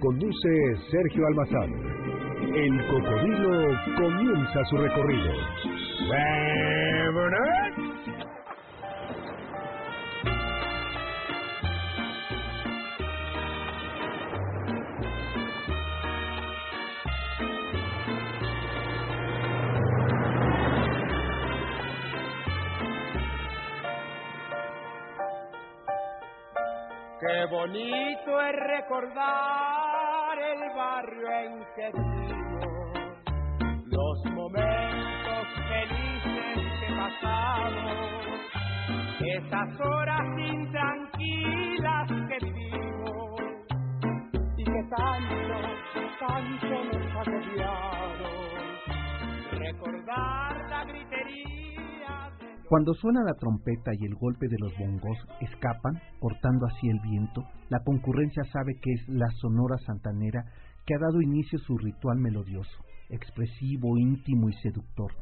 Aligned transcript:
Conduce 0.00 0.76
Sergio 0.90 1.26
Almazán. 1.26 1.74
El 2.54 2.86
cocodrilo 2.86 3.68
comienza 3.98 4.64
su 4.70 4.76
recorrido. 4.78 5.30
Qué 27.20 27.44
bonito 27.50 28.40
es 28.40 28.56
recordar 28.56 29.79
barrio 31.00 31.28
en 31.30 31.52
que 31.74 31.86
vivimos, 31.94 32.92
los 33.86 34.24
momentos 34.34 35.46
felices 35.68 36.58
que 36.80 36.88
pasamos, 36.94 38.40
esas 39.20 39.80
horas 39.80 40.26
intranquilas 40.38 42.08
que 42.28 42.36
vivimos. 42.44 43.40
Y 44.56 44.64
que 44.64 44.82
tanto, 44.94 45.56
tanto 46.20 46.74
nos 46.84 47.10
agobiaron. 47.16 48.38
Recordar 49.52 50.52
la 50.68 50.84
gritería 50.84 52.30
de 52.38 52.46
Cuando 52.68 52.94
suena 52.94 53.22
la 53.24 53.34
trompeta 53.34 53.90
y 53.98 54.04
el 54.04 54.14
golpe 54.16 54.48
de 54.48 54.58
los 54.58 54.76
bongos 54.78 55.18
escapan, 55.40 56.00
cortando 56.18 56.66
así 56.66 56.88
el 56.88 57.00
viento, 57.00 57.42
la 57.68 57.80
concurrencia 57.84 58.44
sabe 58.52 58.74
que 58.82 58.92
es 58.92 59.08
la 59.08 59.28
Sonora 59.40 59.76
Santanera 59.86 60.44
ha 60.94 60.98
dado 60.98 61.20
inicio 61.20 61.58
su 61.60 61.76
ritual 61.78 62.18
melodioso, 62.18 62.84
expresivo, 63.08 63.96
íntimo 63.98 64.48
y 64.48 64.52
seductor. 64.62 65.12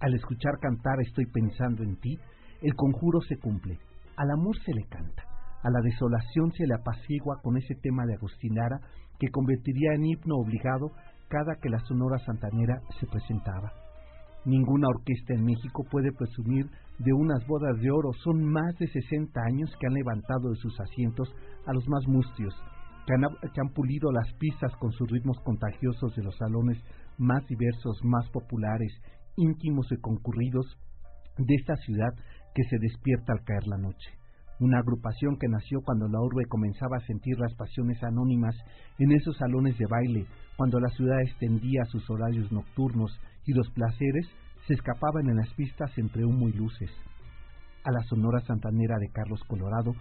Al 0.00 0.14
escuchar 0.14 0.58
cantar 0.60 1.00
Estoy 1.00 1.26
pensando 1.26 1.82
en 1.82 1.96
ti, 1.96 2.18
el 2.62 2.74
conjuro 2.74 3.20
se 3.22 3.36
cumple. 3.38 3.78
Al 4.16 4.30
amor 4.30 4.56
se 4.64 4.72
le 4.72 4.84
canta, 4.88 5.22
a 5.62 5.70
la 5.70 5.80
desolación 5.82 6.52
se 6.52 6.66
le 6.66 6.74
apacigua 6.74 7.40
con 7.42 7.56
ese 7.56 7.74
tema 7.82 8.04
de 8.06 8.14
Agustín 8.14 8.54
Lara 8.54 8.80
que 9.18 9.30
convertiría 9.30 9.94
en 9.94 10.06
himno 10.06 10.36
obligado 10.36 10.90
cada 11.28 11.56
que 11.56 11.68
la 11.68 11.78
Sonora 11.80 12.18
Santanera 12.24 12.80
se 12.98 13.06
presentaba. 13.06 13.72
Ninguna 14.44 14.88
orquesta 14.88 15.34
en 15.34 15.44
México 15.44 15.84
puede 15.90 16.12
presumir 16.12 16.66
de 16.98 17.12
unas 17.12 17.46
bodas 17.46 17.78
de 17.80 17.90
oro. 17.90 18.12
Son 18.24 18.42
más 18.42 18.74
de 18.78 18.88
60 18.88 19.38
años 19.40 19.70
que 19.78 19.86
han 19.86 19.94
levantado 19.94 20.50
de 20.50 20.56
sus 20.56 20.78
asientos 20.80 21.28
a 21.66 21.72
los 21.74 21.86
más 21.88 22.06
mustios, 22.08 22.54
que 23.10 23.14
han, 23.14 23.66
han 23.66 23.74
pulido 23.74 24.12
las 24.12 24.32
pistas 24.34 24.72
con 24.76 24.92
sus 24.92 25.10
ritmos 25.10 25.40
contagiosos 25.40 26.14
de 26.14 26.22
los 26.22 26.36
salones 26.36 26.78
más 27.18 27.46
diversos, 27.48 27.98
más 28.04 28.28
populares, 28.30 28.92
íntimos 29.36 29.90
y 29.90 29.96
concurridos 29.96 30.66
de 31.36 31.54
esta 31.54 31.74
ciudad 31.76 32.12
que 32.54 32.62
se 32.64 32.78
despierta 32.78 33.32
al 33.32 33.44
caer 33.44 33.66
la 33.66 33.78
noche. 33.78 34.10
Una 34.60 34.78
agrupación 34.78 35.38
que 35.38 35.48
nació 35.48 35.80
cuando 35.80 36.06
la 36.06 36.20
urbe 36.20 36.44
comenzaba 36.48 36.98
a 36.98 37.06
sentir 37.06 37.38
las 37.38 37.54
pasiones 37.54 38.02
anónimas 38.02 38.54
en 38.98 39.12
esos 39.12 39.36
salones 39.38 39.76
de 39.78 39.86
baile, 39.86 40.26
cuando 40.56 40.78
la 40.78 40.90
ciudad 40.90 41.20
extendía 41.22 41.84
sus 41.86 42.08
horarios 42.10 42.52
nocturnos 42.52 43.10
y 43.46 43.54
los 43.54 43.70
placeres 43.70 44.28
se 44.66 44.74
escapaban 44.74 45.28
en 45.30 45.36
las 45.36 45.52
pistas 45.54 45.90
entre 45.96 46.24
humo 46.24 46.48
y 46.48 46.52
luces. 46.52 46.90
A 47.84 47.90
la 47.90 48.02
Sonora 48.04 48.40
Santanera 48.42 48.98
de 49.00 49.10
Carlos 49.10 49.42
Colorado 49.48 49.94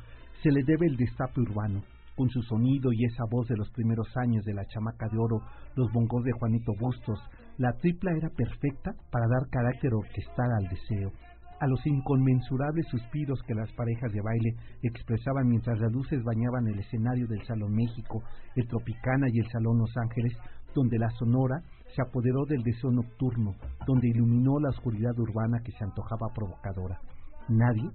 se 0.44 0.52
le 0.52 0.62
debe 0.66 0.88
el 0.88 0.98
destape 0.98 1.40
urbano, 1.40 1.82
con 2.20 2.30
su 2.30 2.42
sonido 2.42 2.92
y 2.92 3.06
esa 3.06 3.24
voz 3.32 3.48
de 3.48 3.56
los 3.56 3.72
primeros 3.72 4.06
años 4.18 4.44
de 4.44 4.54
la 4.54 4.66
chamaca 4.66 5.08
de 5.08 5.18
oro, 5.18 5.40
los 5.78 5.90
bongos 5.94 6.22
de 6.26 6.34
Juanito 6.34 6.74
Bustos, 6.78 7.18
la 7.58 7.72
tripla 7.78 8.12
era 8.12 8.28
perfecta 8.28 8.92
para 9.10 9.26
dar 9.30 9.48
carácter 9.50 9.94
orquestal 9.94 10.52
al 10.52 10.68
deseo, 10.68 11.14
a 11.62 11.68
los 11.68 11.80
inconmensurables 11.88 12.86
suspiros 12.88 13.42
que 13.48 13.56
las 13.56 13.72
parejas 13.72 14.12
de 14.12 14.20
baile 14.20 14.54
expresaban 14.84 15.48
mientras 15.48 15.80
las 15.80 15.94
luces 15.94 16.22
bañaban 16.26 16.68
el 16.68 16.80
escenario 16.80 17.26
del 17.26 17.42
Salón 17.48 17.72
México, 17.72 18.22
el 18.58 18.68
Tropicana 18.68 19.28
y 19.32 19.40
el 19.40 19.50
Salón 19.50 19.78
Los 19.78 19.96
Ángeles, 19.96 20.34
donde 20.76 21.00
la 21.00 21.10
sonora 21.12 21.64
se 21.96 22.02
apoderó 22.02 22.44
del 22.50 22.64
deseo 22.64 22.92
nocturno, 22.92 23.56
donde 23.88 24.10
iluminó 24.10 24.60
la 24.60 24.72
oscuridad 24.72 25.18
urbana 25.18 25.62
que 25.64 25.72
se 25.72 25.86
antojaba 25.86 26.34
provocadora. 26.36 27.00
Nadie, 27.48 27.90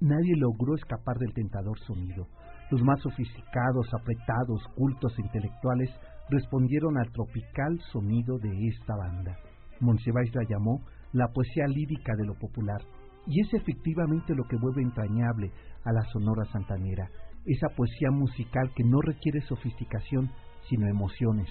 nadie 0.00 0.34
logró 0.36 0.76
escapar 0.76 1.18
del 1.18 1.34
tentador 1.34 1.78
sonido. 1.80 2.26
Los 2.70 2.82
más 2.82 3.00
sofisticados, 3.00 3.86
apretados, 3.94 4.62
cultos 4.74 5.16
e 5.18 5.22
intelectuales 5.22 5.90
respondieron 6.30 6.98
al 6.98 7.10
tropical 7.12 7.80
sonido 7.92 8.38
de 8.38 8.50
esta 8.68 8.96
banda. 8.96 9.36
Monsiváis 9.80 10.34
la 10.34 10.42
llamó 10.48 10.80
la 11.12 11.28
poesía 11.28 11.66
lírica 11.68 12.12
de 12.16 12.26
lo 12.26 12.34
popular, 12.34 12.80
y 13.26 13.40
es 13.40 13.54
efectivamente 13.54 14.34
lo 14.34 14.44
que 14.44 14.56
vuelve 14.56 14.82
entrañable 14.82 15.52
a 15.84 15.92
la 15.92 16.02
Sonora 16.12 16.44
Santanera, 16.52 17.08
esa 17.44 17.68
poesía 17.76 18.10
musical 18.10 18.72
que 18.74 18.84
no 18.84 19.00
requiere 19.00 19.40
sofisticación, 19.42 20.30
sino 20.68 20.88
emociones, 20.88 21.48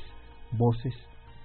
voces, 0.57 0.93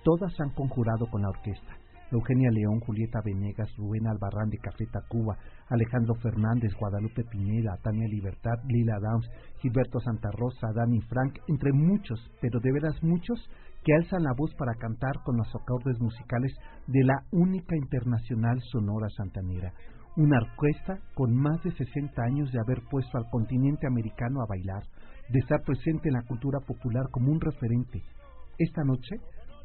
todas 0.02 0.32
han 0.40 0.50
conjurado 0.50 1.06
con 1.06 1.22
la 1.22 1.28
orquesta. 1.28 1.79
Eugenia 2.12 2.50
León, 2.50 2.80
Julieta 2.80 3.20
Venegas, 3.24 3.68
Rubén 3.76 4.06
Albarrán 4.06 4.50
de 4.50 4.58
Café 4.58 4.86
Tacuba, 4.86 5.36
Alejandro 5.68 6.14
Fernández, 6.16 6.72
Guadalupe 6.78 7.24
Pineda, 7.24 7.78
Tania 7.82 8.08
Libertad, 8.08 8.58
Lila 8.66 8.98
Downs, 9.00 9.30
Gilberto 9.58 10.00
Santa 10.00 10.30
Rosa, 10.32 10.72
Dani 10.74 11.00
Frank, 11.02 11.38
entre 11.48 11.72
muchos, 11.72 12.18
pero 12.40 12.58
de 12.60 12.72
veras 12.72 13.02
muchos, 13.02 13.38
que 13.84 13.94
alzan 13.94 14.24
la 14.24 14.34
voz 14.36 14.54
para 14.56 14.74
cantar 14.74 15.22
con 15.24 15.36
los 15.36 15.48
acordes 15.54 15.98
musicales 16.00 16.52
de 16.86 17.04
la 17.04 17.14
única 17.32 17.76
internacional 17.76 18.60
Sonora 18.70 19.08
Santanera, 19.16 19.72
una 20.16 20.38
orquesta 20.38 20.98
con 21.14 21.34
más 21.34 21.62
de 21.62 21.72
60 21.72 22.22
años 22.22 22.52
de 22.52 22.60
haber 22.60 22.82
puesto 22.90 23.16
al 23.16 23.30
continente 23.30 23.86
americano 23.86 24.42
a 24.42 24.46
bailar, 24.46 24.82
de 25.28 25.38
estar 25.38 25.62
presente 25.62 26.08
en 26.08 26.14
la 26.14 26.22
cultura 26.22 26.58
popular 26.60 27.06
como 27.10 27.30
un 27.30 27.40
referente. 27.40 28.02
Esta 28.58 28.82
noche, 28.84 29.16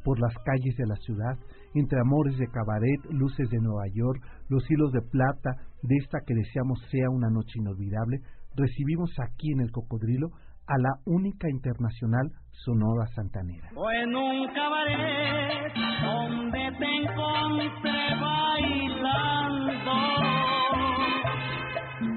por 0.04 0.18
las 0.20 0.34
calles 0.44 0.76
de 0.76 0.86
la 0.86 0.96
ciudad, 0.96 1.36
entre 1.80 2.00
amores 2.00 2.36
de 2.38 2.48
cabaret, 2.48 3.00
luces 3.10 3.48
de 3.50 3.58
Nueva 3.58 3.86
York, 3.92 4.22
los 4.48 4.68
hilos 4.70 4.92
de 4.92 5.02
plata 5.02 5.50
de 5.82 5.96
esta 6.02 6.20
que 6.26 6.34
deseamos 6.34 6.80
sea 6.90 7.10
una 7.10 7.28
noche 7.30 7.58
inolvidable, 7.58 8.18
recibimos 8.56 9.10
aquí 9.20 9.52
en 9.52 9.60
el 9.60 9.70
Cocodrilo 9.70 10.30
a 10.66 10.78
la 10.78 10.94
única 11.04 11.48
internacional 11.48 12.30
Sonora 12.50 13.06
Santanera. 13.14 13.68
O 13.76 13.90
en 13.90 14.16
un 14.16 14.48
cabaret 14.52 15.72
donde 16.02 16.72
te 16.78 16.86
encontré 17.02 18.14
bailando, 18.20 19.92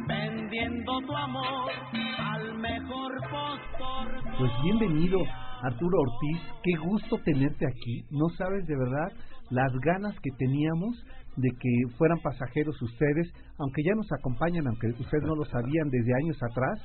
vendiendo 0.07 1.01
tu 1.01 1.15
amor 1.15 1.71
al 2.17 2.57
mejor 2.57 3.11
postor. 3.29 4.37
Pues 4.39 4.51
bienvenido, 4.63 5.19
Arturo 5.61 5.99
Ortiz, 5.99 6.41
qué 6.63 6.71
gusto 6.87 7.17
tenerte 7.23 7.65
aquí. 7.67 8.05
No 8.11 8.29
sabes 8.37 8.65
de 8.65 8.77
verdad 8.77 9.11
las 9.49 9.71
ganas 9.83 10.15
que 10.21 10.31
teníamos 10.37 10.95
de 11.35 11.49
que 11.49 11.95
fueran 11.97 12.19
pasajeros 12.19 12.81
ustedes, 12.81 13.31
aunque 13.57 13.83
ya 13.83 13.93
nos 13.95 14.11
acompañan, 14.11 14.67
aunque 14.67 14.87
ustedes 14.87 15.23
no 15.23 15.35
lo 15.35 15.45
sabían 15.45 15.89
desde 15.89 16.13
años 16.23 16.37
atrás, 16.43 16.79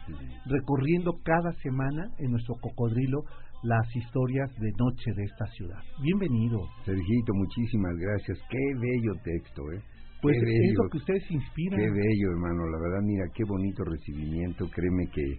recorriendo 0.46 1.12
cada 1.24 1.52
semana 1.62 2.08
en 2.18 2.30
nuestro 2.30 2.54
cocodrilo 2.60 3.24
las 3.62 3.86
historias 3.96 4.50
de 4.60 4.70
noche 4.78 5.10
de 5.16 5.24
esta 5.24 5.46
ciudad. 5.56 5.80
Bienvenido. 6.02 6.60
Sergito, 6.84 7.32
muchísimas 7.34 7.96
gracias. 7.96 8.38
Qué 8.50 8.64
bello 8.78 9.12
texto, 9.24 9.62
¿eh? 9.72 9.80
Pues 10.20 10.36
qué 10.40 10.52
es 10.52 10.60
bello, 10.60 10.84
lo 10.84 10.90
que 10.90 10.98
ustedes 10.98 11.30
inspiran. 11.30 11.80
Qué 11.80 11.90
bello, 11.90 12.30
hermano. 12.32 12.64
La 12.70 12.78
verdad, 12.80 13.02
mira, 13.04 13.24
qué 13.34 13.44
bonito 13.44 13.84
recibimiento. 13.84 14.68
Créeme 14.70 15.06
que, 15.12 15.36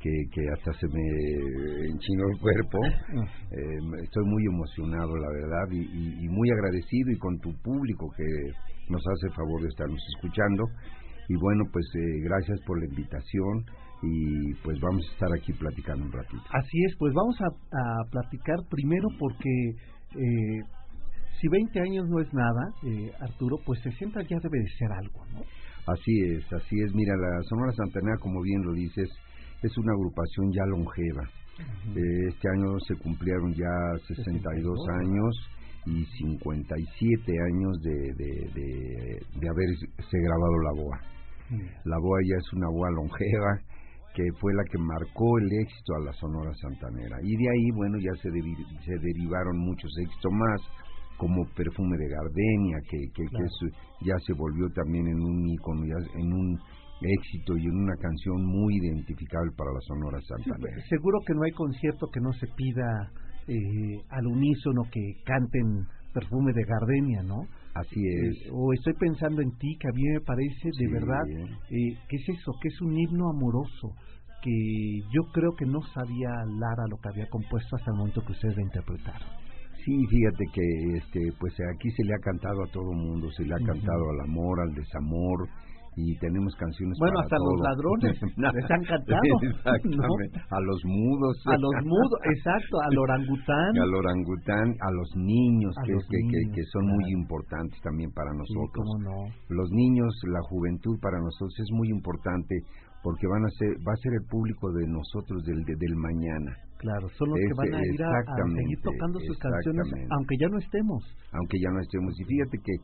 que, 0.00 0.10
que 0.32 0.42
hasta 0.54 0.72
se 0.78 0.86
me 0.88 1.06
enchinó 1.90 2.24
el 2.32 2.40
cuerpo. 2.40 2.78
Eh, 3.50 4.02
estoy 4.04 4.24
muy 4.26 4.44
emocionado, 4.46 5.16
la 5.16 5.28
verdad, 5.28 5.66
y, 5.72 5.80
y, 5.80 6.24
y 6.24 6.28
muy 6.28 6.50
agradecido 6.50 7.10
y 7.10 7.18
con 7.18 7.38
tu 7.40 7.52
público 7.62 8.10
que 8.16 8.24
nos 8.88 9.02
hace 9.06 9.26
el 9.28 9.34
favor 9.34 9.62
de 9.62 9.68
estarnos 9.68 10.02
escuchando. 10.16 10.64
Y 11.28 11.34
bueno, 11.36 11.64
pues 11.72 11.84
eh, 11.96 12.20
gracias 12.22 12.60
por 12.66 12.78
la 12.78 12.86
invitación. 12.86 13.64
y 14.02 14.54
pues 14.62 14.78
vamos 14.80 15.04
a 15.08 15.12
estar 15.12 15.28
aquí 15.34 15.52
platicando 15.54 16.04
un 16.04 16.12
ratito. 16.12 16.42
Así 16.52 16.78
es, 16.86 16.94
pues 16.98 17.12
vamos 17.14 17.36
a, 17.40 17.46
a 17.46 18.10
platicar 18.10 18.56
primero 18.70 19.08
porque 19.18 19.50
eh, 20.14 20.60
si 21.40 21.48
20 21.48 21.80
años 21.80 22.04
no 22.08 22.20
es 22.20 22.32
nada, 22.32 22.64
eh, 22.84 23.10
Arturo, 23.20 23.56
pues 23.64 23.80
60 23.82 24.22
ya 24.22 24.38
debe 24.42 24.58
de 24.58 24.68
ser 24.78 24.92
algo, 24.92 25.24
¿no? 25.32 25.40
Así 25.92 26.12
es, 26.32 26.44
así 26.52 26.76
es. 26.84 26.94
Mira, 26.94 27.14
la 27.16 27.42
Sonora 27.48 27.72
Santanera, 27.72 28.16
como 28.20 28.40
bien 28.42 28.62
lo 28.62 28.72
dices, 28.72 29.08
es 29.62 29.78
una 29.78 29.92
agrupación 29.92 30.52
ya 30.52 30.64
longeva. 30.66 31.24
Eh, 31.96 32.28
este 32.28 32.48
año 32.50 32.78
se 32.86 32.94
cumplieron 32.96 33.54
ya 33.54 33.72
62 34.06 34.78
años 35.00 35.50
y 35.86 36.04
57 36.04 37.32
años 37.32 37.80
de, 37.82 37.94
de, 38.14 38.50
de, 38.54 39.20
de 39.40 39.48
haberse 39.48 40.18
grabado 40.18 40.58
la 40.62 40.72
boa. 40.82 41.00
La 41.84 41.98
boa 41.98 42.18
ya 42.28 42.36
es 42.36 42.52
una 42.52 42.68
boa 42.68 42.90
longeva 42.90 43.60
que 44.16 44.24
fue 44.40 44.52
la 44.54 44.64
que 44.64 44.78
marcó 44.78 45.38
el 45.38 45.52
éxito 45.60 45.94
a 45.94 46.04
la 46.06 46.12
Sonora 46.14 46.50
Santanera. 46.54 47.18
Y 47.22 47.36
de 47.36 47.50
ahí, 47.50 47.70
bueno, 47.74 47.98
ya 47.98 48.12
se, 48.22 48.30
se 48.30 48.98
derivaron 48.98 49.58
muchos 49.58 49.92
éxitos 49.98 50.32
más, 50.32 50.60
como 51.18 51.44
Perfume 51.54 51.98
de 51.98 52.08
Gardenia, 52.08 52.78
que, 52.88 52.98
que, 53.14 53.24
ya 54.00 54.14
se 54.26 54.32
volvió 54.32 54.68
también 54.70 55.06
en 55.06 55.20
un 55.20 55.48
icono, 55.48 55.84
en 56.14 56.32
un 56.32 56.58
éxito 57.00 57.56
y 57.56 57.66
en 57.66 57.76
una 57.76 57.96
canción 57.96 58.44
muy 58.44 58.76
identificable 58.76 59.52
para 59.56 59.72
la 59.72 59.80
Sonora 59.80 60.20
Santanera. 60.22 60.82
seguro 60.88 61.18
que 61.26 61.34
no 61.34 61.42
hay 61.42 61.52
concierto 61.52 62.08
que 62.12 62.20
no 62.20 62.32
se 62.32 62.46
pida 62.56 63.10
eh, 63.48 64.02
al 64.10 64.26
unísono 64.26 64.82
que 64.90 65.00
canten 65.24 65.86
Perfume 66.12 66.52
de 66.54 66.64
Gardenia, 66.64 67.22
¿no? 67.22 67.42
Así 67.74 68.00
es. 68.00 68.48
o 68.50 68.72
estoy 68.72 68.94
pensando 68.94 69.42
en 69.42 69.50
ti, 69.58 69.76
que 69.78 69.88
a 69.88 69.92
mí 69.92 70.02
me 70.14 70.20
parece 70.22 70.70
de 70.78 70.88
verdad, 70.90 71.20
eh, 71.68 71.98
¿qué 72.08 72.16
es 72.16 72.28
eso? 72.30 72.52
Que 72.62 72.68
es 72.68 72.80
un 72.80 72.98
himno 72.98 73.28
amoroso, 73.28 73.92
que 74.42 75.00
yo 75.12 75.22
creo 75.34 75.52
que 75.58 75.66
no 75.66 75.82
sabía 75.92 76.30
Lara 76.58 76.88
lo 76.88 76.96
que 76.96 77.10
había 77.10 77.28
compuesto 77.28 77.76
hasta 77.76 77.90
el 77.90 77.98
momento 77.98 78.22
que 78.24 78.32
ustedes 78.32 78.56
la 78.56 78.62
interpretaron. 78.62 79.28
Sí, 79.84 79.94
fíjate 80.08 80.44
que 80.52 80.96
este, 80.96 81.20
pues 81.38 81.52
aquí 81.76 81.90
se 81.90 82.04
le 82.04 82.14
ha 82.14 82.18
cantado 82.18 82.64
a 82.64 82.72
todo 82.72 82.92
mundo, 82.92 83.30
se 83.32 83.44
le 83.44 83.54
ha 83.54 83.58
cantado 83.58 84.10
al 84.10 84.20
amor, 84.24 84.60
al 84.60 84.74
desamor, 84.74 85.48
y 85.96 86.16
tenemos 86.18 86.54
canciones 86.56 86.96
bueno 87.00 87.16
para 87.16 87.24
hasta 87.24 87.36
los 87.40 87.56
ladrones 87.64 88.14
les 88.54 88.70
han 88.70 88.84
cantado 88.84 89.34
exactamente 89.42 90.36
a 90.50 90.60
los 90.60 90.80
mudos. 90.84 91.36
A 91.46 91.56
los 91.56 91.72
mudos 91.84 92.20
exacto 92.36 92.76
al 92.80 92.98
orangután. 92.98 93.72
Al 93.86 93.94
orangután 93.94 94.68
a 94.80 94.90
los 94.92 95.10
niños 95.16 95.74
que, 95.84 95.92
que, 95.92 96.40
que, 96.52 96.62
son 96.72 96.86
muy 96.86 97.12
importantes 97.12 97.80
también 97.82 98.10
para 98.12 98.32
nosotros. 98.32 98.84
sí, 98.84 99.04
no. 99.04 99.56
los 99.56 99.70
niños 99.70 100.12
la 100.28 100.40
juventud 100.48 100.98
para 101.00 101.18
nosotros 101.18 101.54
es 101.58 101.70
muy 101.72 101.88
importante 101.88 102.60
porque 103.02 103.26
van 103.26 103.44
a 103.44 103.50
ser 103.58 103.70
va 103.86 103.92
a 103.92 104.02
ser 104.02 104.12
el 104.14 104.26
público 104.28 104.72
de 104.72 104.86
nosotros 104.86 105.44
del 105.44 105.64
del 105.64 105.96
mañana. 105.96 106.56
Claro, 106.78 107.08
son 107.16 107.30
los 107.30 107.38
que 107.40 107.54
van 107.56 107.72
a 107.72 107.80
ir 107.80 108.02
a, 108.04 108.10
seguir 108.52 108.78
tocando 108.82 109.18
sus 109.20 109.38
canciones, 109.38 109.86
aunque 110.10 110.36
ya 110.38 110.48
no 110.48 110.58
estemos. 110.58 111.00
Aunque 111.32 111.56
ya 111.58 111.70
no 111.72 111.80
estemos. 111.80 112.12
Y 112.20 112.24
fíjate 112.24 112.58
que 112.58 112.74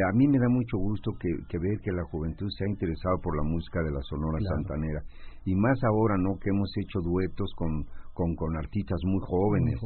a 0.00 0.12
mí 0.16 0.26
me 0.28 0.38
da 0.38 0.48
mucho 0.48 0.78
gusto 0.78 1.12
que, 1.18 1.28
que, 1.48 1.58
ver 1.58 1.78
que 1.82 1.92
la 1.92 2.04
juventud 2.04 2.48
se 2.56 2.64
ha 2.64 2.68
interesado 2.68 3.18
por 3.20 3.36
la 3.36 3.42
música 3.42 3.82
de 3.82 3.90
la 3.90 4.00
Sonora 4.02 4.38
Santanera. 4.40 5.02
Y 5.44 5.54
más 5.54 5.76
ahora, 5.84 6.16
¿no? 6.16 6.38
Que 6.38 6.50
hemos 6.50 6.70
hecho 6.78 7.00
duetos 7.00 7.50
con, 7.56 7.84
con, 8.14 8.34
con 8.36 8.56
artistas 8.56 9.00
muy 9.04 9.20
jóvenes, 9.20 9.80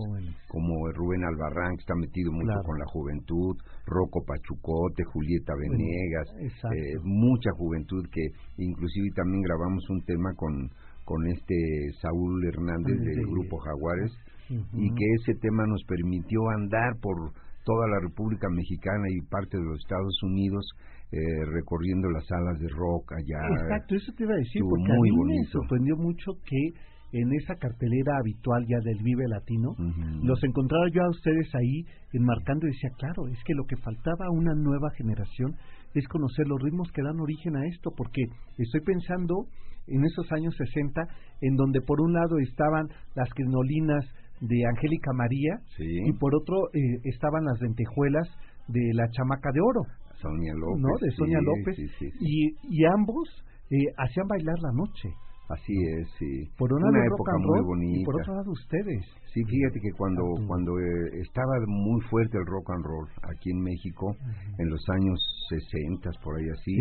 como 0.49 0.87
Rubén 0.93 1.25
Albarrán, 1.25 1.76
que 1.76 1.81
está 1.82 1.94
metido 1.97 2.31
mucho 2.31 2.61
con 2.64 2.79
la 2.79 2.87
juventud, 2.87 3.56
Rocco 3.87 4.23
Pachucote, 4.25 5.03
Julieta 5.05 5.55
Venegas, 5.56 6.29
eh, 6.44 7.00
mucha 7.03 7.50
juventud 7.56 8.05
que 8.12 8.29
inclusive 8.58 9.08
también 9.17 9.43
grabamos 9.43 9.88
un 9.91 10.05
tema 10.05 10.35
con 10.37 10.70
con 11.06 11.25
este 11.29 11.55
Saúl 12.03 12.44
Hernández 12.44 12.99
del 12.99 13.26
grupo 13.26 13.58
Jaguares 13.58 14.12
y 14.50 14.91
que 14.91 15.05
ese 15.20 15.38
tema 15.41 15.64
nos 15.67 15.82
permitió 15.85 16.41
andar 16.50 16.99
por 17.00 17.32
toda 17.67 17.89
la 17.89 17.99
República 18.01 18.49
Mexicana 18.49 19.11
y 19.11 19.27
parte 19.27 19.59
de 19.59 19.65
los 19.65 19.79
Estados 19.81 20.23
Unidos 20.23 20.65
eh, 21.11 21.19
recorriendo 21.53 22.09
las 22.11 22.25
salas 22.27 22.59
de 22.61 22.69
rock 22.69 23.13
allá. 23.13 23.43
Exacto, 23.61 23.97
eso 23.97 24.13
te 24.17 24.23
iba 24.23 24.35
a 24.35 24.39
decir, 24.39 24.63
porque 24.63 24.93
a 24.93 24.99
mí 25.03 25.11
me 25.11 25.45
sorprendió 25.51 25.97
mucho 25.97 26.33
que 26.47 26.71
en 27.13 27.33
esa 27.35 27.55
cartelera 27.55 28.19
habitual 28.19 28.67
ya 28.67 28.79
del 28.81 29.03
Vive 29.03 29.29
Latino, 29.29 29.75
los 30.23 30.43
encontraba 30.43 30.87
yo 30.93 31.03
a 31.03 31.11
ustedes 31.11 31.49
ahí 31.55 31.85
enmarcando 32.13 32.67
y 32.67 32.73
decía, 32.73 32.91
claro, 32.99 33.29
es 33.29 33.39
que 33.45 33.55
lo 33.55 33.65
que 33.65 33.77
faltaba 33.77 34.27
a 34.27 34.31
una 34.31 34.55
nueva 34.55 34.91
generación 34.97 35.55
es 35.95 36.07
conocer 36.09 36.47
los 36.49 36.61
ritmos 36.61 36.91
que 36.93 37.03
dan 37.03 37.19
origen 37.21 37.57
a 37.57 37.67
esto, 37.67 37.91
porque 37.97 38.23
estoy 38.59 38.81
pensando 38.81 39.47
en 39.87 40.05
esos 40.05 40.31
años 40.33 40.55
60, 40.57 41.01
en 41.43 41.57
donde 41.57 41.81
por 41.81 42.01
un 42.01 42.13
lado 42.13 42.39
estaban 42.39 42.89
las 43.15 43.31
crinolinas 43.31 44.05
de 44.41 44.67
Angélica 44.67 45.12
María 45.12 45.59
y 45.79 46.12
por 46.19 46.35
otro 46.35 46.69
eh, 46.73 47.00
estaban 47.05 47.44
las 47.44 47.61
lentejuelas 47.61 48.29
de 48.69 48.93
la 48.94 49.09
chamaca 49.11 49.50
de 49.53 49.61
oro. 49.61 49.83
Sonia 50.21 50.55
López. 50.55 50.83
¿no? 50.83 50.88
De 51.00 51.11
Sonia 51.12 51.38
López. 51.41 51.79
y, 52.21 52.49
y 52.62 52.85
ambos 52.87 53.29
eh, 53.71 53.93
hacían 53.99 54.27
bailar 54.29 54.59
la 54.61 54.73
noche. 54.73 55.11
Así 55.49 55.73
es, 55.94 56.09
sí. 56.19 56.50
Por 56.59 56.73
una, 56.73 57.06
época 57.06 57.38
muy 57.38 57.62
bonita. 57.62 58.00
Y 58.00 58.05
por 58.05 58.17
otro 58.21 58.35
lado 58.35 58.50
ustedes. 58.50 59.05
Sí, 59.33 59.44
fíjate 59.44 59.79
que 59.79 59.93
cuando 59.97 60.23
cuando 60.47 60.73
eh, 60.79 61.23
estaba 61.23 61.55
muy 61.69 62.00
fuerte 62.11 62.37
el 62.37 62.47
rock 62.47 62.71
and 62.71 62.85
roll 62.85 63.09
aquí 63.31 63.50
en 63.50 63.61
México, 63.62 64.17
en 64.59 64.69
los 64.69 64.82
años 64.91 65.21
60, 65.49 66.11
por 66.25 66.37
ahí 66.37 66.49
así, 66.50 66.75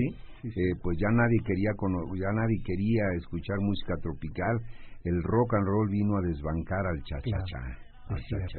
eh, 0.49 0.73
pues 0.81 0.97
ya 0.97 1.09
nadie 1.13 1.37
quería 1.45 1.71
ya 2.17 2.31
nadie 2.33 2.57
quería 2.65 3.03
escuchar 3.17 3.57
música 3.61 3.93
tropical. 4.01 4.57
El 5.05 5.21
rock 5.21 5.53
and 5.53 5.67
roll 5.67 5.87
vino 5.89 6.17
a 6.17 6.21
desbancar 6.21 6.85
al 6.87 6.99
cha-cha-cha. 7.03 7.61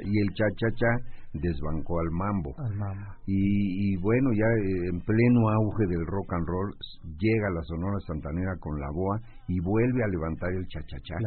Y 0.02 0.18
el 0.22 0.28
cha-cha-cha 0.34 0.92
desbancó 1.34 2.00
al 2.00 2.10
mambo. 2.10 2.54
Y, 3.26 3.96
bueno, 3.98 4.30
ya 4.32 4.46
eh, 4.46 4.90
en 4.90 5.00
pleno 5.00 5.48
auge 5.50 5.86
del 5.86 6.06
rock 6.06 6.32
and 6.34 6.46
roll, 6.46 6.70
llega 7.18 7.50
la 7.50 7.62
Sonora 7.62 7.98
Santanera 8.06 8.54
con 8.58 8.78
la 8.78 8.90
boa 8.90 9.20
y 9.48 9.60
vuelve 9.60 10.02
a 10.02 10.08
levantar 10.08 10.50
el 10.52 10.66
cha-cha-cha. 10.66 11.18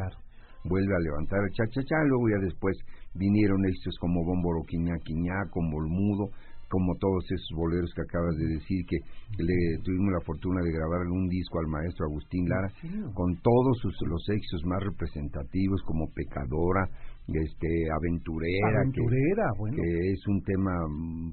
Vuelve 0.65 0.93
a 0.95 0.99
levantar 0.99 1.39
el 1.43 1.51
cha-cha-cha. 1.51 1.95
Luego 2.07 2.29
ya 2.29 2.39
después 2.43 2.75
vinieron 3.15 3.59
estos 3.65 3.95
como 3.99 4.23
Bomboro 4.25 4.63
Quiñá 4.67 4.95
Quiñá, 5.03 5.47
con 5.51 5.69
Bolmudo, 5.71 6.31
como 6.69 6.95
todos 6.95 7.25
esos 7.25 7.51
boleros 7.55 7.91
que 7.93 8.01
acabas 8.01 8.35
de 8.37 8.47
decir, 8.47 8.85
que 8.85 8.97
le 9.37 9.83
tuvimos 9.83 10.13
la 10.13 10.25
fortuna 10.25 10.61
de 10.61 10.71
grabar 10.71 11.07
un 11.07 11.27
disco 11.27 11.59
al 11.59 11.67
maestro 11.67 12.05
Agustín 12.05 12.47
Lara, 12.47 12.69
con 13.13 13.35
todos 13.41 13.77
sus, 13.81 13.95
los 14.07 14.23
éxitos 14.29 14.63
más 14.65 14.81
representativos, 14.83 15.81
como 15.83 16.11
Pecadora, 16.13 16.87
este 17.37 17.67
aventurera, 17.93 18.83
que, 18.91 20.11
es 20.11 20.27
un 20.27 20.41
tema 20.43 20.71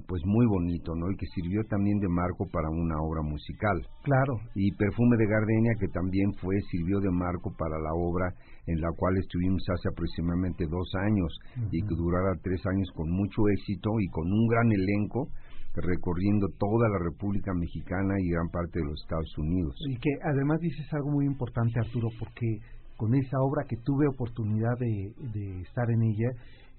pues 0.07 0.21
muy 0.25 0.45
bonito, 0.45 0.93
¿no? 0.95 1.09
Y 1.11 1.17
que 1.17 1.25
sirvió 1.33 1.63
también 1.69 1.99
de 1.99 2.07
marco 2.07 2.45
para 2.51 2.69
una 2.69 3.01
obra 3.01 3.21
musical. 3.23 3.77
Claro. 4.03 4.39
Y 4.55 4.71
Perfume 4.75 5.17
de 5.17 5.25
Gardenia 5.25 5.73
que 5.79 5.87
también 5.87 6.33
fue 6.41 6.55
sirvió 6.69 6.99
de 6.99 7.11
marco 7.11 7.51
para 7.57 7.77
la 7.79 7.93
obra 7.93 8.33
en 8.67 8.81
la 8.81 8.91
cual 8.95 9.17
estuvimos 9.17 9.63
hace 9.69 9.89
aproximadamente 9.89 10.65
dos 10.67 10.91
años 11.07 11.31
y 11.71 11.81
que 11.81 11.95
durara 11.95 12.35
tres 12.43 12.61
años 12.65 12.89
con 12.95 13.09
mucho 13.09 13.47
éxito 13.49 13.89
y 13.99 14.07
con 14.09 14.31
un 14.31 14.47
gran 14.47 14.71
elenco 14.71 15.29
recorriendo 15.77 16.47
toda 16.57 16.89
la 16.89 16.99
República 16.99 17.53
Mexicana 17.53 18.15
y 18.19 18.29
gran 18.29 18.49
parte 18.49 18.79
de 18.79 18.85
los 18.85 18.99
Estados 19.01 19.37
Unidos. 19.37 19.75
Y 19.87 19.97
que 19.97 20.09
además 20.23 20.59
dices 20.59 20.85
algo 20.93 21.11
muy 21.11 21.25
importante, 21.25 21.79
Arturo, 21.79 22.09
porque 22.19 22.59
con 22.97 23.15
esa 23.15 23.39
obra 23.39 23.65
que 23.67 23.77
tuve 23.77 24.07
oportunidad 24.07 24.77
de, 24.79 25.13
de 25.33 25.61
estar 25.61 25.89
en 25.89 26.01
ella, 26.03 26.29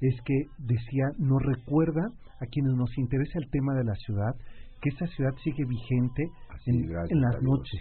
es 0.00 0.20
que 0.22 0.34
decía, 0.58 1.10
nos 1.18 1.42
recuerda 1.42 2.02
a 2.40 2.46
quienes 2.46 2.74
nos 2.74 2.96
interesa 2.98 3.38
el 3.38 3.50
tema 3.50 3.74
de 3.74 3.84
la 3.84 3.94
ciudad, 3.94 4.34
que 4.80 4.90
esa 4.90 5.06
ciudad 5.08 5.32
sigue 5.42 5.64
vigente 5.64 6.30
en, 6.66 7.20
las 7.20 7.42
noches. 7.42 7.80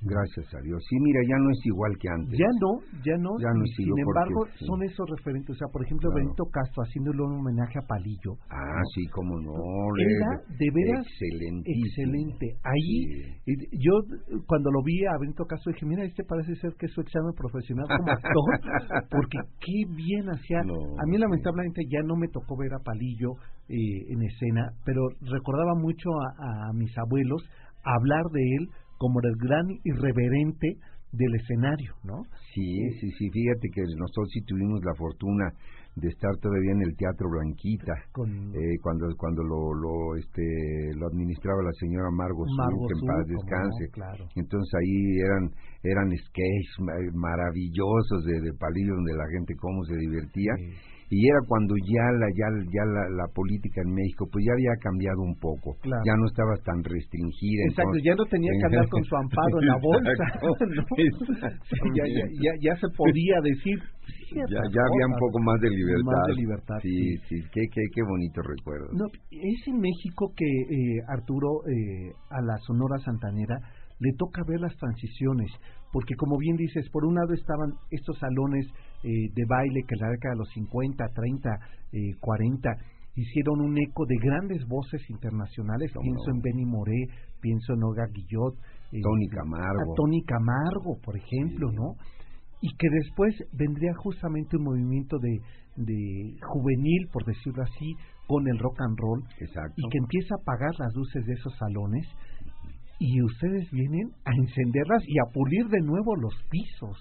Gracias 0.00 0.46
a 0.54 0.60
Dios. 0.62 0.78
Sí, 0.88 0.96
mira, 1.00 1.18
ya 1.26 1.38
no 1.42 1.50
es 1.50 1.58
igual 1.66 1.92
que 1.98 2.08
antes. 2.08 2.38
Ya 2.38 2.46
no, 2.62 2.78
ya 3.02 3.18
no. 3.18 3.34
Sin 3.74 3.98
embargo, 3.98 4.46
son 4.62 4.82
esos 4.84 5.10
referentes. 5.10 5.50
O 5.50 5.58
sea, 5.58 5.66
por 5.72 5.82
ejemplo, 5.84 6.08
Benito 6.14 6.46
Castro 6.52 6.84
haciéndole 6.84 7.22
un 7.22 7.40
homenaje 7.40 7.78
a 7.82 7.86
Palillo. 7.86 8.38
Ah, 8.48 8.82
sí, 8.94 9.06
cómo 9.10 9.40
no. 9.40 9.58
Era 9.98 10.38
de 10.54 10.68
veras 10.70 11.06
excelente. 11.66 12.46
Ahí, 12.62 13.42
yo 13.74 13.92
cuando 14.46 14.70
lo 14.70 14.82
vi 14.84 15.04
a 15.04 15.18
Benito 15.18 15.44
Castro 15.46 15.72
dije, 15.72 15.86
mira, 15.86 16.04
este 16.04 16.22
parece 16.22 16.54
ser 16.56 16.74
que 16.78 16.86
es 16.86 16.92
su 16.92 17.00
examen 17.00 17.34
profesional 17.34 17.86
como 17.88 18.12
actor, 18.12 18.46
porque 19.10 19.38
qué 19.58 19.82
bien 19.96 20.30
hacía. 20.30 20.60
a 20.60 21.06
mí 21.06 21.18
lamentablemente 21.18 21.82
ya 21.90 22.02
no 22.06 22.14
me 22.14 22.28
tocó 22.28 22.56
ver 22.56 22.72
a 22.72 22.78
Palillo 22.84 23.34
eh, 23.68 24.14
en 24.14 24.22
escena, 24.22 24.70
pero 24.84 25.02
recordaba 25.22 25.74
mucho 25.74 26.08
a 26.38 26.72
mis 26.74 26.96
abuelos 26.98 27.42
hablar 27.82 28.24
de 28.32 28.42
él 28.58 28.68
como 28.98 29.20
el 29.20 29.36
gran 29.36 29.66
irreverente 29.84 30.76
del 31.12 31.34
escenario, 31.36 31.94
¿no? 32.04 32.22
Sí, 32.52 32.90
sí, 33.00 33.10
sí, 33.16 33.30
fíjate 33.30 33.68
que 33.72 33.80
nosotros 33.96 34.28
sí 34.32 34.42
tuvimos 34.42 34.80
la 34.84 34.94
fortuna 34.94 35.48
de 35.96 36.08
estar 36.08 36.30
todavía 36.40 36.72
en 36.72 36.82
el 36.82 36.94
Teatro 36.96 37.28
Blanquita, 37.30 37.94
eh, 37.94 38.78
cuando 38.82 39.06
cuando 39.16 39.42
lo, 39.42 39.74
lo 39.74 40.16
este 40.16 40.44
lo 40.94 41.08
administraba 41.08 41.62
la 41.62 41.72
señora 41.80 42.10
Margo, 42.12 42.44
que 42.44 42.94
en 42.94 43.06
paz 43.06 43.26
descanse. 43.26 43.84
Entonces 44.36 44.70
ahí 44.78 45.18
eran 45.18 45.44
eran 45.82 46.08
sketches 46.12 47.14
maravillosos 47.14 48.24
de, 48.26 48.40
de 48.40 48.52
Palillo 48.58 48.94
donde 48.94 49.16
la 49.16 49.26
gente 49.32 49.54
cómo 49.56 49.82
se 49.84 49.96
divertía 49.96 50.52
y 51.10 51.26
era 51.26 51.40
cuando 51.48 51.74
ya 51.76 52.04
la 52.20 52.28
ya, 52.36 52.48
ya 52.68 52.84
la, 52.84 53.26
política 53.32 53.80
en 53.80 53.92
México 53.94 54.28
pues 54.30 54.44
ya 54.44 54.52
había 54.52 54.74
cambiado 54.80 55.20
un 55.22 55.36
poco. 55.40 55.76
Ya 55.84 56.14
no 56.16 56.26
estaba 56.26 56.56
tan 56.64 56.84
restringida 56.84 57.64
exacto 57.68 57.98
ya 58.04 58.14
no 58.14 58.24
tenía 58.26 58.52
que 58.52 58.66
andar 58.66 58.88
con 58.88 59.04
su 59.04 59.16
amparo 59.16 59.54
en 59.60 59.66
la 59.68 59.78
bolsa 59.82 60.24
ya, 61.96 62.04
ya, 62.04 62.52
ya, 62.60 62.76
se 62.76 62.88
podía 62.96 63.40
decir. 63.42 63.78
Ya, 64.32 64.44
ya 64.44 64.82
había 64.84 65.06
un 65.08 65.18
poco 65.18 65.38
más 65.40 65.60
de 65.60 65.70
libertad. 65.70 66.12
Más 66.12 66.26
de 66.28 66.34
libertad 66.34 66.78
sí. 66.82 67.16
sí, 67.28 67.36
qué, 67.52 67.62
qué, 67.72 67.82
qué 67.94 68.02
bonito 68.02 68.42
recuerdo. 68.42 68.88
No, 68.92 69.06
es 69.30 69.68
en 69.68 69.80
México 69.80 70.32
que 70.36 70.44
eh, 70.44 71.00
Arturo 71.08 71.64
eh, 71.66 72.12
a 72.30 72.40
la 72.42 72.56
Sonora 72.66 72.98
Santanera 72.98 73.58
le 74.00 74.12
toca 74.16 74.42
ver 74.46 74.60
las 74.60 74.76
transiciones, 74.76 75.50
porque 75.92 76.14
como 76.14 76.36
bien 76.38 76.56
dices, 76.56 76.88
por 76.90 77.04
un 77.04 77.14
lado 77.14 77.32
estaban 77.34 77.72
estos 77.90 78.18
salones 78.18 78.66
eh, 79.04 79.30
de 79.34 79.44
baile 79.48 79.82
que 79.86 79.94
en 79.94 80.00
la 80.00 80.10
década 80.10 80.34
de 80.34 80.38
los 80.38 80.50
50, 80.50 81.04
30, 81.14 81.50
eh, 81.92 82.14
40 82.20 82.70
hicieron 83.14 83.60
un 83.60 83.76
eco 83.78 84.06
de 84.06 84.16
grandes 84.22 84.66
voces 84.66 85.02
internacionales, 85.10 85.90
pienso 86.00 86.30
en 86.30 86.40
Benny 86.40 86.64
Moré, 86.64 87.06
pienso 87.40 87.74
en 87.74 87.82
Olga 87.82 88.06
Guillot, 88.12 88.54
eh, 88.92 89.00
Tony 89.02 89.28
Camargo. 89.28 89.94
Tony 89.96 90.22
Camargo, 90.22 90.98
por 91.02 91.16
ejemplo, 91.16 91.70
¿no? 91.72 91.94
Y 92.60 92.68
que 92.76 92.88
después 92.90 93.34
vendría 93.52 93.92
justamente 93.96 94.56
un 94.56 94.64
movimiento 94.64 95.18
de, 95.18 95.40
de 95.76 96.34
juvenil, 96.42 97.08
por 97.12 97.24
decirlo 97.24 97.62
así, 97.62 97.94
con 98.26 98.46
el 98.46 98.58
rock 98.58 98.80
and 98.82 98.98
roll, 98.98 99.22
Exacto. 99.40 99.74
y 99.76 99.88
que 99.90 99.98
empieza 99.98 100.34
a 100.34 100.42
apagar 100.42 100.70
las 100.78 100.94
luces 100.94 101.24
de 101.24 101.32
esos 101.32 101.56
salones 101.56 102.06
y 102.98 103.22
ustedes 103.22 103.70
vienen 103.70 104.10
a 104.24 104.30
encenderlas 104.34 105.02
y 105.06 105.18
a 105.18 105.32
pulir 105.32 105.66
de 105.68 105.80
nuevo 105.80 106.16
los 106.16 106.34
pisos. 106.50 106.98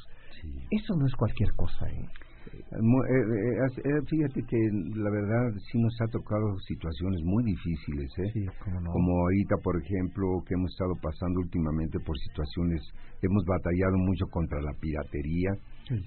Eso 0.72 0.96
no 0.96 1.06
es 1.06 1.16
cualquier 1.16 1.52
cosa, 1.56 1.88
¿eh? 1.90 2.06
Eh, 2.48 2.80
eh, 2.80 3.82
eh, 3.84 4.02
fíjate 4.08 4.42
que 4.44 4.58
la 4.96 5.10
verdad 5.10 5.54
sí 5.72 5.80
nos 5.80 5.96
ha 6.02 6.08
tocado 6.08 6.58
situaciones 6.68 7.22
muy 7.24 7.44
difíciles, 7.44 8.12
¿eh? 8.20 8.46
Como 8.92 9.22
ahorita, 9.22 9.56
por 9.64 9.76
ejemplo, 9.82 10.44
que 10.46 10.54
hemos 10.56 10.72
estado 10.72 10.94
pasando 11.02 11.40
últimamente 11.40 12.00
por 12.00 12.18
situaciones, 12.18 12.82
hemos 13.22 13.44
batallado 13.46 13.98
mucho 13.98 14.26
contra 14.28 14.62
la 14.62 14.74
piratería, 14.80 15.52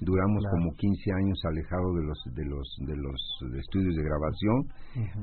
duramos 0.03 0.45
como 0.53 0.75
15 0.77 1.13
años 1.13 1.39
alejados 1.45 1.97
de 1.97 2.05
los 2.05 2.19
de 2.37 2.45
los 2.45 2.67
de 2.87 2.97
los 2.97 3.21
estudios 3.59 3.95
de 3.97 4.05
grabación, 4.05 4.59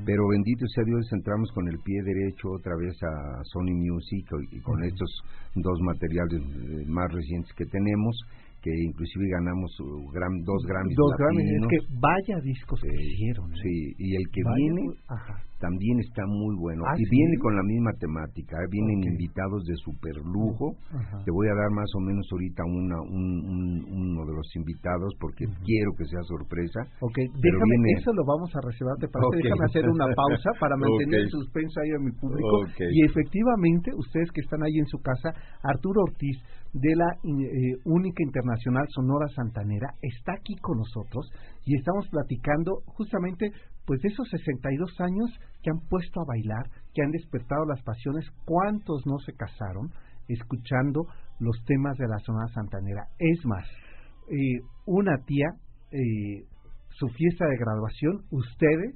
pero 0.06 0.28
bendito 0.28 0.66
sea 0.74 0.84
Dios 0.86 1.06
entramos 1.14 1.52
con 1.54 1.68
el 1.68 1.78
pie 1.80 2.02
derecho 2.04 2.50
otra 2.52 2.74
vez 2.78 2.98
a 3.04 3.44
Sony 3.54 3.74
Music 3.78 4.26
y 4.52 4.60
con 4.62 4.84
estos 4.84 5.10
dos 5.56 5.80
materiales 5.82 6.42
más 6.88 7.12
recientes 7.14 7.54
que 7.54 7.66
tenemos 7.66 8.18
que 8.68 8.84
inclusive 8.84 9.30
ganamos 9.30 9.72
uh, 9.80 10.12
dos 10.44 10.62
Grammys. 10.68 10.96
Dos 10.96 11.14
Grammys, 11.18 11.52
es 11.52 11.68
que 11.72 11.80
vaya 12.00 12.40
discos 12.44 12.82
que 12.82 12.92
hicieron. 12.92 13.52
¿eh? 13.54 13.60
Sí, 13.64 13.96
y 13.98 14.16
el 14.16 14.26
que 14.32 14.42
viene 14.56 14.84
también 15.60 16.00
está 16.00 16.22
muy 16.28 16.56
bueno. 16.56 16.84
Ah, 16.86 16.94
y 16.98 17.04
viene 17.10 17.38
con 17.42 17.56
la 17.56 17.64
misma 17.64 17.92
temática, 18.00 18.58
¿eh? 18.62 18.68
vienen 18.70 19.02
invitados 19.04 19.66
de 19.66 19.76
super 19.82 20.16
lujo. 20.22 20.78
Te 21.26 21.32
voy 21.32 21.48
a 21.50 21.56
dar 21.56 21.72
más 21.74 21.90
o 21.98 22.00
menos 22.02 22.26
ahorita 22.32 22.64
una, 22.66 22.98
un, 23.02 23.82
uno 23.90 24.22
de 24.26 24.34
los 24.34 24.50
invitados 24.56 25.14
porque 25.20 25.46
quiero 25.66 25.90
que 25.98 26.06
sea 26.06 26.22
sorpresa. 26.30 26.86
Ok, 27.02 27.18
déjame, 27.42 27.76
eso 27.98 28.14
lo 28.14 28.24
vamos 28.26 28.54
a 28.54 28.62
reservar, 28.62 28.98
¿te 29.02 29.08
parece? 29.10 29.50
Déjame 29.50 29.66
hacer 29.66 29.90
una 29.90 30.06
pausa 30.14 30.50
para 30.60 30.78
mantener 30.78 31.26
el 31.26 31.30
suspenso 31.30 31.82
ahí 31.82 31.92
a 31.92 32.00
mi 32.00 32.12
público. 32.14 32.70
Y 32.78 33.06
efectivamente, 33.06 33.92
ustedes 33.98 34.30
que 34.32 34.42
están 34.42 34.62
ahí 34.62 34.78
en 34.78 34.88
su 34.88 35.00
casa, 35.02 35.34
Arturo 35.64 36.04
Ortiz, 36.06 36.38
de 36.74 36.96
la 36.96 37.10
eh, 37.24 37.80
única 37.86 38.22
internacional 38.24 38.86
Sonora 38.90 39.28
Santanera 39.34 39.88
está 40.02 40.34
aquí 40.34 40.56
con 40.62 40.78
nosotros 40.78 41.32
y 41.66 41.76
estamos 41.76 42.08
platicando 42.10 42.82
justamente 42.86 43.52
pues 43.88 44.02
de 44.02 44.10
esos 44.10 44.28
62 44.30 45.00
años 45.00 45.32
que 45.64 45.72
han 45.72 45.80
puesto 45.88 46.20
a 46.20 46.26
bailar, 46.28 46.70
que 46.94 47.02
han 47.02 47.12
despertado 47.12 47.66
las 47.66 47.82
pasiones, 47.84 48.26
cuántos 48.46 49.08
no 49.08 49.18
se 49.20 49.34
casaron 49.34 49.92
escuchando 50.28 51.08
los 51.40 51.56
temas 51.66 51.98
de 51.98 52.08
la 52.08 52.20
Sonora 52.20 52.48
Santanera. 52.54 53.08
Es 53.18 53.46
más, 53.46 53.66
eh, 54.30 54.60
una 54.86 55.18
tía, 55.26 55.48
eh, 55.92 56.44
su 56.90 57.08
fiesta 57.08 57.46
de 57.48 57.58
graduación, 57.58 58.26
ustedes 58.30 58.96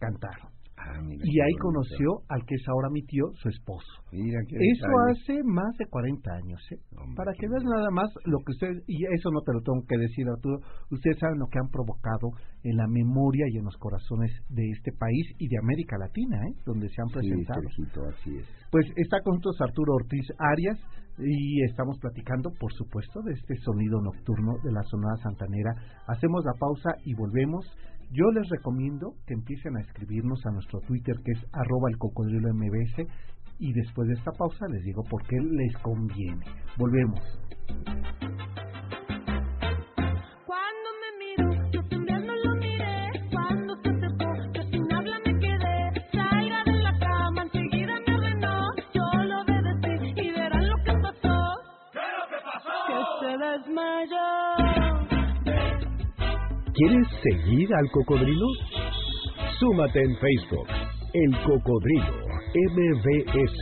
cantaron. 0.00 0.53
Ah, 0.84 1.00
y 1.00 1.40
ahí 1.40 1.54
conoció 1.60 2.20
al 2.28 2.44
que 2.44 2.54
es 2.54 2.68
ahora 2.68 2.90
mi 2.90 3.02
tío, 3.02 3.32
su 3.40 3.48
esposo. 3.48 3.88
eso 4.12 4.86
hace 5.10 5.42
más 5.44 5.76
de 5.78 5.86
40 5.86 6.30
años. 6.30 6.60
¿eh? 6.72 6.78
Para 7.16 7.32
que 7.32 7.48
veas 7.48 7.64
nada 7.64 7.90
más 7.90 8.10
lo 8.24 8.38
que 8.44 8.52
ustedes, 8.52 8.84
y 8.86 9.04
eso 9.14 9.30
no 9.30 9.40
te 9.40 9.52
lo 9.52 9.60
tengo 9.62 9.80
que 9.88 9.96
decir 9.96 10.28
Arturo, 10.28 10.60
ustedes 10.90 11.18
saben 11.18 11.38
lo 11.38 11.46
que 11.46 11.58
han 11.58 11.70
provocado 11.70 12.30
en 12.62 12.76
la 12.76 12.86
memoria 12.86 13.46
y 13.48 13.58
en 13.58 13.64
los 13.64 13.76
corazones 13.78 14.30
de 14.50 14.68
este 14.70 14.92
país 14.92 15.26
y 15.38 15.48
de 15.48 15.58
América 15.58 15.96
Latina, 15.98 16.36
¿eh? 16.36 16.54
donde 16.66 16.88
se 16.88 17.00
han 17.00 17.08
presentado. 17.08 17.62
así 18.10 18.36
es. 18.36 18.46
Pues 18.70 18.86
está 18.96 19.20
con 19.22 19.36
nosotros 19.36 19.60
Arturo 19.60 19.94
Ortiz 19.94 20.26
Arias 20.38 20.78
y 21.18 21.62
estamos 21.64 21.98
platicando, 22.00 22.50
por 22.58 22.72
supuesto, 22.72 23.22
de 23.22 23.32
este 23.32 23.54
sonido 23.62 24.00
nocturno 24.02 24.58
de 24.64 24.72
la 24.72 24.82
Sonora 24.82 25.16
Santanera. 25.22 25.70
Hacemos 26.08 26.44
la 26.44 26.58
pausa 26.58 26.90
y 27.04 27.14
volvemos. 27.14 27.64
Yo 28.10 28.30
les 28.32 28.48
recomiendo 28.48 29.14
que 29.26 29.34
empiecen 29.34 29.76
a 29.76 29.80
escribirnos 29.80 30.40
a 30.46 30.50
nuestro 30.52 30.80
Twitter 30.80 31.16
que 31.24 31.32
es 31.32 31.44
arroba 31.52 31.90
el 31.90 31.98
cocodrilo 31.98 32.52
mbs 32.54 33.06
y 33.58 33.72
después 33.72 34.08
de 34.08 34.14
esta 34.14 34.32
pausa 34.32 34.66
les 34.68 34.82
digo 34.82 35.02
por 35.04 35.22
qué 35.26 35.36
les 35.40 35.76
conviene. 35.78 36.44
Volvemos. 36.76 37.20
Cuando 40.46 40.88
me 41.00 41.14
¿Quieres 56.74 57.06
seguir 57.22 57.72
al 57.72 57.88
cocodrilo? 57.92 58.46
Súmate 59.60 60.00
en 60.02 60.16
Facebook, 60.16 60.66
El 61.12 61.30
Cocodrilo 61.46 62.26
MBS. 62.52 63.60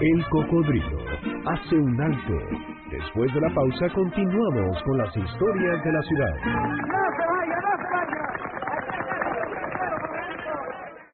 El 0.00 0.24
Cocodrilo 0.28 0.98
hace 1.46 1.76
un 1.76 2.00
alto. 2.00 2.34
Después 2.90 3.32
de 3.32 3.40
la 3.42 3.54
pausa 3.54 3.88
continuamos 3.94 4.82
con 4.82 4.98
las 4.98 5.16
historias 5.16 5.84
de 5.84 5.92
la 5.92 6.02
ciudad. 6.02 6.34
¡No 6.34 6.42
se 6.42 7.26
vaya, 7.30 7.56
no 7.62 7.76
se 7.78 7.86
vaya! 7.94 8.26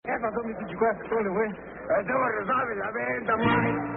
¿Qué 0.03 0.13
pasó, 0.23 0.41
mi 0.45 0.55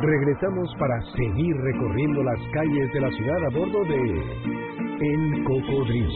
Regresamos 0.02 0.76
para 0.78 1.00
seguir 1.16 1.56
recorriendo 1.56 2.24
las 2.24 2.40
calles 2.54 2.92
de 2.92 3.00
la 3.00 3.10
ciudad 3.10 3.46
a 3.46 3.50
bordo 3.58 3.86
de 3.86 4.89
el 5.02 5.44
cocodrilo. 5.46 6.10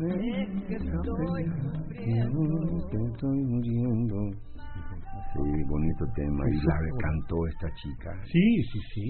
es 0.00 0.48
que 0.66 0.74
estoy 0.76 1.44
muriendo. 1.46 2.40
estoy 3.12 3.38
muriendo. 3.44 4.16
Sí, 5.32 5.46
bonito 5.68 6.04
tema. 6.14 6.42
Y 6.50 6.56
la 6.56 6.78
cantó 6.98 7.36
esta 7.48 7.68
chica. 7.82 8.10
Sí, 8.32 8.62
sí, 8.72 8.80
sí. 8.94 9.06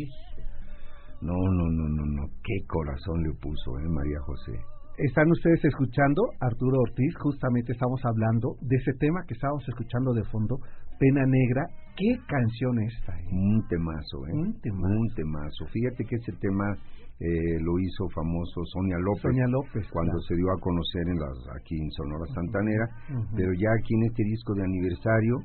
No, 1.22 1.34
no, 1.34 1.70
no, 1.70 1.88
no, 1.88 2.04
no. 2.06 2.22
Qué 2.42 2.66
corazón 2.66 3.22
le 3.22 3.32
puso, 3.40 3.78
¿eh, 3.78 3.88
María 3.88 4.20
José? 4.26 4.79
Están 5.00 5.30
ustedes 5.30 5.64
escuchando 5.64 6.20
Arturo 6.40 6.76
Ortiz, 6.78 7.14
justamente 7.16 7.72
estamos 7.72 8.04
hablando 8.04 8.56
de 8.60 8.76
ese 8.76 8.92
tema 9.00 9.24
que 9.26 9.32
estábamos 9.32 9.66
escuchando 9.66 10.12
de 10.12 10.22
fondo, 10.24 10.60
Pena 10.98 11.24
Negra. 11.24 11.64
¿Qué 11.96 12.20
canción 12.28 12.78
es 12.82 12.92
esta? 13.00 13.16
Eh? 13.18 13.28
Un 13.32 13.66
temazo, 13.66 14.26
¿eh? 14.28 14.32
Un 14.34 14.60
temazo. 14.60 14.92
Un 14.92 15.08
temazo. 15.14 15.66
Fíjate 15.72 16.04
que 16.04 16.16
ese 16.16 16.32
tema 16.32 16.76
eh, 17.20 17.60
lo 17.60 17.78
hizo 17.78 18.08
famoso 18.14 18.64
Sonia 18.64 18.96
López, 18.98 19.28
Sonia 19.28 19.46
López 19.48 19.84
cuando 19.92 20.18
se 20.24 20.34
dio 20.36 20.48
a 20.48 20.60
conocer 20.60 21.04
en 21.04 21.18
las, 21.20 21.36
aquí 21.52 21.76
en 21.76 21.90
Sonora 21.92 22.24
Santanera, 22.32 22.86
pero 23.36 23.52
ya 23.52 23.68
aquí 23.76 23.92
en 23.94 24.04
este 24.08 24.24
disco 24.24 24.54
de 24.54 24.64
aniversario, 24.64 25.36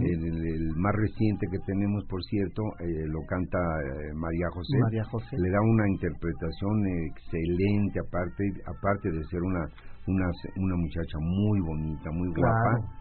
el, 0.00 0.72
más 0.76 0.94
reciente 0.96 1.46
que 1.52 1.58
tenemos, 1.66 2.04
por 2.08 2.22
cierto, 2.24 2.62
eh, 2.80 3.04
lo 3.12 3.20
canta 3.28 3.58
eh, 3.58 4.14
María, 4.16 4.48
José, 4.52 4.78
María 4.80 5.04
José, 5.04 5.36
le 5.36 5.50
da 5.50 5.60
una 5.60 5.88
interpretación 5.88 6.74
excelente, 7.12 8.00
aparte 8.00 8.44
aparte 8.64 9.10
de 9.10 9.22
ser 9.28 9.42
una 9.42 9.68
una, 10.08 10.24
una 10.56 10.76
muchacha 10.76 11.18
muy 11.20 11.60
bonita, 11.60 12.10
muy 12.10 12.28
guapa 12.32 12.97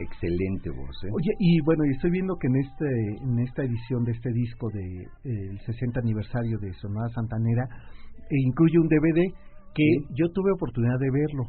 excelente 0.00 0.70
voz. 0.70 0.96
¿eh? 1.04 1.10
Oye, 1.12 1.32
y 1.38 1.60
bueno, 1.64 1.84
estoy 1.84 2.10
viendo 2.10 2.36
que 2.36 2.46
en 2.48 2.56
este 2.56 2.88
en 3.22 3.38
esta 3.40 3.62
edición 3.62 4.04
de 4.04 4.12
este 4.12 4.30
disco 4.32 4.68
de 4.72 5.02
eh, 5.24 5.50
el 5.50 5.58
60 5.60 6.00
aniversario 6.00 6.58
de 6.58 6.72
Sonora 6.74 7.08
Santanera 7.14 7.64
eh, 8.18 8.36
incluye 8.46 8.78
un 8.78 8.88
DVD 8.88 9.20
que 9.74 9.84
yo 10.14 10.28
tuve 10.32 10.52
oportunidad 10.52 10.98
de 10.98 11.10
verlo. 11.10 11.44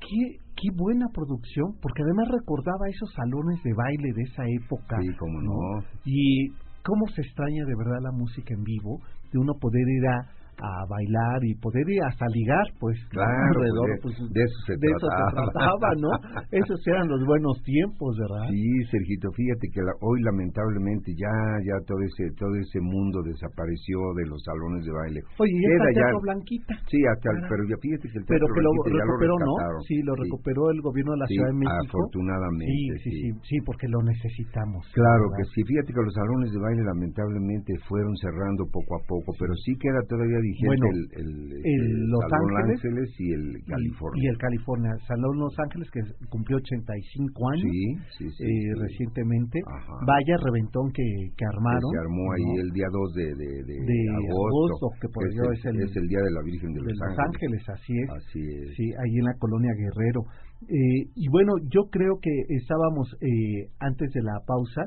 Qué, 0.00 0.38
qué 0.56 0.68
buena 0.74 1.06
producción, 1.14 1.78
porque 1.80 2.02
además 2.02 2.26
recordaba 2.28 2.88
esos 2.88 3.12
salones 3.14 3.62
de 3.62 3.72
baile 3.72 4.12
de 4.14 4.22
esa 4.22 4.42
época. 4.62 4.96
Sí, 5.00 5.08
cómo 5.16 5.40
no. 5.40 5.86
Y 6.04 6.48
cómo 6.82 7.06
se 7.14 7.22
extraña 7.22 7.64
de 7.64 7.76
verdad 7.76 8.02
la 8.02 8.10
música 8.10 8.52
en 8.54 8.64
vivo, 8.64 8.98
de 9.32 9.38
uno 9.38 9.54
poder 9.60 9.86
ir 9.86 10.06
a, 10.08 10.41
a 10.62 10.86
bailar 10.86 11.42
y 11.42 11.54
poder 11.58 11.82
ir 11.90 11.98
hasta 12.06 12.26
ligar, 12.30 12.62
pues, 12.78 12.94
Claro, 13.10 13.28
alrededor, 13.50 13.98
pues, 14.02 14.14
pues, 14.18 14.30
de 14.30 14.42
eso 14.46 14.58
se 14.66 14.72
de 14.78 14.86
eso 14.94 15.06
se 15.10 15.24
trataba. 15.34 15.88
¿no? 16.02 16.10
Esos 16.54 16.78
eran 16.86 17.08
los 17.10 17.18
buenos 17.26 17.58
tiempos, 17.66 18.14
¿verdad? 18.22 18.46
Sí, 18.48 18.62
Sergito, 18.90 19.28
fíjate 19.34 19.66
que 19.74 19.80
la- 19.82 19.98
hoy 20.00 20.22
lamentablemente 20.22 21.10
ya 21.18 21.34
ya 21.66 21.76
todo 21.86 21.98
ese 22.06 22.30
todo 22.38 22.54
ese 22.56 22.78
mundo 22.80 23.22
desapareció 23.26 23.98
de 24.16 24.24
los 24.30 24.38
salones 24.46 24.86
de 24.86 24.92
baile. 24.92 25.20
Oye, 25.38 25.50
y 25.50 25.60
Queda 25.62 25.74
hasta 25.74 25.88
el 25.90 25.94
ya- 25.94 26.00
Teatro 26.06 26.20
Blanquita. 26.22 26.74
Sí, 26.86 26.98
hasta 27.10 27.28
el- 27.34 27.42
pero 27.50 27.62
ya 27.66 27.76
fíjate 27.82 28.06
que 28.08 28.18
el 28.22 28.24
Pero 28.30 28.46
Teatro 28.46 28.54
que 28.54 28.62
lo 28.62 28.70
Blanquita 28.72 28.96
ya 28.96 29.04
recuperó, 29.10 29.34
¿no? 29.42 29.52
Sí, 29.88 29.96
lo 30.06 30.12
recuperó 30.14 30.62
el 30.70 30.80
gobierno 30.80 31.12
de 31.12 31.20
la 31.22 31.26
Sí, 31.26 31.34
Ciudad 31.34 31.50
de 31.50 31.58
México. 31.58 31.96
afortunadamente, 31.98 32.70
Sí, 32.70 32.82
sí, 33.02 33.10
sí, 33.10 33.10
sí. 33.18 33.28
sí, 33.50 33.56
porque 33.66 33.86
lo 33.90 34.00
necesitamos. 34.06 34.86
Claro 34.94 35.24
¿verdad? 35.26 35.36
que 35.38 35.44
sí, 35.54 35.60
fíjate 35.66 35.90
que 35.92 36.02
los 36.02 36.14
salones 36.14 36.48
de 36.52 36.58
baile 36.62 36.82
lamentablemente 36.86 37.72
fueron 37.88 38.14
cerrando 38.22 38.64
poco 38.70 38.96
a 38.96 39.02
poco, 39.06 39.32
pero 39.38 39.52
sí 39.64 39.74
queda 39.80 40.00
todavía 40.08 40.38
vigente 40.52 40.68
Bueno, 40.68 40.84
el, 40.92 41.00
el, 41.16 41.28
el 41.48 41.64
este, 41.64 42.12
Los 42.12 42.22
Salón 42.28 42.52
Ángeles 42.68 43.08
y 43.18 43.26
el 43.32 43.44
Y- 43.56 43.64
California. 43.64 44.20
Y, 44.20 44.26
el 44.28 44.38
California. 44.38 44.90
Salón 45.08 45.34
Los 45.40 45.54
Ángeles, 45.64 45.88
que 45.90 46.00
cumplió 46.28 46.56
85 46.60 47.48
años 47.56 47.64
Sí, 47.72 47.84
sí, 48.20 48.24
sí. 48.36 48.44
eh, 48.44 48.74
recientemente. 48.76 49.56
Ajá. 49.64 49.96
Vaya 50.04 50.34
reventón 50.44 50.92
que, 50.92 51.04
que 51.36 51.44
armaron. 51.48 51.88
Que 51.88 51.96
se 51.96 52.04
armó 52.04 52.24
ahí 52.36 52.44
¿no? 52.52 52.62
el 52.62 52.70
día 52.76 52.88
2 52.92 53.14
de, 53.16 53.26
de, 53.40 53.50
de, 53.64 53.74
De 53.80 53.98
agosto, 54.20 54.86
que 55.00 55.08
por 55.08 55.24
es, 55.24 55.32
ello 55.32 55.44
el, 55.48 55.56
es 55.56 55.64
el- 55.64 55.80
es 55.88 55.92
el 55.96 56.06
día 56.06 56.20
de 56.20 56.32
la 56.36 56.42
Virgen 56.44 56.70
de, 56.76 56.80
de 56.84 56.92
Los 56.92 57.18
Ángeles, 57.18 57.62
así 57.72 57.92
es. 57.96 58.08
Así 58.12 58.40
es. 58.44 58.76
Sí, 58.76 58.84
ahí 59.00 59.14
en 59.18 59.24
la 59.24 59.34
colonia 59.40 59.72
Guerrero. 59.72 60.22
Eh, 60.68 61.10
y 61.16 61.26
bueno, 61.32 61.52
yo 61.74 61.88
creo 61.90 62.18
que 62.22 62.30
estábamos 62.54 63.08
eh, 63.20 63.66
antes 63.80 64.10
de 64.12 64.22
la 64.22 64.38
pausa, 64.46 64.82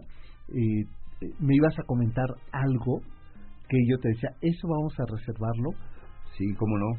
eh, 0.54 0.86
me 1.40 1.56
ibas 1.56 1.74
a 1.80 1.84
comentar 1.84 2.28
algo 2.52 3.02
que 3.70 3.78
yo 3.90 3.98
te 4.00 4.10
decía, 4.10 4.30
eso 4.42 4.68
vamos 4.68 4.94
a 5.00 5.06
reservarlo. 5.06 5.72
Sí, 6.38 6.46
cómo 6.60 6.78
no. 6.78 6.92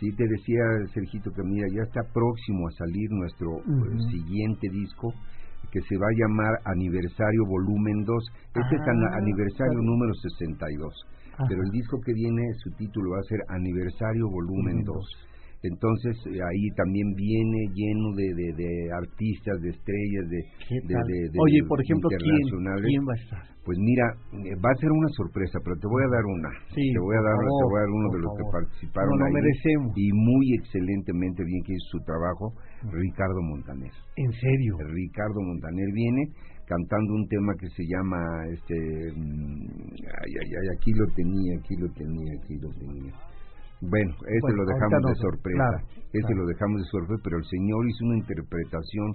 Sí, 0.00 0.10
te 0.16 0.24
decía, 0.26 0.62
Sergito, 0.92 1.30
que 1.30 1.42
mira, 1.44 1.66
ya 1.72 1.82
está 1.86 2.00
próximo 2.12 2.66
a 2.66 2.72
salir 2.72 3.08
nuestro 3.12 3.48
eh, 3.62 3.98
siguiente 4.10 4.66
disco 4.70 5.12
que 5.70 5.80
se 5.88 5.96
va 5.96 6.04
a 6.04 6.18
llamar 6.18 6.52
Aniversario 6.66 7.42
Volumen 7.48 8.04
2. 8.04 8.24
Este 8.60 8.74
es 8.76 8.82
Ah, 8.82 8.90
an- 8.90 9.14
aniversario 9.22 9.78
claro. 9.78 9.88
número 9.88 10.12
62. 10.14 10.92
Ajá. 11.32 11.44
Pero 11.48 11.62
el 11.62 11.70
disco 11.70 11.96
que 12.04 12.12
viene, 12.12 12.42
su 12.62 12.70
título 12.76 13.12
va 13.12 13.20
a 13.20 13.28
ser 13.30 13.40
Aniversario 13.48 14.26
Volumen 14.28 14.82
Volumen 14.82 14.84
2. 14.84 15.06
Entonces 15.62 16.18
eh, 16.26 16.42
ahí 16.42 16.66
también 16.74 17.14
viene 17.14 17.70
lleno 17.70 18.10
de, 18.18 18.34
de, 18.34 18.48
de 18.58 18.70
artistas, 18.98 19.62
de 19.62 19.70
estrellas, 19.70 20.24
de, 20.26 20.40
¿Qué 20.66 20.74
de, 20.82 21.38
Oye, 21.38 21.62
por 21.68 21.78
ejemplo, 21.80 22.10
¿quién, 22.10 22.18
internacionales. 22.18 22.86
¿quién 22.90 23.02
va 23.06 23.14
a 23.14 23.20
estar? 23.22 23.42
Pues 23.62 23.78
mira, 23.78 24.06
eh, 24.42 24.58
va 24.58 24.74
a 24.74 24.80
ser 24.82 24.90
una 24.90 25.06
sorpresa, 25.14 25.62
pero 25.62 25.78
te 25.78 25.86
voy 25.86 26.02
a 26.02 26.10
dar 26.10 26.24
una. 26.26 26.50
Sí, 26.74 26.82
te 26.82 26.98
voy 26.98 27.14
a 27.14 27.22
dar, 27.22 27.38
te 27.38 27.66
voy 27.70 27.78
a 27.78 27.82
dar 27.86 27.92
uno 27.94 28.08
de 28.10 28.20
los 28.26 28.32
que 28.34 28.46
participaron 28.50 29.10
No 29.14 29.22
lo 29.22 29.24
ahí 29.30 29.32
merecemos. 29.38 29.90
y 29.94 30.06
muy 30.10 30.46
excelentemente 30.58 31.46
bien 31.46 31.62
que 31.62 31.78
hizo 31.78 31.88
su 31.94 32.00
trabajo, 32.02 32.58
Ricardo 32.90 33.38
Montaner. 33.46 33.94
En 34.18 34.32
serio. 34.34 34.72
Ricardo 34.90 35.38
Montaner 35.46 35.90
viene 35.94 36.26
cantando 36.66 37.14
un 37.14 37.26
tema 37.28 37.54
que 37.54 37.68
se 37.70 37.84
llama 37.86 38.18
este 38.50 38.74
mm, 39.14 39.66
ay 40.10 40.32
ay 40.42 40.50
ay 40.58 40.68
aquí 40.74 40.90
lo 40.98 41.06
tenía, 41.14 41.52
aquí 41.58 41.74
lo 41.78 41.86
tenía, 41.94 42.32
aquí 42.42 42.54
lo 42.58 42.70
tenía. 42.74 43.14
Bueno, 43.82 44.14
ese 44.14 44.40
Bueno, 44.40 44.56
lo 44.62 44.64
dejamos 44.64 45.02
de 45.02 45.14
sorpresa. 45.18 45.58
claro, 45.58 45.78
ese 46.12 46.20
claro. 46.22 46.36
lo 46.36 46.46
dejamos 46.46 46.76
de 46.82 46.86
sorpresa, 46.88 47.20
pero 47.24 47.36
el 47.38 47.44
señor 47.50 47.80
hizo 47.88 48.04
una 48.06 48.16
interpretación 48.18 49.08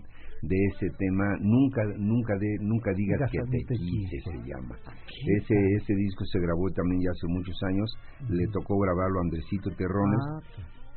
de 0.44 0.58
ese 0.76 0.88
tema, 1.00 1.26
nunca 1.40 1.82
nunca 1.98 2.36
de 2.38 2.50
nunca 2.62 2.92
digas 2.94 3.32
que 3.32 3.40
te 3.48 3.76
quise 3.76 4.18
se 4.28 4.38
llama. 4.46 4.76
¿Qué 5.08 5.34
Ese 5.40 5.56
ese 5.82 5.94
disco 5.96 6.26
se 6.26 6.39
grabó 6.39 6.70
también 6.76 7.02
ya 7.02 7.12
hace 7.12 7.28
muchos 7.28 7.56
años, 7.63 7.89
le 8.30 8.46
tocó 8.52 8.78
grabarlo 8.78 9.20
a 9.20 9.24
Andresito 9.24 9.72
Terrones 9.72 10.20
Ah, 10.30 10.39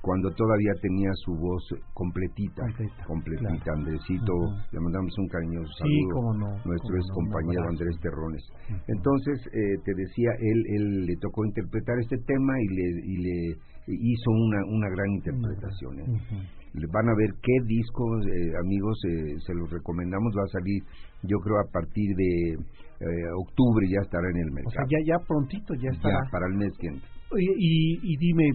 cuando 0.03 0.31
todavía 0.33 0.73
tenía 0.81 1.11
su 1.25 1.37
voz 1.37 1.63
completita, 1.93 2.63
completita, 3.07 3.53
claro. 3.65 3.81
Andresito, 3.81 4.33
le 4.73 4.81
mandamos 4.81 5.13
un 5.19 5.29
cariñoso 5.29 5.69
Sí, 5.77 5.79
saludo, 5.79 6.15
cómo 6.15 6.33
no, 6.35 6.49
nuestro 6.65 6.89
cómo 6.89 6.97
ex 6.97 7.11
compañero. 7.13 7.69
Andrés 7.69 7.97
Terrones. 8.01 8.43
Entonces, 8.89 9.37
eh, 9.53 9.77
te 9.85 9.93
decía, 9.95 10.31
él, 10.41 10.59
él 10.75 11.05
le 11.05 11.17
tocó 11.21 11.45
interpretar 11.45 11.99
este 12.01 12.17
tema 12.27 12.53
y 12.63 12.69
le, 12.69 12.87
y 13.05 13.17
le 13.19 13.57
hizo 13.93 14.31
una, 14.31 14.59
una 14.67 14.89
gran 14.89 15.11
interpretación. 15.15 16.01
¿eh? 16.01 16.49
Van 16.93 17.09
a 17.09 17.15
ver 17.19 17.31
qué 17.43 17.57
disco, 17.67 18.05
eh, 18.23 18.53
amigos, 18.65 18.99
eh, 19.09 19.35
se 19.45 19.55
los 19.55 19.71
recomendamos, 19.71 20.33
va 20.39 20.45
a 20.45 20.53
salir, 20.59 20.83
yo 21.23 21.39
creo, 21.39 21.59
a 21.59 21.71
partir 21.73 22.15
de 22.17 22.53
eh, 22.55 23.31
octubre 23.37 23.87
ya 23.91 24.01
estará 24.03 24.29
en 24.31 24.37
el 24.37 24.51
O 24.51 24.71
sea, 24.71 24.83
mercado. 24.83 24.87
ya, 24.91 24.99
ya 25.07 25.27
prontito, 25.27 25.75
ya 25.75 25.91
estará. 25.91 26.19
Ya, 26.25 26.31
para 26.31 26.47
el 26.47 26.55
mes 26.55 26.73
siguiente. 26.77 27.07
Oye, 27.33 27.53
y, 27.59 27.99
y 28.03 28.17
dime, 28.19 28.51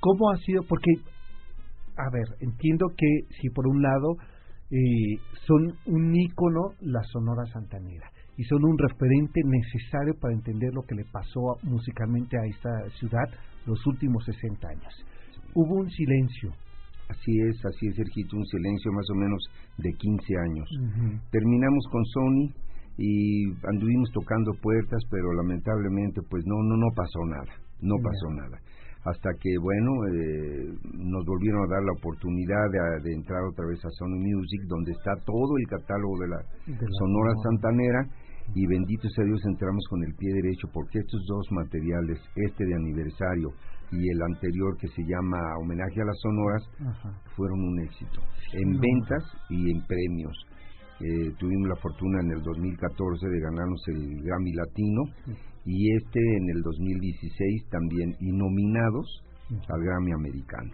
¿cómo 0.00 0.30
ha 0.30 0.36
sido? 0.38 0.62
Porque, 0.68 0.92
a 1.96 2.10
ver, 2.12 2.26
entiendo 2.40 2.86
que 2.96 3.06
si 3.40 3.50
por 3.50 3.66
un 3.66 3.82
lado 3.82 4.16
eh, 4.70 5.18
son 5.46 5.74
un 5.86 6.14
ícono 6.14 6.74
la 6.80 7.02
Sonora 7.12 7.44
Santanera 7.52 8.10
y 8.36 8.44
son 8.44 8.64
un 8.64 8.76
referente 8.78 9.40
necesario 9.44 10.14
para 10.20 10.34
entender 10.34 10.72
lo 10.74 10.82
que 10.82 10.94
le 10.94 11.04
pasó 11.04 11.56
musicalmente 11.62 12.36
a 12.36 12.46
esta 12.46 12.70
ciudad 12.98 13.28
los 13.66 13.78
últimos 13.86 14.24
60 14.24 14.68
años. 14.68 14.94
Hubo 15.54 15.80
un 15.80 15.90
silencio. 15.90 16.50
Así 17.08 17.32
es, 17.48 17.56
así 17.64 17.86
es, 17.86 17.96
Sergito, 17.96 18.36
un 18.36 18.46
silencio 18.46 18.90
más 18.92 19.06
o 19.10 19.14
menos 19.14 19.44
de 19.78 19.90
15 19.92 20.38
años. 20.48 20.68
Terminamos 21.30 21.84
con 21.92 22.04
Sony 22.06 22.48
y 22.96 23.44
anduvimos 23.68 24.10
tocando 24.12 24.52
puertas, 24.62 25.02
pero 25.10 25.32
lamentablemente 25.34 26.22
pues 26.30 26.42
no 26.46 26.56
no 26.62 26.76
no 26.76 26.88
pasó 26.96 27.20
nada, 27.26 27.52
no 27.82 27.94
pasó 28.02 28.30
nada. 28.34 28.58
Hasta 29.04 29.28
que 29.38 29.52
bueno, 29.60 29.90
eh, 30.08 30.72
nos 30.96 31.26
volvieron 31.26 31.60
a 31.64 31.74
dar 31.76 31.82
la 31.84 31.92
oportunidad 31.92 32.64
de, 32.72 32.80
de 33.04 33.14
entrar 33.14 33.44
otra 33.44 33.66
vez 33.66 33.78
a 33.84 33.90
Sony 34.00 34.16
Music, 34.16 34.62
donde 34.66 34.92
está 34.92 35.12
todo 35.26 35.58
el 35.60 35.66
catálogo 35.68 36.18
de 36.20 36.28
la, 36.28 36.38
De 36.64 36.72
la 36.72 36.96
Sonora 37.04 37.32
Sonora. 37.36 37.42
Santanera 37.44 38.00
y 38.54 38.66
bendito 38.66 39.08
sea 39.08 39.24
Dios 39.24 39.40
entramos 39.46 39.84
con 39.88 40.02
el 40.04 40.14
pie 40.14 40.32
derecho 40.34 40.68
porque 40.72 40.98
estos 40.98 41.24
dos 41.26 41.46
materiales, 41.52 42.18
este 42.36 42.64
de 42.64 42.74
aniversario 42.74 43.48
y 43.92 44.08
el 44.10 44.22
anterior 44.22 44.76
que 44.78 44.88
se 44.88 45.02
llama 45.02 45.38
Homenaje 45.62 46.00
a 46.00 46.04
las 46.04 46.18
Sonoras, 46.20 46.62
Ajá. 46.86 47.20
fueron 47.36 47.60
un 47.60 47.80
éxito 47.80 48.20
en 48.52 48.78
ventas 48.80 49.22
y 49.50 49.70
en 49.70 49.80
premios. 49.86 50.36
Eh, 51.00 51.30
tuvimos 51.38 51.68
la 51.68 51.76
fortuna 51.76 52.20
en 52.20 52.30
el 52.32 52.42
2014 52.42 53.26
de 53.28 53.40
ganarnos 53.40 53.82
el 53.88 54.22
Grammy 54.22 54.52
Latino 54.52 55.02
y 55.64 55.94
este 55.96 56.20
en 56.20 56.56
el 56.56 56.62
2016 56.62 57.68
también 57.70 58.14
y 58.20 58.30
nominados 58.32 59.24
al 59.68 59.80
Grammy 59.82 60.12
Americano. 60.12 60.70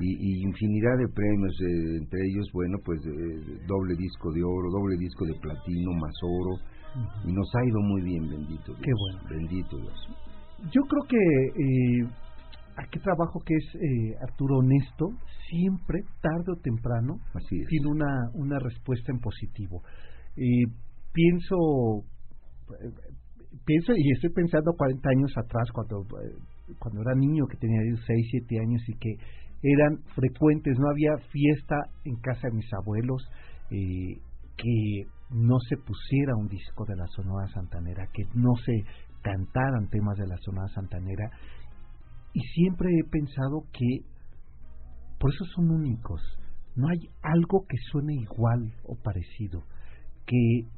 Y, 0.00 0.08
y 0.18 0.42
infinidad 0.42 0.96
de 0.98 1.06
premios, 1.14 1.54
eh, 1.62 1.96
entre 1.98 2.18
ellos, 2.26 2.46
bueno, 2.52 2.78
pues 2.84 2.98
eh, 3.06 3.60
doble 3.68 3.94
disco 3.94 4.32
de 4.32 4.42
oro, 4.42 4.68
doble 4.70 4.96
disco 4.98 5.24
de 5.26 5.34
platino, 5.40 5.92
más 5.92 6.14
oro, 6.22 6.56
y 7.24 7.32
nos 7.32 7.48
ha 7.54 7.64
ido 7.64 7.80
muy 7.80 8.02
bien, 8.02 8.28
bendito 8.28 8.72
Dios. 8.72 8.80
Qué 8.82 8.92
bueno. 8.92 9.20
Bendito 9.28 9.76
Dios. 9.76 10.08
Yo 10.72 10.82
creo 10.82 11.02
que 11.08 11.16
eh, 11.16 12.08
aquel 12.76 13.02
trabajo 13.02 13.40
que 13.44 13.54
es 13.54 13.74
eh, 13.74 14.16
Arturo 14.22 14.58
Honesto, 14.58 15.08
siempre, 15.48 16.00
tarde 16.20 16.52
o 16.52 16.60
temprano, 16.60 17.18
Así 17.34 17.56
tiene 17.68 17.88
una, 17.88 18.30
una 18.34 18.58
respuesta 18.58 19.12
en 19.12 19.18
positivo. 19.20 19.82
Eh, 20.36 20.64
pienso, 21.12 21.56
pienso 23.64 23.92
y 23.96 24.12
estoy 24.12 24.30
pensando 24.30 24.72
40 24.76 25.08
años 25.08 25.32
atrás, 25.36 25.68
cuando, 25.72 26.02
eh, 26.02 26.74
cuando 26.78 27.02
era 27.02 27.14
niño, 27.14 27.46
que 27.46 27.56
tenía 27.56 27.80
6, 27.82 28.28
7 28.30 28.58
años 28.60 28.82
y 28.88 28.94
que 28.98 29.14
eran 29.62 29.98
frecuentes, 30.14 30.78
no 30.78 30.88
había 30.88 31.16
fiesta 31.30 31.76
en 32.04 32.16
casa 32.16 32.48
de 32.48 32.56
mis 32.56 32.72
abuelos 32.72 33.22
eh, 33.70 34.20
que 34.56 35.04
no 35.30 35.58
se 35.68 35.76
pusiera 35.76 36.34
un 36.36 36.48
disco 36.48 36.84
de 36.84 36.96
la 36.96 37.06
Sonora 37.08 37.46
Santanera, 37.48 38.06
que 38.12 38.24
no 38.34 38.54
se 38.64 38.84
cantaran 39.22 39.88
temas 39.88 40.16
de 40.18 40.26
la 40.26 40.36
Sonora 40.38 40.68
Santanera. 40.74 41.30
Y 42.32 42.40
siempre 42.40 42.88
he 42.98 43.08
pensado 43.08 43.64
que 43.72 44.04
por 45.18 45.30
eso 45.32 45.44
son 45.54 45.70
únicos. 45.70 46.20
No 46.76 46.88
hay 46.88 46.98
algo 47.22 47.66
que 47.68 47.76
suene 47.90 48.14
igual 48.14 48.72
o 48.84 48.96
parecido, 48.96 49.62
que 50.26 50.36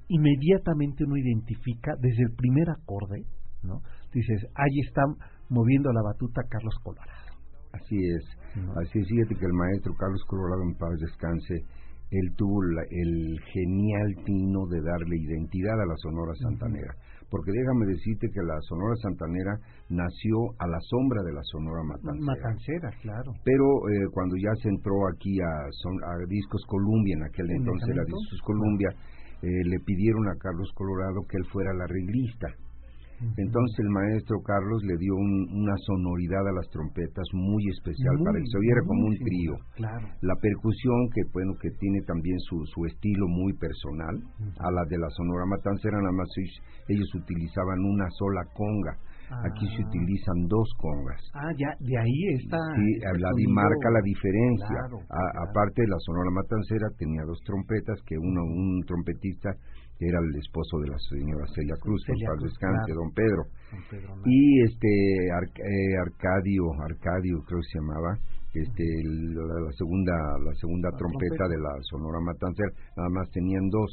inmediatamente 0.09 1.05
uno 1.05 1.17
identifica 1.17 1.93
desde 2.01 2.23
el 2.25 2.35
primer 2.35 2.71
acorde, 2.71 3.25
¿no? 3.63 3.83
Dices, 4.13 4.47
ahí 4.55 4.81
está 4.87 5.03
moviendo 5.49 5.93
la 5.93 6.03
batuta 6.03 6.43
Carlos 6.49 6.75
Colorado. 6.83 7.33
Así 7.73 7.97
es. 7.97 8.25
No. 8.57 8.73
Así 8.73 8.99
es, 8.99 9.09
fíjate 9.09 9.35
que 9.35 9.47
el 9.47 9.53
maestro 9.53 9.95
Carlos 9.95 10.23
Colorado 10.27 10.63
en 10.63 10.75
paz 10.77 10.99
descanse 10.99 11.65
él 12.13 12.29
tuvo 12.37 12.61
la- 12.63 12.85
el 12.91 13.41
genial 13.53 14.09
tino 14.25 14.67
de 14.69 14.81
darle 14.85 15.17
identidad 15.17 15.81
a 15.81 15.87
la 15.87 15.97
Sonora 15.97 16.35
Santanera. 16.37 16.93
Porque 17.33 17.51
déjame 17.51 17.87
decirte 17.87 18.29
que 18.29 18.43
la 18.45 18.61
Sonora 18.69 18.93
Santanera 19.01 19.57
nació 19.89 20.37
a 20.61 20.69
la 20.69 20.77
sombra 20.85 21.23
de 21.25 21.33
la 21.33 21.41
Sonora 21.45 21.83
Matancera. 21.83 22.21
Matancera, 22.21 22.91
claro. 23.01 23.33
Pero 23.43 23.65
eh, 23.89 24.05
cuando 24.13 24.37
ya 24.37 24.53
se 24.61 24.69
entró 24.69 25.09
aquí 25.09 25.41
a, 25.41 25.53
son- 25.81 26.05
a 26.05 26.13
Discos 26.29 26.61
Columbia, 26.69 27.15
en 27.17 27.25
aquel 27.25 27.49
¿En 27.51 27.57
entonces 27.65 27.89
era? 27.89 28.05
Discos 28.05 28.41
Columbia, 28.45 28.91
eh, 29.41 29.65
le 29.65 29.79
pidieron 29.81 30.29
a 30.29 30.37
Carlos 30.37 30.71
Colorado 30.77 31.25
que 31.27 31.39
él 31.39 31.47
fuera 31.51 31.73
la 31.73 31.85
arreglista. 31.85 32.49
Entonces 33.37 33.75
el 33.79 33.91
maestro 33.91 34.41
Carlos 34.43 34.83
le 34.85 34.97
dio 34.99 35.15
un- 35.15 35.47
una 35.63 35.77
sonoridad 35.87 36.47
a 36.49 36.53
las 36.53 36.69
trompetas 36.71 37.25
muy 37.33 37.63
especial 37.71 38.17
Muy, 38.19 38.25
para 38.27 38.39
que 38.39 38.47
se 38.51 38.59
oyera 38.59 38.81
como 38.87 39.07
un 39.07 39.17
trío. 39.17 39.55
Claro. 39.77 40.07
La 40.23 40.35
percusión, 40.37 41.09
que 41.15 41.23
bueno, 41.33 41.53
que 41.61 41.71
tiene 41.79 42.01
también 42.07 42.39
su, 42.49 42.61
su 42.67 42.85
estilo 42.87 43.27
muy 43.29 43.53
personal, 43.55 44.15
a 44.59 44.69
la 44.71 44.83
de 44.89 44.99
la 44.99 45.09
Sonora 45.11 45.47
Matancera, 45.47 45.99
nada 45.99 46.13
más 46.13 46.29
ellos, 46.89 47.09
utilizaban 47.15 47.79
una 47.85 48.07
sola 48.19 48.43
conga. 48.55 48.97
Aquí 49.49 49.65
se 49.77 49.81
Ah. 49.83 49.87
utilizan 49.89 50.37
dos 50.49 50.69
congas. 50.77 51.21
Ah, 51.33 51.53
ya, 51.57 51.71
de 51.81 51.97
ahí 51.97 52.21
está. 52.37 52.59
Sí, 52.77 52.85
este 53.01 53.19
la 53.19 53.31
sonido. 53.31 53.51
marca 53.55 53.89
la 53.91 54.03
diferencia. 54.05 54.69
Claro, 54.69 54.97
A- 55.09 55.09
claro. 55.09 55.49
Aparte, 55.49 55.81
la 55.89 55.97
Sonora 56.05 56.31
Matancera 56.31 56.89
tenía 56.99 57.23
dos 57.25 57.39
trompetas, 57.47 57.97
que 58.05 58.19
uno, 58.19 58.43
un 58.45 58.81
trompetista 58.87 59.51
que 59.99 60.09
era 60.09 60.19
el 60.19 60.35
esposo 60.39 60.79
de 60.81 60.89
la 60.91 60.99
señora 60.99 61.47
Celia 61.55 61.77
Cruz, 61.81 62.03
Celia 62.07 62.29
Cruz, 62.35 62.51
descanse, 62.51 62.91
claro. 62.93 63.01
don 63.03 63.11
Pedro. 63.15 63.43
Don 63.71 63.83
Pedro 63.91 64.09
Nava. 64.17 64.27
Y 64.27 64.63
este 64.67 64.89
eh, 64.89 65.95
Arcadio, 66.03 66.65
Arcadio 66.83 67.43
creo 67.47 67.61
que 67.61 67.69
se 67.73 67.79
llamaba, 67.79 68.11
este 68.55 68.83
el- 69.01 69.35
la, 69.35 69.61
la 69.65 69.73
segunda 69.79 70.13
la 70.45 70.53
segunda 70.61 70.91
La 70.91 70.97
trompeta, 70.99 71.37
trompeta. 71.37 71.49
de 71.49 71.59
la 71.63 71.73
Sonora 71.89 72.21
Matancera, 72.21 72.71
nada 72.97 73.09
más 73.11 73.31
tenían 73.31 73.69
dos, 73.71 73.91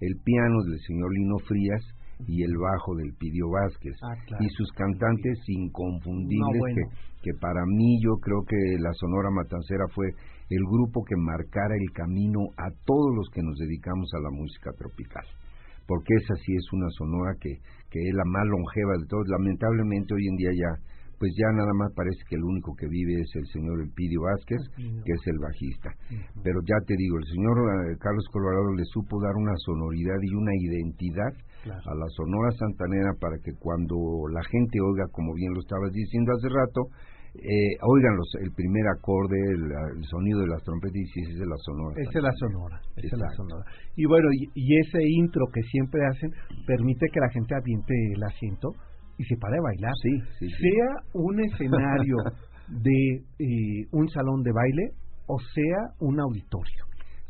el 0.00 0.14
piano 0.24 0.62
del 0.64 0.78
señor 0.86 1.10
Lino 1.12 1.38
Frías 1.46 1.82
y 2.26 2.42
el 2.42 2.54
bajo 2.56 2.94
del 2.96 3.14
Pidio 3.14 3.50
Vázquez. 3.50 3.94
Ah, 4.02 4.14
claro. 4.26 4.42
Y 4.44 4.48
sus 4.50 4.70
cantantes 4.72 5.38
inconfundibles 5.46 6.38
No, 6.54 6.58
bueno. 6.58 6.76
que, 7.22 7.30
que 7.30 7.38
para 7.38 7.62
mí 7.66 7.98
yo 8.02 8.18
creo 8.20 8.42
que 8.48 8.56
la 8.80 8.92
Sonora 8.94 9.30
Matancera 9.30 9.84
fue 9.94 10.06
el 10.50 10.64
grupo 10.64 11.04
que 11.04 11.16
marcara 11.16 11.74
el 11.76 11.92
camino 11.92 12.40
a 12.56 12.70
todos 12.84 13.14
los 13.16 13.28
que 13.32 13.42
nos 13.42 13.56
dedicamos 13.58 14.08
a 14.14 14.20
la 14.20 14.30
música 14.30 14.70
tropical. 14.78 15.24
Porque 15.86 16.14
esa 16.20 16.34
sí 16.44 16.52
es 16.54 16.66
una 16.72 16.88
sonora 16.96 17.32
que, 17.40 17.48
que 17.90 18.00
es 18.00 18.14
la 18.14 18.24
más 18.24 18.44
longeva 18.46 18.96
de 19.00 19.06
todos. 19.08 19.26
Lamentablemente 19.28 20.12
hoy 20.14 20.26
en 20.28 20.36
día 20.36 20.52
ya, 20.52 20.72
pues 21.18 21.32
ya 21.36 21.48
nada 21.56 21.72
más 21.72 21.92
parece 21.96 22.20
que 22.28 22.36
el 22.36 22.44
único 22.44 22.76
que 22.76 22.86
vive 22.88 23.20
es 23.20 23.30
el 23.34 23.46
señor 23.52 23.80
Elpidio 23.80 24.22
Vázquez, 24.22 24.60
que 24.76 25.12
es 25.12 25.22
el 25.26 25.38
bajista. 25.40 25.90
Pero 26.44 26.60
ya 26.64 26.76
te 26.86 26.94
digo, 26.96 27.16
el 27.16 27.24
señor 27.32 27.56
eh, 27.90 27.96
Carlos 28.00 28.28
Colorado 28.32 28.68
le 28.76 28.84
supo 28.92 29.16
dar 29.20 29.32
una 29.36 29.56
sonoridad 29.64 30.20
y 30.22 30.34
una 30.34 30.54
identidad 30.54 31.32
Claro. 31.64 31.82
a 31.90 31.94
la 31.96 32.06
Sonora 32.14 32.52
Santanera 32.52 33.12
para 33.18 33.36
que 33.42 33.50
cuando 33.58 33.96
la 34.30 34.40
gente 34.46 34.78
oiga, 34.80 35.08
como 35.10 35.34
bien 35.34 35.52
lo 35.52 35.58
estabas 35.60 35.90
diciendo 35.92 36.30
hace 36.32 36.48
rato, 36.48 36.86
eh, 37.38 37.76
oigan 37.82 38.16
los, 38.16 38.28
el 38.42 38.52
primer 38.52 38.86
acorde, 38.88 39.36
el, 39.54 39.64
el 39.98 40.04
sonido 40.04 40.40
de 40.40 40.48
las 40.48 40.62
trompetas 40.62 40.96
y 40.96 41.20
es 41.22 41.38
la 41.38 41.56
Sonora. 41.58 41.94
Esa 41.96 42.18
es 42.18 42.22
la 42.22 42.32
Santanera". 42.32 42.38
sonora, 42.38 42.80
es 42.96 43.12
la 43.12 43.30
sonora. 43.36 43.64
Y 43.96 44.04
bueno, 44.06 44.28
y, 44.32 44.50
y 44.54 44.78
ese 44.78 44.98
intro 45.02 45.46
que 45.52 45.62
siempre 45.62 46.00
hacen 46.06 46.30
permite 46.66 47.06
que 47.12 47.20
la 47.20 47.30
gente 47.30 47.54
aviente 47.54 47.94
el 48.14 48.22
asiento 48.22 48.72
y 49.18 49.24
se 49.24 49.36
pare 49.36 49.58
a 49.58 49.62
bailar. 49.62 49.92
Sí, 50.02 50.18
sí, 50.38 50.46
sí. 50.48 50.56
Sea 50.62 50.88
un 51.14 51.40
escenario 51.40 52.16
de 52.68 53.22
eh, 53.38 53.86
un 53.92 54.08
salón 54.08 54.42
de 54.42 54.52
baile 54.52 54.90
o 55.26 55.38
sea 55.38 55.94
un 56.00 56.20
auditorio. 56.20 56.87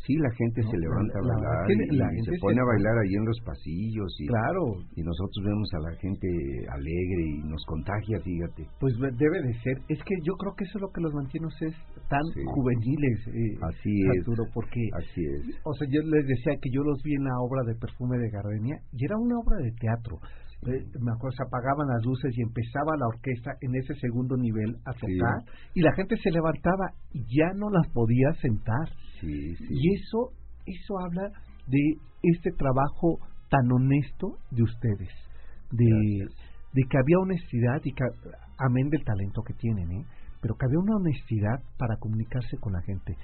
Sí, 0.09 0.17
la 0.17 0.33
gente 0.41 0.63
No, 0.65 0.71
se 0.73 0.77
levanta 0.81 1.19
a 1.19 1.21
la- 1.21 1.37
la- 1.37 1.37
bailar 1.37 1.69
la 1.69 1.85
y, 1.85 1.97
la 2.01 2.09
y 2.17 2.21
se 2.25 2.33
pone 2.41 2.57
a 2.57 2.65
bailar 2.65 2.97
ahí 3.05 3.13
en 3.13 3.27
los 3.29 3.39
pasillos 3.45 4.09
y, 4.19 4.27
Claro, 4.27 4.65
y 4.97 5.03
nosotros 5.05 5.41
vemos 5.45 5.69
a 5.77 5.81
la 5.85 5.93
gente 6.01 6.27
alegre 6.73 7.23
y 7.37 7.45
nos 7.45 7.61
contagia, 7.69 8.17
fíjate. 8.25 8.65
pues 8.81 8.97
debe 8.97 9.39
de 9.45 9.53
ser. 9.61 9.77
Es 9.93 10.01
que 10.09 10.17
yo 10.25 10.33
creo 10.41 10.55
que 10.57 10.65
eso 10.65 10.79
es 10.79 10.83
lo 10.83 10.89
que 10.89 11.03
los 11.05 11.13
mantiene 11.13 11.47
ustedes 11.47 11.77
tan 12.09 12.25
Sí. 12.33 12.41
juveniles, 12.57 13.19
eh, 13.29 13.61
Así 13.61 13.93
es. 14.09 14.19
Arturo, 14.25 14.45
porque 14.55 14.81
Así 14.97 15.21
es. 15.21 15.61
O 15.63 15.75
sea, 15.75 15.87
yo 15.93 16.01
les 16.01 16.25
decía 16.27 16.57
que 16.57 16.71
yo 16.73 16.81
los 16.83 16.97
vi 17.05 17.13
en 17.13 17.25
la 17.29 17.37
obra 17.45 17.61
de 17.69 17.75
Perfume 17.77 18.17
de 18.17 18.31
Gardenia 18.31 18.81
y 18.97 19.05
era 19.05 19.17
una 19.21 19.37
obra 19.39 19.59
de 19.61 19.73
teatro. 19.77 20.17
Eh, 20.67 20.85
me 21.01 21.13
acuerdo, 21.13 21.37
se 21.37 21.45
apagaban 21.47 21.87
las 21.87 22.05
luces 22.05 22.35
y 22.37 22.43
empezaba 22.43 22.97
la 22.99 23.07
orquesta 23.07 23.53
en 23.61 23.77
ese 23.77 23.95
segundo 24.01 24.37
nivel 24.37 24.75
a 24.87 24.93
Sí. 24.93 25.07
tocar 25.07 25.39
y 25.75 25.81
la 25.83 25.93
gente 25.95 26.17
se 26.17 26.31
levantaba 26.33 26.91
y 27.13 27.21
ya 27.31 27.53
no 27.55 27.71
las 27.71 27.87
podía 27.93 28.33
sentar. 28.43 28.89
Sí, 29.21 29.55
sí. 29.55 29.65
Y 29.71 29.95
eso, 29.95 30.33
eso 30.67 30.99
habla 30.99 31.31
de 31.69 31.83
este 32.25 32.51
trabajo 32.59 33.19
tan 33.51 33.71
honesto 33.71 34.37
de 34.51 34.63
ustedes, 34.65 35.15
de, 35.71 35.87
Gracias. 35.87 36.39
de 36.75 36.83
que 36.91 36.99
había 36.99 37.19
honestidad 37.23 37.81
y 37.85 37.93
que, 37.93 38.05
amén 38.59 38.91
del 38.91 39.05
talento 39.05 39.43
que 39.47 39.55
tienen, 39.55 39.91
¿eh? 39.93 40.05
pero 40.43 40.55
que 40.57 40.67
había 40.67 40.79
una 40.81 40.97
honestidad 40.97 41.63
para 41.79 41.97
comunicarse 41.99 42.57
con 42.59 42.73
la 42.73 42.83
gente. 42.83 43.15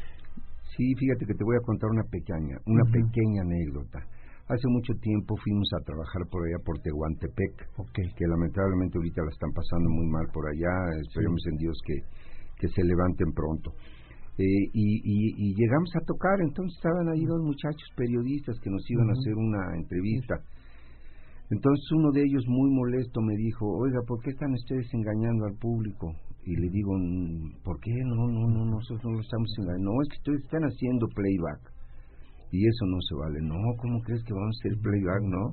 Sí, 0.77 0.95
fíjate 0.99 1.27
que 1.27 1.35
te 1.35 1.45
voy 1.45 1.57
a 1.57 1.67
contar 1.67 1.91
una 1.91 2.03
pequeña, 2.11 2.57
una 2.67 2.85
pequeña 2.91 3.43
anécdota. 3.43 4.01
Hace 4.47 4.69
mucho 4.69 4.93
tiempo 5.01 5.37
fuimos 5.41 5.69
a 5.73 5.85
trabajar 5.85 6.21
por 6.31 6.45
allá 6.45 6.61
por 6.65 6.77
Tehuantepec, 6.81 7.55
que 7.97 8.27
lamentablemente 8.29 8.99
ahorita 8.99 9.23
la 9.25 9.33
están 9.33 9.53
pasando 9.57 9.89
muy 9.89 10.07
mal 10.13 10.29
por 10.35 10.45
allá. 10.45 11.01
Esperemos 11.01 11.41
en 11.49 11.57
Dios 11.57 11.77
que, 11.87 11.97
que 12.61 12.69
se 12.69 12.85
levanten 12.85 13.33
pronto. 13.33 13.73
Eh, 14.37 14.69
y, 14.75 14.87
y, 15.01 15.17
y 15.33 15.55
llegamos 15.57 15.89
a 15.97 16.05
tocar, 16.05 16.43
entonces 16.43 16.77
estaban 16.77 17.09
ahí 17.09 17.25
dos 17.25 17.41
muchachos 17.41 17.89
periodistas 17.97 18.59
que 18.61 18.69
nos 18.69 18.85
iban 18.91 19.09
a 19.09 19.17
hacer 19.17 19.33
una 19.33 19.63
entrevista. 19.81 20.35
Entonces 21.49 21.87
uno 21.93 22.11
de 22.13 22.23
ellos 22.25 22.45
muy 22.49 22.69
molesto 22.69 23.23
me 23.23 23.37
dijo, 23.37 23.65
oiga, 23.65 24.01
¿por 24.07 24.21
qué 24.21 24.31
están 24.31 24.53
ustedes 24.53 24.93
engañando 24.93 25.47
al 25.47 25.57
público? 25.57 26.13
Y 26.45 26.57
le 26.57 26.69
digo, 26.69 26.93
"Mm, 26.99 27.63
¿por 27.65 27.81
qué? 27.81 27.93
No, 28.05 28.27
no, 28.29 28.49
no, 28.49 28.65
nosotros 28.77 29.05
no 29.05 29.13
lo 29.13 29.21
estamos 29.21 29.49
engañando. 29.57 29.93
No, 29.93 30.03
es 30.03 30.09
que 30.09 30.19
ustedes 30.21 30.45
están 30.45 30.65
haciendo 30.65 31.07
playback. 31.09 31.74
Y 32.55 32.63
eso 32.71 32.87
no 32.87 33.01
se 33.03 33.15
vale. 33.19 33.39
No, 33.43 33.59
¿cómo 33.83 33.99
crees 34.07 34.23
que 34.23 34.33
vamos 34.33 34.55
a 34.55 34.59
hacer 34.63 34.79
playback? 34.79 35.23
No. 35.27 35.45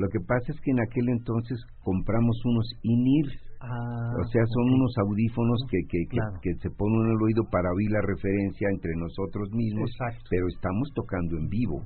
Lo 0.00 0.06
que 0.08 0.20
pasa 0.24 0.48
es 0.48 0.58
que 0.64 0.70
en 0.70 0.80
aquel 0.80 1.08
entonces 1.10 1.58
compramos 1.84 2.36
unos 2.46 2.64
in-ears. 2.82 3.36
Ah, 3.60 4.14
O 4.16 4.24
sea, 4.30 4.44
son 4.46 4.70
unos 4.78 4.94
audífonos 5.02 5.58
que, 5.68 5.78
que, 5.90 5.98
que, 6.08 6.16
Claro. 6.16 6.38
que 6.40 6.54
se 6.62 6.70
ponen 6.70 7.04
en 7.04 7.10
el 7.18 7.20
oído 7.26 7.42
para 7.50 7.68
oír 7.74 7.90
la 7.90 8.00
referencia 8.06 8.64
entre 8.70 8.94
nosotros 8.96 9.50
mismos, 9.50 9.90
Exacto. 9.90 10.24
pero 10.30 10.46
estamos 10.46 10.86
tocando 10.94 11.36
en 11.36 11.48
vivo. 11.50 11.82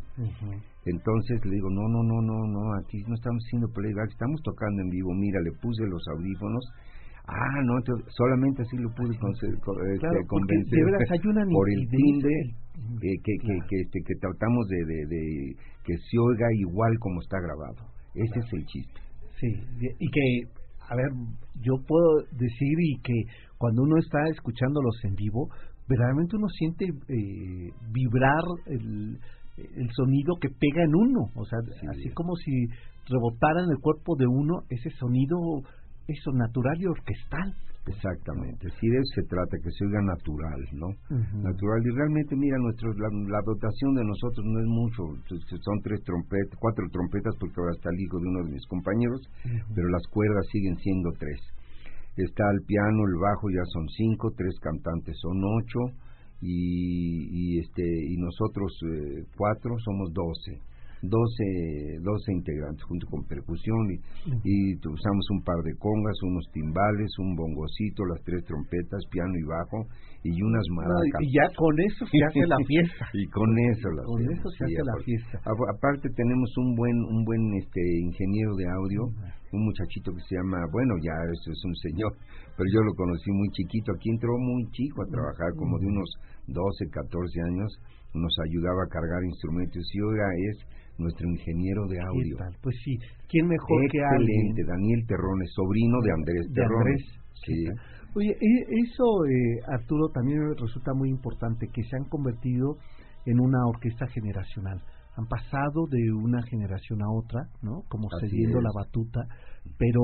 Entonces 0.84 1.40
le 1.46 1.54
digo, 1.56 1.70
no, 1.70 1.88
no, 1.88 2.02
no, 2.02 2.18
no, 2.20 2.38
no, 2.46 2.62
aquí 2.84 3.00
no 3.08 3.14
estamos 3.14 3.40
haciendo 3.48 3.68
playback, 3.72 4.10
estamos 4.10 4.40
tocando 4.42 4.82
en 4.82 4.90
vivo. 4.90 5.10
Mira, 5.14 5.40
le 5.40 5.52
puse 5.62 5.82
los 5.88 6.02
audífonos. 6.14 6.64
Ah, 7.26 7.62
no, 7.64 7.78
entonces, 7.78 8.06
solamente 8.16 8.62
así 8.62 8.76
lo 8.78 8.90
pude 8.94 9.14
este, 9.14 9.46
Claro, 9.98 10.18
convencer 10.26 10.78
de 10.78 10.84
veras 10.84 11.10
hay 11.10 11.20
una 11.28 11.44
por 11.54 11.70
el 11.70 11.88
timbre 11.88 12.34
eh, 12.34 12.52
que, 13.00 13.14
que, 13.22 13.36
Claro. 13.38 13.66
que, 13.70 13.76
este, 13.80 13.98
que 14.04 14.14
tratamos 14.20 14.66
de, 14.68 14.76
de, 14.84 15.06
de 15.06 15.56
que 15.84 15.94
se 15.98 16.18
oiga 16.18 16.46
igual 16.58 16.98
como 16.98 17.20
está 17.20 17.38
grabado. 17.40 17.86
Ese 18.14 18.40
es 18.40 18.52
el 18.52 18.66
chiste. 18.66 19.00
Sí, 19.38 19.48
y 19.98 20.10
que, 20.10 20.48
a 20.88 20.94
ver, 20.96 21.10
yo 21.62 21.74
puedo 21.86 22.22
decir 22.32 22.76
y 22.78 23.00
que 23.02 23.14
cuando 23.58 23.82
uno 23.82 23.98
está 23.98 24.18
escuchándolos 24.28 24.96
en 25.04 25.14
vivo, 25.14 25.48
verdaderamente 25.88 26.36
uno 26.36 26.48
siente 26.48 26.84
eh, 26.86 27.70
vibrar 27.92 28.42
el, 28.66 29.18
el 29.56 29.88
sonido 29.92 30.34
que 30.40 30.48
pega 30.48 30.82
en 30.84 30.94
uno, 30.94 31.30
o 31.34 31.44
sea, 31.44 31.58
Sí. 31.80 31.86
así 31.90 32.08
como 32.14 32.34
si 32.36 32.50
rebotara 33.08 33.62
en 33.64 33.70
el 33.70 33.78
cuerpo 33.80 34.14
de 34.16 34.26
uno 34.26 34.62
ese 34.70 34.90
sonido, 34.90 35.36
eso 36.12 36.32
natural 36.32 36.76
y 36.80 36.86
orquestal. 36.86 37.48
Exactamente, 37.82 38.70
sí 38.78 38.86
de 38.86 38.94
eso 38.94 39.10
se 39.16 39.26
trata, 39.26 39.58
que 39.58 39.70
se 39.74 39.84
oiga 39.84 40.00
natural, 40.06 40.60
¿no? 40.70 40.86
Natural, 41.42 41.82
y 41.82 41.90
realmente, 41.90 42.36
mira, 42.36 42.56
nuestro, 42.62 42.94
la, 42.94 43.10
la 43.26 43.42
dotación 43.42 43.94
de 43.98 44.04
nosotros 44.04 44.46
no 44.46 44.60
es 44.60 44.70
mucho, 44.70 45.02
son 45.26 45.80
tres 45.82 45.98
trompetas, 46.06 46.54
cuatro 46.62 46.86
trompetas, 46.92 47.34
porque 47.40 47.58
ahora 47.58 47.74
está 47.74 47.90
el 47.90 47.98
hijo 47.98 48.20
de 48.22 48.28
uno 48.28 48.44
de 48.46 48.52
mis 48.54 48.66
compañeros, 48.70 49.20
pero 49.74 49.88
las 49.88 50.06
cuerdas 50.14 50.46
siguen 50.52 50.76
siendo 50.78 51.10
tres. 51.18 51.40
Está 52.14 52.44
el 52.54 52.62
piano, 52.70 53.02
el 53.02 53.18
bajo 53.18 53.50
ya 53.50 53.64
son 53.74 53.88
cinco, 53.98 54.30
tres 54.36 54.54
cantantes 54.62 55.18
son 55.18 55.42
ocho, 55.42 55.80
y, 56.38 57.56
y 57.56 57.58
este 57.60 57.82
y 57.82 58.16
nosotros 58.18 58.70
eh, 58.86 59.24
cuatro 59.36 59.74
somos 59.82 60.12
doce. 60.12 60.54
12, 61.02 61.98
12 62.02 62.32
integrantes 62.32 62.82
junto 62.84 63.06
con 63.10 63.26
percusión 63.26 63.90
y, 63.90 63.98
y 64.46 64.76
usamos 64.78 65.26
un 65.30 65.42
par 65.42 65.58
de 65.64 65.74
congas, 65.78 66.14
unos 66.22 66.46
timbales, 66.52 67.10
un 67.18 67.34
bongocito, 67.34 68.06
las 68.06 68.22
tres 68.24 68.44
trompetas, 68.44 69.02
piano 69.10 69.34
y 69.34 69.42
bajo 69.42 69.86
y 70.22 70.30
unas 70.40 70.62
No, 70.70 70.76
maracas. 70.78 71.18
y 71.20 71.34
ya 71.34 71.46
con 71.58 71.74
eso 71.82 72.06
se 72.06 72.18
hace 72.22 72.46
la 72.46 72.58
fiesta. 72.66 73.04
y 73.18 73.26
con 73.34 73.50
eso 73.74 73.88
la 73.90 74.02
Con 74.06 74.22
eso 74.30 74.48
se 74.54 74.62
sí, 74.62 74.70
hace 74.70 74.84
la 74.86 74.96
fiesta. 75.02 75.36
Aparte 75.74 76.06
tenemos 76.14 76.50
un 76.62 76.74
buen 76.78 76.96
un 77.02 77.24
buen 77.24 77.42
este 77.58 77.82
ingeniero 78.06 78.54
de 78.54 78.66
audio, 78.70 79.02
un 79.52 79.64
muchachito 79.66 80.14
que 80.14 80.22
se 80.22 80.36
llama, 80.38 80.62
bueno, 80.70 80.94
ya 81.02 81.12
es, 81.34 81.40
es 81.50 81.60
un 81.66 81.74
señor, 81.82 82.14
pero 82.56 82.68
yo 82.72 82.80
lo 82.86 82.94
conocí 82.94 83.30
muy 83.34 83.48
chiquito, 83.50 83.90
aquí 83.92 84.08
entró 84.10 84.38
muy 84.38 84.64
chico 84.70 85.02
a 85.02 85.10
trabajar, 85.10 85.50
como 85.58 85.78
de 85.82 85.86
unos 85.90 86.08
12, 86.46 86.88
14 86.94 87.42
años, 87.50 87.70
nos 88.14 88.34
ayudaba 88.46 88.86
a 88.86 88.92
cargar 88.94 89.24
instrumentos 89.24 89.82
y 89.92 89.98
ahora 90.00 90.28
es 90.52 90.56
nuestro 90.98 91.28
ingeniero 91.28 91.86
de 91.88 91.96
¿Qué 91.96 92.02
audio. 92.02 92.36
tal? 92.38 92.56
Pues 92.62 92.76
sí, 92.84 92.96
¿quién 93.28 93.46
mejor 93.48 93.90
que 93.90 94.00
alguien? 94.04 94.54
Daniel 94.66 95.04
Terrones, 95.06 95.50
sobrino 95.54 95.96
de 96.02 96.12
Andrés 96.12 96.46
de 96.48 96.54
Terrones. 96.54 97.02
Andrés. 97.02 97.22
Sí. 97.44 97.64
Oye, 98.14 98.30
e- 98.30 98.66
eso, 98.84 99.04
eh, 99.24 99.60
Arturo, 99.72 100.08
también 100.12 100.38
resulta 100.58 100.92
muy 100.94 101.08
importante, 101.08 101.66
que 101.72 101.82
se 101.82 101.96
han 101.96 102.04
convertido 102.08 102.76
en 103.24 103.40
una 103.40 103.58
orquesta 103.66 104.06
generacional. 104.08 104.82
Han 105.16 105.26
pasado 105.26 105.86
de 105.90 106.12
una 106.12 106.42
generación 106.42 107.02
a 107.02 107.10
otra, 107.10 107.40
¿no? 107.62 107.82
Como 107.88 108.08
Así 108.16 108.42
es. 108.44 108.50
la 108.52 108.70
batuta, 108.74 109.20
pero 109.78 110.02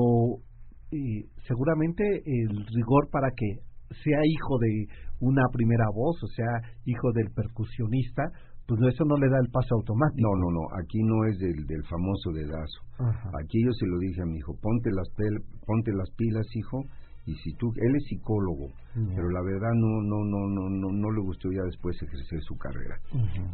eh, 0.91 1.25
seguramente 1.47 2.03
el 2.25 2.65
rigor 2.73 3.09
para 3.11 3.29
que 3.35 3.61
sea 4.03 4.19
hijo 4.25 4.57
de 4.59 4.85
una 5.19 5.43
primera 5.51 5.85
voz, 5.93 6.17
o 6.23 6.27
sea, 6.27 6.45
hijo 6.85 7.11
del 7.13 7.29
percusionista, 7.33 8.23
pues 8.69 8.77
no, 8.79 8.85
eso 8.87 9.03
no 9.09 9.17
le 9.17 9.25
da 9.33 9.39
el 9.41 9.49
paso 9.49 9.73
automático. 9.81 10.21
No, 10.21 10.31
no, 10.37 10.47
no, 10.53 10.63
aquí 10.77 11.01
no 11.01 11.25
es 11.25 11.39
del, 11.41 11.65
del 11.65 11.81
famoso 11.89 12.29
dedazo. 12.31 12.79
Ajá. 13.01 13.33
Aquí 13.41 13.57
yo 13.65 13.73
se 13.73 13.87
lo 13.89 13.97
dije 13.97 14.21
a 14.21 14.29
mi 14.29 14.37
hijo, 14.37 14.53
ponte 14.61 14.91
las, 14.93 15.09
pel- 15.17 15.41
ponte 15.65 15.89
las 15.97 16.09
pilas, 16.13 16.45
hijo, 16.53 16.85
y 17.25 17.33
si 17.41 17.53
tú, 17.57 17.73
él 17.75 17.93
es 17.97 18.03
psicólogo, 18.09 18.69
pero 19.13 19.29
la 19.29 19.41
verdad 19.41 19.73
no, 19.73 19.91
no, 20.01 20.17
no, 20.25 20.41
no, 20.49 20.63
no, 20.69 20.87
no 20.93 21.09
le 21.11 21.21
gustó 21.21 21.49
ya 21.51 21.61
después 21.65 21.97
ejercer 22.01 22.39
su 22.45 22.55
carrera. 22.57 22.95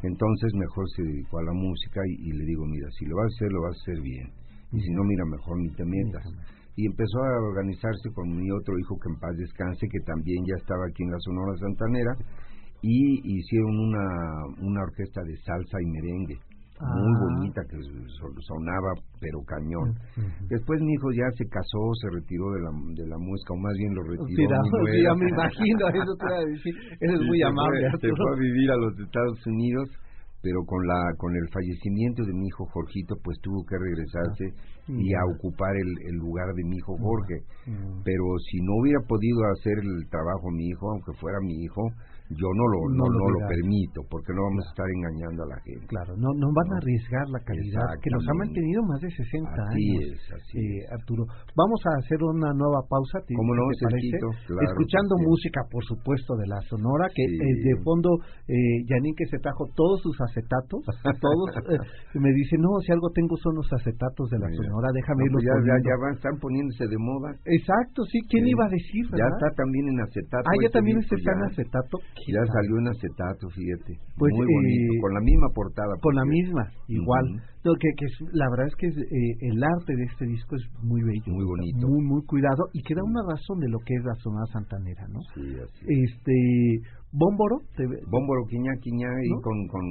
Entonces 0.03 0.51
mejor 0.53 0.85
se 0.95 1.03
dedicó 1.03 1.39
a 1.39 1.43
la 1.43 1.53
música 1.53 1.99
y, 2.07 2.29
y 2.29 2.31
le 2.35 2.45
digo, 2.45 2.63
mira, 2.67 2.87
si 2.99 3.05
lo 3.05 3.15
vas 3.15 3.25
a 3.25 3.35
hacer, 3.35 3.49
lo 3.51 3.61
vas 3.63 3.75
a 3.75 3.81
hacer 3.81 3.99
bien. 4.03 4.27
Y 4.71 4.79
si 4.79 4.91
no, 4.91 5.03
mira, 5.03 5.23
mejor 5.25 5.57
ni 5.59 5.69
te 5.75 5.83
metas. 5.85 6.25
Y 6.77 6.85
empezó 6.87 7.17
a 7.23 7.39
organizarse 7.55 8.11
con 8.13 8.27
mi 8.35 8.51
otro 8.51 8.77
hijo 8.79 8.99
que 8.99 9.07
en 9.07 9.19
paz 9.19 9.31
descanse, 9.37 9.87
que 9.87 9.99
también 10.05 10.43
ya 10.43 10.55
estaba 10.59 10.83
aquí 10.91 11.03
en 11.03 11.11
la 11.11 11.19
Sonora 11.19 11.55
Santanera, 11.59 12.13
y 12.85 13.37
hicieron 13.39 13.73
una, 13.79 14.05
una 14.61 14.81
orquesta 14.83 15.21
de 15.23 15.35
salsa 15.41 15.77
y 15.81 15.85
merengue. 15.89 16.37
Muy 16.75 17.13
Ah. 17.15 17.19
bonita, 17.23 17.61
que 17.71 17.77
so- 18.19 18.35
sonaba, 18.51 18.91
pero 19.23 19.39
cañón. 19.47 19.95
Después 20.51 20.75
mi 20.83 20.91
hijo 20.91 21.07
ya 21.15 21.23
se 21.39 21.47
casó, 21.47 21.81
se 22.03 22.11
retiró 22.19 22.51
de 22.51 22.59
la, 22.67 22.71
de 22.99 23.05
la 23.07 23.15
música, 23.17 23.53
o 23.55 23.57
más 23.63 23.71
bien 23.79 23.95
lo 23.95 24.03
retiró. 24.03 24.27
Mira, 24.43 24.59
mi 24.59 24.91
sí, 24.91 25.03
ya 25.07 25.13
me 25.15 25.27
imagino, 25.31 25.81
eso 25.87 26.13
te 26.19 26.25
iba 26.27 26.35
a 26.35 26.45
decir. 26.51 26.73
Eres 26.99 27.19
Sí, 27.19 27.25
muy 27.25 27.37
se 27.39 27.47
amable, 27.47 27.79
fue- 27.95 27.99
Se 28.03 28.09
fue 28.11 28.27
a 28.27 28.37
vivir 28.43 28.67
a 28.71 28.75
los 28.75 28.93
Estados 28.99 29.39
Unidos, 29.47 29.87
pero 30.43 30.59
con 30.67 30.85
la 30.85 30.99
con 31.17 31.31
el 31.33 31.47
fallecimiento 31.47 32.21
de 32.27 32.33
mi 32.35 32.43
hijo 32.45 32.67
Jorgito, 32.67 33.15
pues 33.23 33.39
tuvo 33.41 33.63
que 33.65 33.79
regresarse 33.79 34.45
y 34.91 35.13
a 35.15 35.23
Ah, 35.23 35.31
ocupar 35.31 35.71
el, 35.79 35.89
el 36.11 36.15
lugar 36.19 36.51
de 36.59 36.63
mi 36.67 36.75
hijo 36.75 36.93
Jorge. 36.99 37.39
Mm. 37.71 38.03
Pero 38.03 38.23
si 38.51 38.59
no 38.59 38.75
hubiera 38.83 38.99
podido 39.07 39.39
hacer 39.55 39.79
el 39.79 40.09
trabajo 40.11 40.51
mi 40.51 40.67
hijo, 40.75 40.91
aunque 40.91 41.15
fuera 41.23 41.39
mi 41.39 41.55
hijo, 41.63 41.87
yo 42.29 42.49
no 42.57 42.65
lo 42.73 42.79
No 42.95 43.05
no, 43.05 43.05
lo 43.05 43.19
no 43.19 43.27
lo 43.35 43.39
permito, 43.47 44.01
porque 44.09 44.33
no 44.33 44.41
vamos 44.49 44.65
a 44.65 44.69
estar 44.73 44.87
engañando 44.89 45.43
a 45.45 45.47
la 45.53 45.59
gente. 45.61 45.85
Claro, 45.87 46.17
no, 46.17 46.29
no 46.37 46.47
van 46.53 46.69
a 46.73 46.77
arriesgar 46.81 47.25
la 47.29 47.41
calidad 47.45 47.85
que 48.01 48.09
nos 48.09 48.25
ha 48.27 48.33
mantenido 48.33 48.81
más 48.89 48.99
de 49.01 49.09
60 49.13 49.51
Así 49.51 49.83
años. 49.85 50.03
es, 50.09 50.21
así 50.33 50.57
eh, 50.57 50.81
es. 50.81 50.91
Arturo, 50.95 51.23
vamos 51.53 51.79
a 51.85 51.91
hacer 52.01 52.17
una 52.23 52.49
nueva 52.53 52.81
pausa, 52.89 53.21
¿te, 53.27 53.33
¿Cómo 53.37 53.53
no, 53.53 53.61
te 53.77 53.85
parece? 53.85 54.17
Claro 54.49 54.65
Escuchando 54.65 55.13
música, 55.21 55.61
por 55.69 55.83
supuesto, 55.85 56.35
de 56.37 56.47
la 56.47 56.59
Sonora, 56.69 57.05
que 57.13 57.23
Sí. 57.25 57.37
eh, 57.37 57.55
de 57.69 57.73
fondo, 57.83 58.09
eh, 58.49 58.83
Yanin 58.89 59.13
que 59.15 59.25
se 59.29 59.37
trajo 59.39 59.65
todos 59.75 60.01
sus 60.01 60.15
acetatos, 60.21 60.81
todos, 61.21 61.47
eh, 61.69 61.77
me 62.17 62.31
dice, 62.33 62.57
no, 62.57 62.79
si 62.81 62.91
algo 62.91 63.09
tengo 63.13 63.35
son 63.37 63.55
los 63.55 63.69
acetatos 63.73 64.29
de 64.29 64.39
la 64.39 64.47
Mira. 64.49 64.63
Sonora, 64.65 64.89
déjame 64.93 65.21
No, 65.21 65.25
irlos 65.29 65.41
pues 65.41 65.45
ya, 65.45 65.53
ya, 65.53 65.61
poniendo". 65.61 65.89
ya 65.89 65.95
van, 66.01 66.13
están 66.15 66.35
poniéndose 66.41 66.83
de 66.89 66.97
moda. 66.99 67.29
Exacto, 67.45 67.99
sí, 68.09 68.17
¿quién 68.29 68.45
Sí. 68.45 68.51
iba 68.53 68.65
a 68.65 68.69
decir, 68.69 69.03
Ya 69.13 69.25
verdad? 69.25 69.37
está 69.37 69.47
también 69.61 69.85
en 69.89 69.97
acetato. 70.01 70.45
Ah, 70.49 70.55
ya 70.61 70.67
este 70.67 70.77
también 70.77 70.97
disco, 70.99 71.15
está 71.15 71.31
en 71.31 71.41
ya. 71.41 71.47
acetato. 71.53 71.95
¿Qué 72.15 72.31
Ya 72.31 72.39
salió 72.47 72.79
en 72.79 72.87
acetato, 72.87 73.49
fíjate. 73.51 73.99
Pues, 74.15 74.31
Muy 74.33 74.47
bonito, 74.47 74.91
eh, 74.95 75.01
con 75.03 75.11
la 75.13 75.19
misma 75.19 75.47
portada. 75.53 75.93
Con 76.01 76.15
la 76.15 76.23
misma, 76.25 76.63
igual. 76.87 77.25
Lo 77.67 77.73
que, 77.75 77.89
que 77.97 78.05
es- 78.07 78.31
la 78.33 78.47
verdad 78.49 78.67
es 78.71 78.75
que 78.79 78.87
es, 78.87 78.95
eh, 78.97 79.33
el 79.51 79.59
arte 79.61 79.91
de 79.95 80.03
este 80.07 80.25
disco 80.25 80.55
es 80.55 80.63
muy 80.81 81.01
bello. 81.03 81.27
Muy 81.35 81.43
bonito. 81.45 81.87
Muy, 81.87 82.01
muy 82.07 82.21
cuidado 82.25 82.71
y 82.73 82.81
que 82.83 82.95
da 82.95 83.03
una 83.03 83.21
razón 83.27 83.59
de 83.59 83.67
lo 83.69 83.79
que 83.83 83.93
es 83.99 84.03
la 84.05 84.15
Sonora 84.23 84.45
Santanera, 84.53 85.03
¿no? 85.11 85.19
Sí, 85.35 85.43
así 85.59 85.79
es. 85.83 86.09
Este, 86.15 86.35
Bómboro, 87.11 87.59
te- 87.75 87.87
Bómboro 88.07 88.43
Quiñá 88.49 88.71
Quiñá 88.81 89.07
y 89.23 89.29
¿No? 89.31 89.41
con, 89.41 89.57
con 89.67 89.85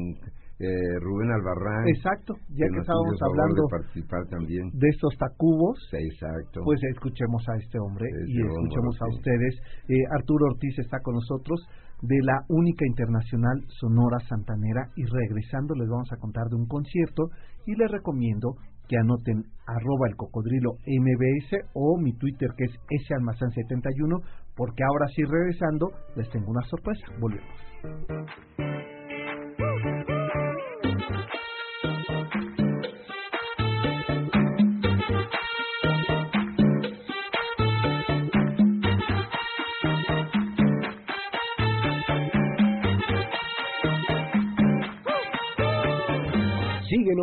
eh, 0.60 0.96
Rubén 1.02 1.30
Albarrán. 1.34 1.88
exacto, 1.88 2.34
ya 2.54 2.64
que 2.70 2.78
nos 2.78 2.86
estábamos 2.86 3.18
hablando 3.26 3.58
de 3.64 3.70
participar 3.74 4.22
también. 4.30 4.70
de 4.72 4.88
estos 4.88 5.12
tacubos, 5.18 5.74
Sí, 5.90 5.98
exacto. 5.98 6.60
pues 6.64 6.78
escuchemos 6.94 7.42
a 7.48 7.56
este 7.58 7.76
hombre 7.80 8.06
Este 8.06 8.30
y 8.30 8.36
escuchemos 8.38 8.94
a 9.02 9.06
sí. 9.10 9.12
ustedes. 9.18 9.52
Eh, 9.88 10.04
Arturo 10.14 10.46
Ortiz 10.54 10.78
está 10.78 11.00
con 11.02 11.14
nosotros 11.14 11.58
de 12.02 12.16
la 12.22 12.44
única 12.48 12.84
internacional 12.86 13.64
Sonora 13.80 14.18
Santanera 14.28 14.90
y 14.96 15.04
regresando 15.04 15.74
les 15.74 15.88
vamos 15.88 16.10
a 16.12 16.16
contar 16.16 16.48
de 16.48 16.56
un 16.56 16.66
concierto 16.66 17.30
y 17.66 17.74
les 17.76 17.90
recomiendo 17.90 18.56
que 18.88 18.96
anoten 18.98 19.44
arroba 19.66 20.08
el 20.08 20.16
cocodrilo 20.16 20.72
mbs 20.86 21.50
o 21.74 21.98
mi 21.98 22.12
Twitter 22.12 22.50
que 22.56 22.64
es 22.64 23.08
salmazán71 23.08 24.22
porque 24.54 24.84
ahora 24.84 25.06
sí 25.14 25.22
regresando 25.24 25.90
les 26.16 26.28
tengo 26.30 26.50
una 26.50 26.62
sorpresa. 26.68 27.06
Volvemos. 27.18 28.93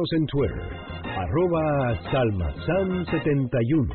En 0.09 0.25
Twitter, 0.25 0.63
arroba 1.15 1.93
salmazán71. 2.09 3.85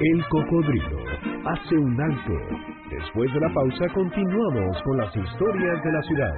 El 0.00 0.28
cocodrilo 0.28 0.98
hace 1.46 1.76
un 1.78 2.00
alto. 2.00 2.32
Después 2.90 3.32
de 3.32 3.40
la 3.40 3.54
pausa 3.54 3.86
continuamos 3.94 4.82
con 4.82 4.96
las 4.96 5.16
historias 5.16 5.84
de 5.84 5.92
la 5.92 6.02
ciudad. 6.02 6.34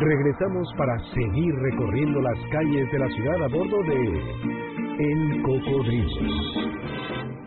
Regresamos 0.00 0.74
para 0.76 0.98
seguir 1.14 1.54
recorriendo 1.54 2.20
las 2.20 2.38
calles 2.50 2.90
de 2.90 2.98
la 2.98 3.08
ciudad 3.10 3.44
a 3.44 3.48
bordo 3.48 3.80
de 3.84 3.94
El 4.98 5.42
Cocodrilo. 5.42 6.93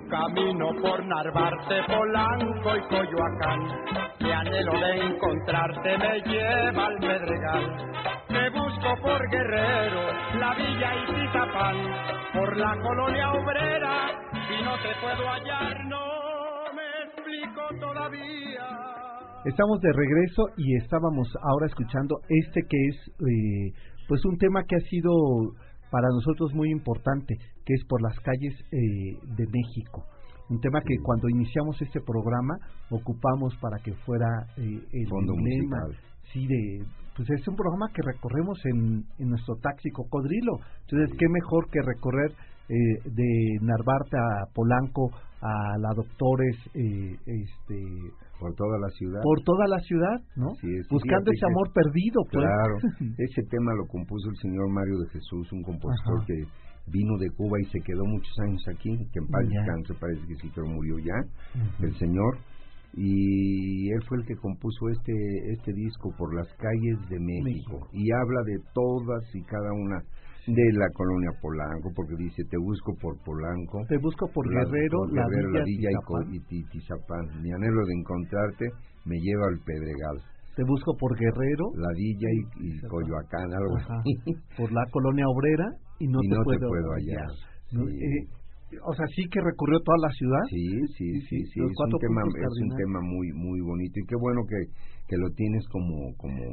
Camino 0.09 0.69
por 0.81 1.05
Narvarte, 1.05 1.83
Polanco 1.85 2.75
y 2.75 2.81
Coyoacán. 2.87 3.59
Mi 4.21 4.31
anhelo 4.31 4.71
de 4.79 5.05
encontrarte 5.05 5.97
me 5.97 6.21
lleva 6.21 6.85
al 6.87 6.97
Pedregal. 6.97 7.77
Te 8.29 8.49
busco 8.49 9.01
por 9.01 9.29
Guerrero, 9.29 10.01
la 10.39 10.53
Villa 10.55 10.91
y 10.95 11.05
Tizapán. 11.07 11.75
Por 12.33 12.57
la 12.57 12.77
colonia 12.81 13.31
obrera, 13.31 14.11
y 14.33 14.63
no 14.63 14.75
te 14.77 14.95
puedo 15.01 15.29
hallar, 15.29 15.85
no 15.85 16.73
me 16.73 17.03
explico 17.05 17.61
todavía. 17.79 18.65
Estamos 19.45 19.79
de 19.81 19.91
regreso 19.91 20.43
y 20.57 20.77
estábamos 20.77 21.27
ahora 21.41 21.67
escuchando 21.67 22.19
este 22.29 22.61
que 22.61 22.87
es 22.87 22.95
eh, 23.07 23.73
pues 24.07 24.23
un 24.25 24.37
tema 24.37 24.63
que 24.67 24.75
ha 24.77 24.89
sido 24.89 25.11
para 25.91 26.07
nosotros 26.09 26.53
muy 26.53 26.69
importante, 26.71 27.35
que 27.67 27.73
es 27.73 27.83
por 27.85 28.01
las 28.01 28.17
calles 28.21 28.55
eh, 28.71 29.19
de 29.35 29.45
México. 29.45 30.05
Un 30.49 30.61
tema 30.61 30.79
que 30.79 30.95
cuando 31.03 31.27
iniciamos 31.27 31.75
este 31.81 31.99
programa 31.99 32.55
ocupamos 32.89 33.53
para 33.59 33.77
que 33.83 33.91
fuera 34.05 34.25
eh, 34.55 34.79
el 34.93 35.07
Fondo 35.09 35.35
musical. 35.35 35.91
sí, 36.31 36.47
de 36.47 36.85
pues 37.17 37.27
es 37.31 37.47
un 37.47 37.55
programa 37.55 37.87
que 37.93 38.01
recorremos 38.05 38.57
en, 38.65 39.03
en 39.17 39.29
nuestro 39.29 39.55
taxi 39.55 39.89
cocodrilo. 39.89 40.53
Entonces, 40.85 41.17
qué 41.17 41.25
mejor 41.27 41.67
que 41.71 41.81
recorrer 41.81 42.29
eh, 42.69 42.75
de 43.09 43.57
Narvarte 43.65 44.17
a 44.17 44.45
Polanco 44.53 45.09
a 45.41 45.77
la 45.79 45.89
Doctores, 45.95 46.55
eh, 46.75 47.17
este, 47.25 47.77
Por 48.39 48.53
toda 48.53 48.77
la 48.77 48.89
ciudad. 48.89 49.21
por 49.23 49.41
toda 49.41 49.65
la 49.67 49.79
ciudad, 49.79 50.17
¿no? 50.35 50.49
Sí, 50.61 50.67
sí, 50.69 50.87
Buscando 50.91 51.31
ese 51.31 51.45
amor 51.47 51.73
perdido, 51.73 52.21
pues. 52.31 52.45
Claro, 52.45 52.75
ese 53.17 53.41
tema 53.49 53.73
lo 53.73 53.87
compuso 53.87 54.29
el 54.29 54.37
señor 54.37 54.69
Mario 54.69 54.99
de 54.99 55.09
Jesús, 55.09 55.51
un 55.53 55.63
compositor 55.63 56.17
Ajá. 56.21 56.25
que 56.27 56.37
vino 56.91 57.17
de 57.17 57.29
Cuba 57.31 57.59
y 57.61 57.65
se 57.65 57.79
quedó 57.81 58.05
muchos 58.05 58.33
años 58.47 58.63
aquí, 58.69 58.89
que 59.11 59.19
en 59.19 59.27
paz 59.27 59.43
descanse, 59.47 59.93
parece 59.99 60.27
que 60.27 60.35
sí, 60.35 60.51
pero 60.55 60.67
murió 60.67 60.97
ya, 60.99 61.19
el 61.85 61.93
señor. 61.97 62.37
Y 62.93 63.91
él 63.91 64.01
fue 64.07 64.17
el 64.17 64.25
que 64.25 64.35
compuso 64.35 64.89
este 64.89 65.13
este 65.53 65.73
disco 65.73 66.09
por 66.17 66.33
las 66.33 66.47
calles 66.57 66.97
de 67.09 67.19
México. 67.19 67.43
México. 67.77 67.87
Y 67.93 68.11
habla 68.11 68.41
de 68.45 68.57
todas 68.73 69.23
y 69.35 69.43
cada 69.43 69.71
una 69.73 69.99
de 70.47 70.63
la 70.79 70.87
colonia 70.95 71.29
Polanco, 71.41 71.91
porque 71.93 72.15
dice, 72.17 72.41
te 72.49 72.57
busco 72.57 72.95
por 73.01 73.19
Polanco. 73.23 73.83
Te 73.89 73.97
busco 73.97 74.27
por 74.33 74.47
la- 74.47 74.63
Guerrero, 74.63 74.99
por 74.99 75.13
la 75.13 75.27
Villa, 75.27 75.59
la 75.59 75.63
Villa 75.65 75.89
y, 76.49 76.63
Tizapán. 76.71 77.41
Mi 77.43 77.51
anhelo 77.51 77.85
de 77.85 77.93
encontrarte 77.99 78.65
me 79.05 79.17
lleva 79.19 79.45
al 79.51 79.59
Pedregal. 79.59 80.17
Te 80.55 80.63
busco 80.63 80.95
por 80.97 81.13
Guerrero, 81.19 81.65
La 81.75 81.91
Villa 81.93 82.29
y, 82.31 82.67
y. 82.67 82.79
Coyoacán, 82.87 83.53
algo 83.53 83.75
así. 83.77 84.33
por 84.57 84.71
la 84.71 84.83
colonia 84.91 85.25
obrera 85.27 85.67
y 85.99 86.07
no, 86.07 86.19
Y 86.23 86.29
te, 86.29 86.35
no 86.35 86.43
te 86.43 86.57
puedo, 86.59 86.89
hallar. 86.93 87.31
¿no? 87.71 87.85
Sí. 87.87 87.93
Eh, 87.97 88.27
o 88.83 88.93
sea, 88.93 89.05
sí 89.15 89.23
que 89.31 89.39
recorrió 89.41 89.79
toda 89.79 89.97
la 90.01 90.11
ciudad. 90.11 90.43
Sí, 90.49 90.67
sí, 90.97 91.21
sí, 91.21 91.37
sí, 91.53 91.59
los 91.59 91.71
es, 91.71 91.77
un 91.79 91.99
tema, 91.99 92.21
es 92.21 92.55
un 92.63 92.77
tema 92.77 92.99
muy 93.01 93.31
muy 93.33 93.61
bonito 93.61 93.95
y 93.99 94.05
qué 94.05 94.15
bueno 94.19 94.41
que, 94.47 94.59
que 95.07 95.17
lo 95.17 95.29
tienes 95.31 95.63
como 95.69 96.13
como 96.17 96.43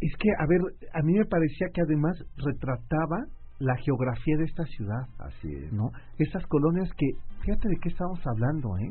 Es 0.00 0.12
que, 0.18 0.30
a 0.38 0.46
ver, 0.48 0.60
a 0.94 1.02
mí 1.02 1.12
me 1.18 1.24
parecía 1.26 1.68
que 1.74 1.82
además 1.82 2.16
retrataba 2.36 3.18
la 3.60 3.76
geografía 3.76 4.36
de 4.38 4.44
esta 4.44 4.64
ciudad, 4.64 5.02
así 5.18 5.48
es. 5.52 5.72
¿no? 5.72 5.90
Estas 6.18 6.44
colonias 6.46 6.88
que, 6.96 7.06
fíjate 7.42 7.68
de 7.68 7.76
qué 7.82 7.88
estamos 7.90 8.20
hablando, 8.26 8.68
¿eh? 8.78 8.90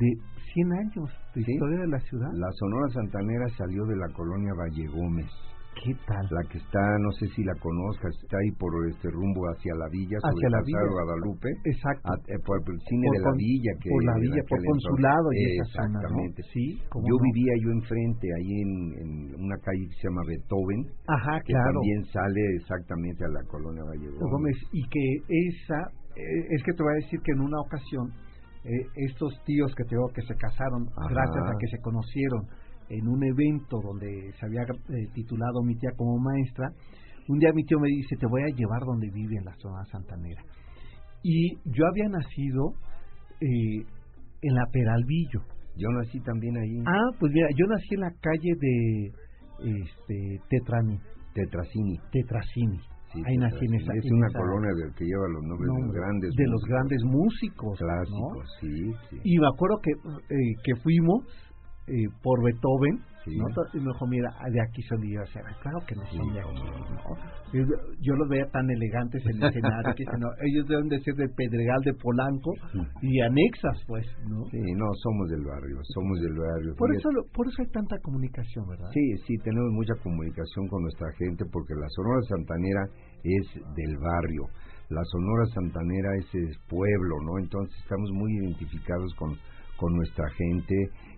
De 0.00 0.08
100 0.54 0.72
años 0.72 1.10
de 1.34 1.44
Sí. 1.44 1.52
historia 1.52 1.78
de 1.80 1.88
la 1.88 2.00
ciudad. 2.00 2.30
La 2.32 2.50
Sonora 2.52 2.88
Santanera 2.94 3.46
salió 3.58 3.84
de 3.84 3.96
la 3.96 4.08
colonia 4.14 4.52
Valle 4.58 4.86
Gómez, 4.88 5.30
¿Qué 5.70 5.94
tal? 6.04 6.26
la 6.34 6.42
que 6.50 6.58
está, 6.58 6.82
no 7.00 7.10
sé 7.16 7.26
si 7.32 7.40
la 7.46 7.54
conozcas, 7.56 8.10
está 8.20 8.36
ahí 8.36 8.50
por 8.58 8.68
este 8.90 9.08
rumbo 9.08 9.46
hacia 9.48 9.72
la 9.78 9.88
villa, 9.88 10.18
sobre 10.20 10.34
Hacia 10.36 10.50
la 10.50 10.62
villa. 10.66 10.92
Guadalupe, 10.92 11.48
Exacto. 11.64 12.10
a- 12.10 12.20
eh, 12.26 12.36
por 12.44 12.58
el 12.60 12.80
cine 12.84 13.06
Por 13.06 13.16
de 13.16 13.22
la 13.24 13.32
villa 13.38 13.72
que 13.80 13.88
por 13.88 14.02
la 14.04 14.16
villa, 14.20 14.42
por 14.50 14.60
consulado 14.60 15.28
y 15.32 15.36
entonces- 15.40 15.56
esa 15.56 15.80
zona, 15.80 15.88
¿no? 15.88 15.96
exactamente. 16.04 16.40
Sí, 16.52 16.64
¿cómo 16.90 17.04
Yo 17.08 17.14
no? 17.16 17.22
vivía 17.22 17.54
yo 17.64 17.68
enfrente 17.80 18.26
ahí 18.36 18.52
en, 18.60 18.72
en 19.00 19.10
una 19.40 19.56
calle 19.64 19.84
que 19.88 19.96
se 19.96 20.04
llama 20.10 20.22
Beethoven, 20.26 20.80
Ajá, 21.06 21.34
que 21.46 21.52
claro. 21.54 21.72
también 21.72 22.00
sale 22.12 22.42
exactamente 22.60 23.20
a 23.24 23.30
la 23.30 23.42
colonia 23.48 23.82
Valle 23.86 24.08
Gómez. 24.10 24.28
Gómez, 24.28 24.56
y 24.74 24.82
que 24.84 25.04
esa, 25.48 25.80
eh, 26.18 26.44
es 26.50 26.60
que 26.66 26.72
te 26.76 26.82
voy 26.82 26.92
a 26.92 27.00
decir 27.06 27.18
que 27.24 27.32
en 27.32 27.40
una 27.40 27.58
ocasión, 27.62 28.04
eh, 28.68 28.84
estos 29.08 29.32
tíos 29.46 29.72
que 29.72 29.84
te 29.88 29.96
digo 29.96 30.10
que 30.12 30.20
se 30.28 30.34
casaron, 30.36 30.84
Ajá. 30.92 31.08
gracias 31.08 31.44
a 31.46 31.54
que 31.56 31.68
se 31.72 31.78
conocieron 31.80 32.42
en 32.90 33.08
un 33.08 33.22
evento 33.24 33.80
donde 33.82 34.32
se 34.38 34.46
había 34.46 34.62
eh, 34.62 35.06
titulado 35.14 35.62
mi 35.64 35.74
tía 35.76 35.90
como 35.96 36.18
maestra, 36.18 36.68
un 37.28 37.38
día 37.38 37.52
mi 37.54 37.64
tío 37.64 37.78
me 37.78 37.88
dice, 37.88 38.16
te 38.18 38.26
voy 38.26 38.42
a 38.42 38.54
llevar 38.56 38.80
donde 38.84 39.08
vive 39.14 39.36
en 39.38 39.44
la 39.44 39.54
zona 39.56 39.84
santanera. 39.90 40.42
Y 41.22 41.54
yo 41.64 41.86
había 41.86 42.08
nacido 42.08 42.72
eh, 43.40 43.84
en 44.42 44.54
la 44.54 44.64
Peralvillo. 44.72 45.40
Yo 45.76 45.88
nací 45.90 46.18
también 46.20 46.56
ahí, 46.58 46.82
Ah, 46.86 47.10
pues 47.18 47.32
mira, 47.32 47.46
yo 47.56 47.66
nací 47.66 47.94
en 47.94 48.00
la 48.00 48.10
calle 48.20 48.52
de 48.58 49.80
este, 49.80 50.40
Tetrani, 50.48 50.98
Tetracini. 51.34 51.98
Tetracini. 52.12 52.78
Sí, 53.12 53.18
Ahí 53.26 53.36
nací 53.38 53.64
en 53.66 53.74
esa. 53.74 53.92
Es 53.94 54.04
en 54.06 54.14
una 54.14 54.26
esa- 54.28 54.38
colonia 54.38 54.70
del 54.82 54.94
que 54.94 55.04
lleva 55.04 55.26
los 55.34 55.42
nombres 55.42 55.66
de 55.66 55.82
los 55.82 55.94
grandes 55.94 56.30
de 56.34 56.46
los 56.46 56.62
músicos 56.62 56.68
grandes 56.70 57.02
músicos 57.04 57.80
¿no? 57.80 57.86
clásicos, 57.86 58.46
sí, 58.60 58.92
sí. 59.10 59.16
y 59.24 59.38
me 59.38 59.48
acuerdo 59.48 59.76
que 59.82 59.90
eh, 60.34 60.54
que 60.62 60.74
fuimos 60.82 61.24
eh, 61.90 62.08
por 62.22 62.42
Beethoven 62.44 63.02
Sí. 63.20 63.36
¿no? 63.36 63.44
y 63.74 63.84
me 63.84 63.92
dijo 63.92 64.06
mira 64.08 64.32
de 64.48 64.60
aquí 64.64 64.80
son 64.88 64.98
de 65.02 65.12
yo 65.12 65.20
decía, 65.20 65.42
claro 65.60 65.76
que 65.86 65.94
no 65.94 66.06
son 66.08 66.32
de 66.32 66.40
aquí 66.40 66.56
no. 66.56 67.60
yo, 68.00 68.14
los 68.16 68.28
veía 68.30 68.46
tan 68.48 68.64
elegantes 68.70 69.20
en 69.26 69.36
el 69.36 69.44
escenario 69.44 69.92
que 69.94 70.04
no, 70.18 70.28
ellos 70.48 70.64
deben 70.66 70.88
de 70.88 70.98
ser 71.04 71.12
del 71.20 71.28
Pedregal 71.36 71.80
de 71.84 71.92
Polanco 72.00 72.50
y 73.02 73.20
anexas 73.20 73.76
pues 73.86 74.06
no 74.24 74.40
Sí, 74.48 74.56
no, 74.72 74.86
somos 75.04 75.28
del 75.28 75.44
barrio, 75.44 75.76
somos 75.92 76.16
del 76.20 76.32
barrio. 76.32 76.72
por 76.80 76.88
eso 76.96 77.12
lo- 77.12 77.24
por 77.28 77.46
eso 77.46 77.60
hay 77.60 77.68
tanta 77.68 77.96
comunicación 78.00 78.64
verdad 78.66 78.88
Sí, 78.94 79.04
sí, 79.28 79.36
tenemos 79.44 79.68
mucha 79.72 79.92
comunicación 80.02 80.66
con 80.68 80.80
nuestra 80.80 81.12
gente 81.20 81.44
porque 81.52 81.74
la 81.76 81.88
Sonora 81.92 82.22
Santanera 82.24 82.82
es 83.22 83.46
del 83.76 83.98
barrio. 84.00 84.48
La 84.88 85.04
Sonora 85.04 85.44
Santanera 85.52 86.08
es, 86.18 86.26
es 86.34 86.56
pueblo, 86.72 87.14
¿no? 87.28 87.38
Entonces 87.38 87.76
estamos 87.84 88.10
muy 88.16 88.32
identificados 88.42 89.14
con, 89.20 89.36
con 89.76 89.92
nuestra 89.94 90.24
gente 90.40 90.74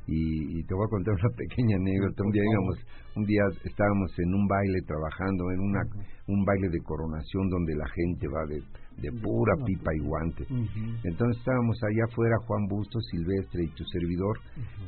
y, 0.06 0.58
y 0.58 0.64
te 0.64 0.74
voy 0.74 0.84
a 0.86 0.90
contar 0.90 1.14
una 1.20 1.36
pequeña 1.36 1.76
anécdota. 1.76 2.24
Un 2.24 2.32
día, 2.32 2.42
íbamos, 2.42 2.76
un 3.16 3.24
día 3.24 3.42
estábamos 3.64 4.10
en 4.18 4.34
un 4.34 4.46
baile 4.46 4.80
trabajando, 4.86 5.50
en 5.52 5.60
una, 5.60 5.82
un 6.28 6.44
baile 6.44 6.68
de 6.70 6.80
coronación 6.80 7.48
donde 7.48 7.74
la 7.76 7.88
gente 7.88 8.26
va 8.28 8.42
de, 8.46 8.60
de 9.00 9.10
pura 9.20 9.54
pipa 9.64 9.94
y 9.94 10.00
guante. 10.00 10.46
Entonces 11.04 11.38
estábamos 11.38 11.76
allá 11.82 12.04
afuera, 12.10 12.36
Juan 12.46 12.66
Bustos, 12.66 13.02
Silvestre 13.10 13.64
y 13.64 13.74
tu 13.74 13.84
servidor, 13.84 14.38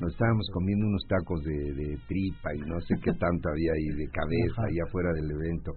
nos 0.01 0.13
estábamos 0.13 0.47
comiendo 0.53 0.87
unos 0.87 1.05
tacos 1.09 1.43
de, 1.45 1.59
de 1.75 1.99
tripa 2.09 2.55
y 2.55 2.61
no 2.61 2.81
sé 2.81 2.95
qué 3.03 3.13
tanto 3.19 3.49
había 3.49 3.73
ahí 3.73 3.89
de 3.97 4.09
cabeza 4.11 4.63
allá 4.63 4.83
afuera 4.87 5.11
del 5.15 5.31
evento. 5.31 5.73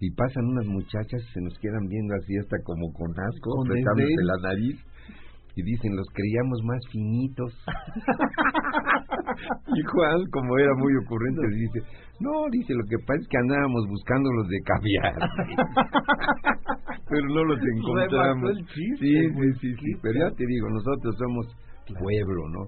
Y 0.00 0.12
pasan 0.12 0.44
unas 0.44 0.66
muchachas, 0.66 1.20
se 1.34 1.40
nos 1.40 1.58
quedan 1.58 1.88
viendo 1.88 2.14
así 2.14 2.36
hasta 2.38 2.62
como 2.62 2.92
con 2.92 3.10
asco, 3.10 3.62
apretándose 3.64 4.22
la 4.22 4.48
nariz. 4.48 4.78
Y 5.58 5.62
dicen, 5.64 5.90
los 5.96 6.06
creíamos 6.14 6.62
más 6.62 6.78
finitos. 6.92 7.50
y 9.74 9.82
Juan, 9.90 10.22
como 10.30 10.56
era 10.56 10.70
muy 10.78 10.94
ocurrente, 11.02 11.42
dice, 11.50 11.80
no, 12.20 12.30
dice, 12.52 12.74
lo 12.74 12.84
que 12.86 12.94
pasa 13.04 13.18
es 13.20 13.26
que 13.28 13.38
andábamos 13.38 13.82
buscando 13.90 14.30
los 14.38 14.46
de 14.46 14.60
caviar. 14.62 15.18
Pero 17.10 17.26
no 17.26 17.42
los 17.42 17.58
encontramos. 17.58 18.54
chiste, 18.70 19.02
Sí, 19.02 19.18
sí, 19.18 19.50
sí, 19.60 19.74
sí, 19.82 19.90
pero 20.02 20.14
ya 20.28 20.30
te 20.36 20.46
digo, 20.46 20.68
nosotros 20.70 21.16
somos 21.18 21.46
pueblo, 21.98 22.42
¿no? 22.52 22.62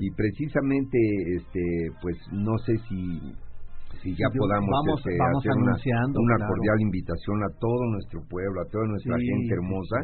Y 0.00 0.10
precisamente, 0.16 0.96
este, 1.36 1.60
pues 2.00 2.16
no 2.32 2.56
sé 2.64 2.72
si 2.88 3.20
si 4.02 4.14
ya 4.16 4.28
podamos 4.36 4.68
vamos- 4.70 4.98
este, 5.00 5.16
vamos 5.18 5.38
hacer 5.44 5.56
una, 5.56 5.72
una 5.76 6.36
claro. 6.36 6.48
cordial 6.52 6.80
invitación 6.80 7.42
a 7.44 7.48
todo 7.60 7.84
nuestro 7.92 8.20
pueblo, 8.28 8.60
a 8.60 8.64
toda 8.70 8.86
nuestra 8.88 9.16
Sí, 9.18 9.26
gente 9.26 9.46
sí, 9.48 9.52
hermosa 9.54 9.96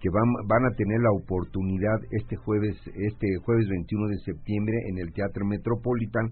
que 0.00 0.08
van, 0.10 0.28
van 0.46 0.64
a 0.66 0.74
tener 0.76 1.00
la 1.00 1.12
oportunidad 1.12 1.98
este 2.10 2.36
jueves 2.36 2.76
este 2.86 3.26
jueves 3.44 3.68
21 3.68 4.08
de 4.08 4.18
septiembre 4.18 4.76
en 4.90 4.98
el 4.98 5.12
Teatro 5.12 5.44
Metropolitan 5.46 6.28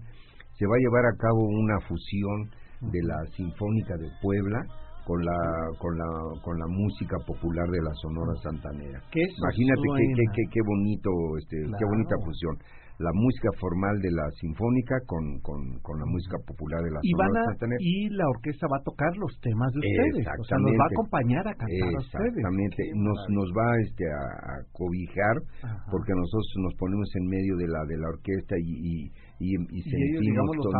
se 0.57 0.65
va 0.67 0.75
a 0.75 0.83
llevar 0.83 1.05
a 1.07 1.17
cabo 1.17 1.41
una 1.49 1.79
fusión 1.87 2.49
de 2.91 3.01
la 3.03 3.17
Sinfónica 3.35 3.97
de 3.97 4.09
Puebla 4.21 4.59
con 5.05 5.23
la 5.23 5.39
con 5.79 5.97
la 5.97 6.07
con 6.41 6.57
la 6.57 6.67
música 6.67 7.17
popular 7.25 7.67
de 7.69 7.81
la 7.81 7.93
Sonora 7.95 8.33
Santanera. 8.41 9.01
Imagínate 9.11 9.87
qué, 9.97 10.05
qué, 10.15 10.25
qué, 10.33 10.43
qué 10.51 10.61
bonito 10.65 11.09
este 11.39 11.57
qué 11.77 11.85
bonita 11.85 12.15
fusión. 12.23 12.55
La 12.99 13.09
música 13.13 13.49
formal 13.59 13.99
de 14.01 14.11
la 14.11 14.29
sinfónica 14.39 14.95
con, 15.07 15.39
con, 15.41 15.59
con 15.81 15.97
la 15.97 16.05
música 16.05 16.37
popular 16.45 16.81
de 16.83 16.91
la 16.91 16.99
y 17.01 17.09
Sonora 17.11 17.41
y 17.79 18.09
la 18.13 18.25
orquesta 18.29 18.67
va 18.69 18.77
a 18.77 18.83
tocar 18.85 19.09
los 19.17 19.33
temas 19.41 19.71
de 19.73 19.79
ustedes 19.81 20.27
o 20.39 20.43
sea 20.45 20.57
los 20.61 20.73
va 20.77 20.85
a 20.85 20.91
acompañar 20.93 21.43
a 21.47 21.53
cantar 21.57 21.89
a 21.89 21.99
ustedes. 21.99 22.37
Exactamente, 22.37 22.81
nos 22.95 23.17
nos 23.33 23.49
va 23.57 23.67
este 23.81 24.05
a, 24.05 24.21
a 24.21 24.55
cobijar 24.71 25.35
Ajá. 25.65 25.85
porque 25.89 26.13
nosotros 26.13 26.47
nos 26.61 26.73
ponemos 26.77 27.09
en 27.17 27.25
medio 27.27 27.57
de 27.57 27.67
la 27.67 27.81
de 27.89 27.97
la 27.97 28.07
orquesta 28.13 28.55
y 28.61 28.73
y, 28.93 29.09
y, 29.41 29.49
y 29.57 29.81
sentimos 29.81 30.55
no, 30.55 30.71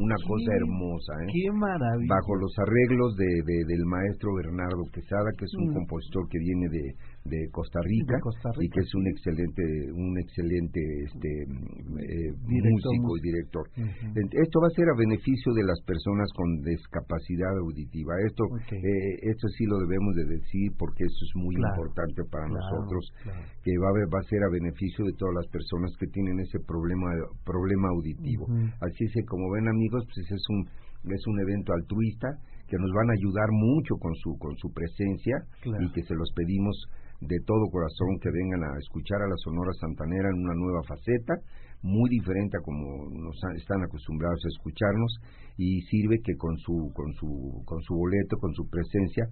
una 0.00 0.16
cosa 0.26 0.50
hermosa, 0.56 1.12
¿eh? 1.22 1.26
qué 1.30 1.52
maravilla 1.52 2.08
bajo 2.14 2.34
los 2.36 2.52
arreglos 2.58 3.14
de, 3.16 3.28
de- 3.44 3.64
del 3.68 3.84
maestro 3.86 4.34
Bernardo 4.34 4.82
Quesada, 4.92 5.30
que 5.38 5.44
es 5.44 5.54
un 5.60 5.68
Mm. 5.68 5.74
compositor 5.74 6.26
que 6.30 6.38
viene 6.38 6.66
de, 6.70 6.82
de 7.28 7.48
Costa 7.52 7.80
Rica, 7.84 8.16
De 8.16 8.20
Costa 8.20 8.50
y 8.60 8.68
que 8.68 8.80
es 8.80 8.94
un 8.94 9.06
excelente 9.06 9.62
un 9.92 10.18
excelente 10.18 10.80
este 11.04 11.30
eh, 11.44 12.32
músico 12.48 13.16
y 13.16 13.20
director. 13.22 13.64
Esto 13.76 14.60
va 14.60 14.66
a 14.68 14.76
ser 14.76 14.88
a 14.88 14.96
beneficio 14.96 15.52
de 15.52 15.64
las 15.64 15.80
personas 15.84 16.28
con 16.34 16.62
discapacidad 16.64 17.52
auditiva. 17.58 18.14
Esto 18.26 18.44
eh, 18.72 19.30
esto 19.30 19.46
sí 19.56 19.64
lo 19.66 19.78
debemos 19.78 20.14
de 20.16 20.24
decir 20.24 20.72
porque 20.78 21.04
eso 21.04 21.22
es 21.24 21.32
muy 21.36 21.54
Claro, 21.58 21.74
importante 21.74 22.22
para 22.30 22.46
claro, 22.46 22.58
nosotros 22.60 23.02
claro. 23.22 23.40
que 23.62 23.72
va 23.78 23.88
a, 23.88 24.06
va 24.14 24.20
a 24.20 24.28
ser 24.30 24.42
a 24.42 24.50
beneficio 24.50 25.04
de 25.04 25.12
todas 25.18 25.34
las 25.34 25.46
personas 25.48 25.90
que 25.98 26.06
tienen 26.06 26.38
ese 26.40 26.58
problema 26.60 27.10
problema 27.44 27.88
auditivo. 27.88 28.46
Así 28.80 29.04
es 29.04 29.12
que 29.12 29.24
como 29.24 29.50
ven 29.52 29.68
amigos, 29.68 30.04
pues 30.06 30.30
es 30.30 30.44
un 30.48 30.68
es 31.14 31.26
un 31.26 31.40
evento 31.40 31.72
altruista 31.72 32.28
que 32.68 32.76
nos 32.76 32.90
van 32.92 33.08
a 33.10 33.14
ayudar 33.14 33.48
mucho 33.50 33.96
con 33.96 34.14
su 34.16 34.36
con 34.38 34.54
su 34.56 34.72
presencia 34.72 35.36
y 35.64 35.90
que 35.92 36.02
se 36.02 36.14
los 36.14 36.30
pedimos 36.34 36.76
de 37.20 37.38
todo 37.46 37.70
corazón 37.70 38.18
que 38.20 38.30
vengan 38.30 38.62
a 38.62 38.78
escuchar 38.78 39.20
a 39.22 39.28
la 39.28 39.36
Sonora 39.42 39.72
Santanera 39.80 40.28
en 40.30 40.42
una 40.44 40.54
nueva 40.54 40.82
faceta, 40.86 41.34
muy 41.82 42.10
diferente 42.10 42.56
a 42.58 42.60
como 42.62 43.08
nos 43.10 43.36
están 43.56 43.82
acostumbrados 43.82 44.38
a 44.44 44.48
escucharnos 44.54 45.12
y 45.56 45.80
sirve 45.82 46.18
que 46.24 46.34
con 46.36 46.56
su 46.58 46.90
con 46.94 47.12
su 47.14 47.62
con 47.64 47.80
su 47.82 47.94
boleto, 47.94 48.36
con 48.38 48.52
su 48.54 48.68
presencia, 48.68 49.26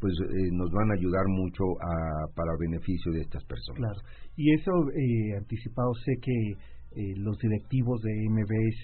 pues 0.00 0.12
eh, 0.20 0.48
nos 0.52 0.70
van 0.72 0.90
a 0.90 0.94
ayudar 0.94 1.24
mucho 1.28 1.64
a, 1.80 2.26
para 2.34 2.52
beneficio 2.58 3.12
de 3.12 3.20
estas 3.20 3.44
personas. 3.44 3.80
Claro. 3.80 4.00
Y 4.36 4.52
eso 4.54 4.72
eh, 4.96 5.36
anticipado 5.38 5.92
sé 6.04 6.12
que 6.20 6.36
eh, 6.96 7.14
los 7.18 7.38
directivos 7.38 8.00
de 8.02 8.12
MBS, 8.28 8.82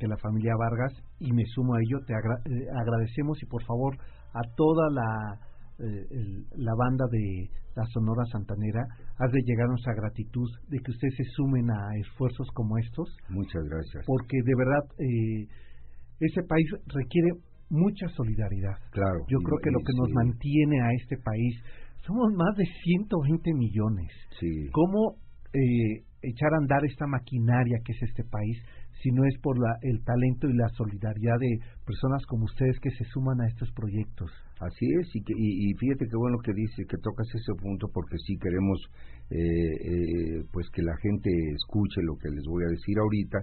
de 0.00 0.08
la 0.08 0.16
familia 0.18 0.54
Vargas, 0.58 0.92
y 1.20 1.32
me 1.32 1.44
sumo 1.46 1.74
a 1.74 1.80
ello, 1.80 1.98
te 2.06 2.14
agra- 2.14 2.42
eh, 2.44 2.66
agradecemos 2.80 3.42
y 3.42 3.46
por 3.46 3.62
favor 3.64 3.96
a 4.34 4.42
toda 4.56 4.90
la, 4.90 5.40
eh, 5.78 6.06
el- 6.10 6.44
la 6.56 6.74
banda 6.74 7.04
de 7.10 7.48
la 7.76 7.84
Sonora 7.94 8.24
Santanera, 8.32 8.82
haz 9.18 9.30
de 9.32 9.40
llegar 9.46 9.68
nuestra 9.68 9.94
gratitud 9.94 10.48
de 10.68 10.78
que 10.78 10.90
ustedes 10.90 11.14
se 11.16 11.24
sumen 11.36 11.70
a 11.70 11.78
esfuerzos 12.00 12.48
como 12.54 12.76
estos, 12.78 13.08
Muchas 13.28 13.62
gracias. 13.70 14.04
porque 14.06 14.36
de 14.44 14.54
verdad 14.56 14.84
eh, 14.98 15.46
ese 16.20 16.42
país 16.42 16.66
requiere 16.86 17.28
mucha 17.70 18.08
solidaridad. 18.16 18.74
Claro. 18.90 19.18
Yo 19.28 19.38
creo 19.38 19.58
que 19.62 19.70
lo 19.70 19.78
que 19.80 19.92
nos 19.96 20.10
mantiene 20.12 20.80
a 20.82 20.90
este 21.00 21.16
país 21.18 21.54
somos 22.06 22.32
más 22.34 22.56
de 22.56 22.64
120 22.64 23.52
millones. 23.54 24.08
Sí. 24.40 24.68
¿Cómo 24.72 25.16
eh, 25.54 26.02
echar 26.22 26.52
a 26.54 26.58
andar 26.58 26.84
esta 26.84 27.06
maquinaria 27.06 27.78
que 27.84 27.92
es 27.92 28.02
este 28.02 28.24
país 28.24 28.56
si 29.02 29.10
no 29.10 29.24
es 29.24 29.38
por 29.40 29.58
la, 29.58 29.78
el 29.82 30.02
talento 30.04 30.48
y 30.48 30.56
la 30.56 30.68
solidaridad 30.70 31.38
de 31.38 31.58
personas 31.86 32.24
como 32.26 32.44
ustedes 32.44 32.78
que 32.80 32.90
se 32.90 33.04
suman 33.12 33.40
a 33.40 33.46
estos 33.46 33.70
proyectos. 33.72 34.30
Así 34.60 34.86
es, 35.00 35.14
y, 35.14 35.22
que, 35.22 35.34
y, 35.36 35.72
fíjate 35.74 36.06
qué 36.10 36.16
bueno 36.16 36.38
que 36.42 36.52
dice, 36.52 36.84
que 36.88 36.98
tocas 36.98 37.28
ese 37.32 37.54
punto, 37.54 37.86
porque 37.92 38.16
sí 38.26 38.36
queremos 38.38 38.78
eh, 39.30 39.38
eh, 39.38 40.44
pues 40.52 40.68
que 40.70 40.82
la 40.82 40.96
gente 40.96 41.30
escuche 41.54 42.02
lo 42.02 42.16
que 42.16 42.28
les 42.28 42.44
voy 42.48 42.64
a 42.64 42.70
decir 42.70 42.98
ahorita, 42.98 43.38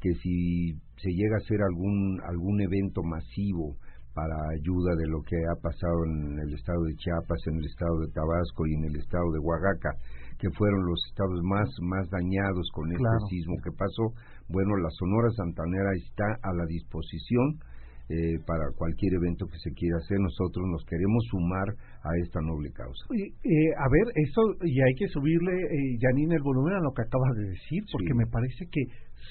que 0.00 0.14
si 0.22 0.72
se 0.98 1.10
llega 1.10 1.36
a 1.36 1.42
hacer 1.44 1.62
algún, 1.62 2.18
algún 2.26 2.60
evento 2.60 3.02
masivo 3.02 3.76
para 4.18 4.34
ayuda 4.50 4.96
de 4.98 5.06
lo 5.06 5.22
que 5.22 5.36
ha 5.36 5.54
pasado 5.62 6.04
en 6.10 6.38
el 6.42 6.54
estado 6.54 6.82
de 6.90 6.94
Chiapas, 6.96 7.38
en 7.46 7.56
el 7.58 7.66
estado 7.66 8.00
de 8.00 8.10
Tabasco 8.10 8.66
y 8.66 8.74
en 8.74 8.84
el 8.90 8.96
estado 8.96 9.30
de 9.30 9.38
Oaxaca, 9.38 9.94
que 10.38 10.50
fueron 10.58 10.86
los 10.86 10.98
estados 11.06 11.38
más, 11.44 11.68
más 11.82 12.10
dañados 12.10 12.66
con 12.74 12.90
este 12.90 13.18
sismo 13.30 13.54
que 13.62 13.70
pasó, 13.70 14.10
bueno, 14.48 14.76
la 14.76 14.90
Sonora 14.90 15.28
Santanera 15.36 15.92
está 15.94 16.24
a 16.42 16.52
la 16.54 16.64
disposición 16.66 17.60
eh, 18.08 18.40
para 18.46 18.72
cualquier 18.72 19.20
evento 19.20 19.44
que 19.44 19.58
se 19.58 19.70
quiera 19.76 19.98
hacer. 19.98 20.16
Nosotros 20.18 20.64
nos 20.64 20.82
queremos 20.88 21.22
sumar 21.28 21.68
a 22.00 22.10
esta 22.24 22.40
noble 22.40 22.72
causa. 22.72 23.04
Eh, 23.12 23.70
a 23.76 23.86
ver, 23.92 24.06
eso, 24.16 24.40
y 24.64 24.80
hay 24.80 24.94
que 24.96 25.08
subirle, 25.08 25.52
eh, 25.52 25.98
Janine, 26.00 26.36
el 26.36 26.42
volumen 26.42 26.74
a 26.74 26.80
lo 26.80 26.92
que 26.96 27.02
acabas 27.02 27.36
de 27.36 27.52
decir, 27.52 27.84
porque 27.92 28.14
me 28.16 28.24
parece 28.24 28.64
que 28.72 28.80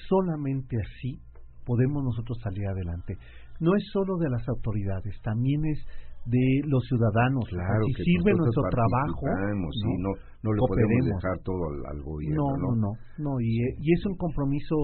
solamente 0.06 0.76
así 0.78 1.18
podemos 1.66 2.04
nosotros 2.04 2.38
salir 2.40 2.66
adelante. 2.68 3.18
No 3.58 3.74
es 3.74 3.82
solo 3.92 4.16
de 4.16 4.30
las 4.30 4.48
autoridades, 4.48 5.20
también 5.22 5.66
es 5.66 5.82
de 6.28 6.60
los 6.68 6.84
ciudadanos. 6.84 7.44
Claro, 7.48 7.84
si 7.96 8.04
sirve 8.04 8.32
nuestro 8.36 8.62
trabajo, 8.70 9.26
¿no? 9.56 10.12
no, 10.42 10.52
le 10.52 10.60
podemos 10.60 11.06
dejar 11.06 11.38
todo 11.42 11.62
al, 11.88 12.02
gobierno. 12.02 12.44
No, 12.58 12.76
no, 12.76 12.92
no, 13.18 13.40
y, 13.40 13.58
y, 13.80 13.92
es 13.92 14.04
un 14.06 14.16
compromiso 14.16 14.76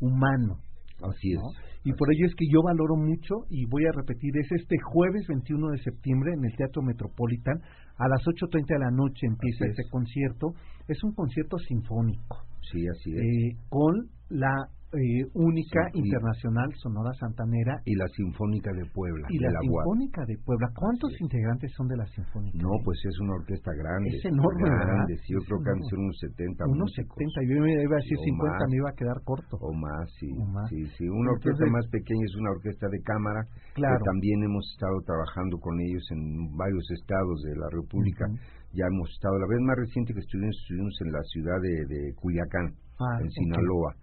humano. 0.00 0.58
Así 1.02 1.32
es. 1.32 1.40
Y 1.84 1.92
por 1.92 2.08
ello 2.10 2.26
es 2.26 2.34
que 2.34 2.46
yo 2.48 2.62
valoro 2.62 2.96
mucho, 2.96 3.44
y 3.50 3.66
voy 3.66 3.84
a 3.84 3.92
repetir, 3.92 4.30
es 4.38 4.50
este 4.52 4.76
jueves 4.80 5.26
21 5.28 5.70
de 5.70 5.78
septiembre 5.78 6.32
en 6.32 6.44
el 6.44 6.56
Teatro 6.56 6.80
Metropolitan, 6.82 7.60
a 7.98 8.08
las 8.08 8.22
8.30 8.22 8.66
de 8.66 8.78
la 8.78 8.90
noche 8.90 9.26
empieza 9.26 9.66
este 9.66 9.84
concierto. 9.90 10.54
Es 10.88 11.02
un 11.04 11.12
concierto 11.14 11.58
sinfónico. 11.58 12.38
Sí, 12.72 12.80
así 12.88 13.12
es. 13.12 13.20
Eh, 13.20 13.56
con 13.68 14.08
la 14.30 14.68
eh, 14.94 15.26
única 15.34 15.90
internacional 15.94 16.70
Sonora 16.80 17.12
Santanera. 17.18 17.80
y 17.84 17.94
la 17.94 18.08
Sinfónica 18.08 18.72
de 18.72 18.86
Puebla 18.90 19.26
y 19.30 19.38
la, 19.38 19.50
Sinfónica 19.60 20.24
de 20.26 20.36
Puebla. 20.44 20.68
¿cuántos 20.74 21.10
integrantes 21.20 21.72
son 21.76 21.88
de 21.88 21.96
la 21.96 22.06
Sinfónica? 22.06 22.58
no 22.58 22.70
pues 22.84 22.98
es 23.04 23.18
una 23.20 23.34
orquesta 23.34 23.72
grande 23.74 24.10
es 24.10 24.24
enorme 24.24 24.70
grande, 24.70 25.16
sí, 25.18 25.34
yo 25.34 25.40
creo 25.46 25.58
que 25.62 25.70
han 25.70 25.82
sido 25.90 26.00
unos 26.00 26.18
70 26.18 26.64
unos 26.66 26.90
70 26.94 27.40
yo 27.48 27.60
me 27.60 27.72
iba 27.82 27.96
a 27.96 28.02
decir 28.02 28.18
50 28.18 28.66
me 28.68 28.76
iba 28.76 28.90
a 28.90 28.96
quedar 28.96 29.18
corto. 29.24 29.56
O 29.60 29.72
más 29.72 30.08
sí 30.18 30.28
sí 30.68 30.84
sí. 30.96 31.08
Una 31.08 31.32
orquesta 31.32 31.66
más 31.66 31.86
pequeña 31.88 32.24
es 32.24 32.36
una 32.36 32.50
orquesta 32.50 32.86
de 32.88 33.00
cámara 33.02 33.40
claro. 33.74 33.98
que 33.98 34.04
también 34.04 34.42
hemos 34.44 34.64
estado 34.72 35.00
trabajando 35.06 35.58
con 35.58 35.74
ellos 35.80 36.04
en 36.10 36.56
varios 36.56 36.84
estados 36.90 37.42
de 37.42 37.56
la 37.56 37.68
República. 37.70 38.26
Ya 38.72 38.86
hemos 38.86 39.10
estado 39.10 39.38
la 39.38 39.46
vez 39.46 39.60
más 39.62 39.76
reciente 39.78 40.12
que 40.14 40.20
estuvimos 40.20 40.56
estuvimos 40.62 40.94
en 41.00 41.12
la 41.12 41.22
ciudad 41.30 41.58
de, 41.62 41.74
de 41.86 42.14
Culiacán 42.14 42.74
ah, 42.98 43.18
en 43.22 43.30
Sinaloa 43.30 43.94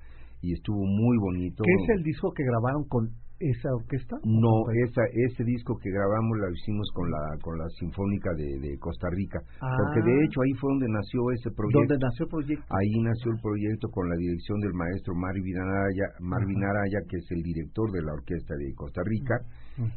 y 0.42 0.54
estuvo 0.54 0.84
muy 0.84 1.18
bonito. 1.18 1.64
¿Qué 1.64 1.72
es 1.72 1.98
el 1.98 2.04
disco 2.04 2.34
que 2.34 2.44
grabaron 2.44 2.84
con 2.90 3.10
esa 3.42 3.74
orquesta? 3.74 4.18
No, 4.24 4.70
esa, 4.86 5.02
ese 5.14 5.44
disco 5.44 5.78
que 5.82 5.90
grabamos 5.90 6.38
lo 6.38 6.50
hicimos 6.54 6.90
con 6.94 7.10
la 7.10 7.38
con 7.42 7.58
la 7.58 7.68
Sinfónica 7.80 8.30
de, 8.38 8.60
de 8.62 8.78
Costa 8.78 9.10
Rica, 9.10 9.40
porque 9.58 10.02
de 10.06 10.14
ah. 10.14 10.24
hecho 10.26 10.42
ahí 10.42 10.54
fue 10.62 10.70
donde 10.74 10.90
nació 10.90 11.20
ese 11.34 11.50
proyecto. 11.50 11.80
¿Dónde 11.82 11.98
nació 11.98 12.26
el 12.26 12.32
proyecto? 12.32 12.66
Ahí 12.70 12.94
nació 13.02 13.32
el 13.34 13.42
proyecto 13.42 13.90
con 13.90 14.10
la 14.10 14.18
dirección 14.18 14.58
del 14.62 14.74
maestro 14.74 15.14
Marvin 15.16 15.58
Araya, 15.58 16.08
Marvin 16.22 16.64
Araya 16.64 17.00
que 17.10 17.18
es 17.18 17.28
el 17.32 17.42
director 17.42 17.92
de 17.92 18.02
la 18.02 18.14
orquesta 18.14 18.54
de 18.54 18.74
Costa 18.74 19.02
Rica, 19.06 19.36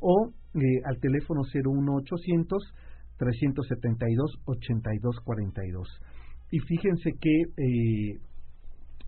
o 0.00 0.32
eh, 0.54 0.80
al 0.84 0.98
teléfono 1.00 1.42
01800 1.42 2.74
372 3.16 4.40
8242. 4.44 5.88
Y 6.50 6.58
fíjense 6.60 7.12
que 7.20 7.42
eh, 7.56 8.18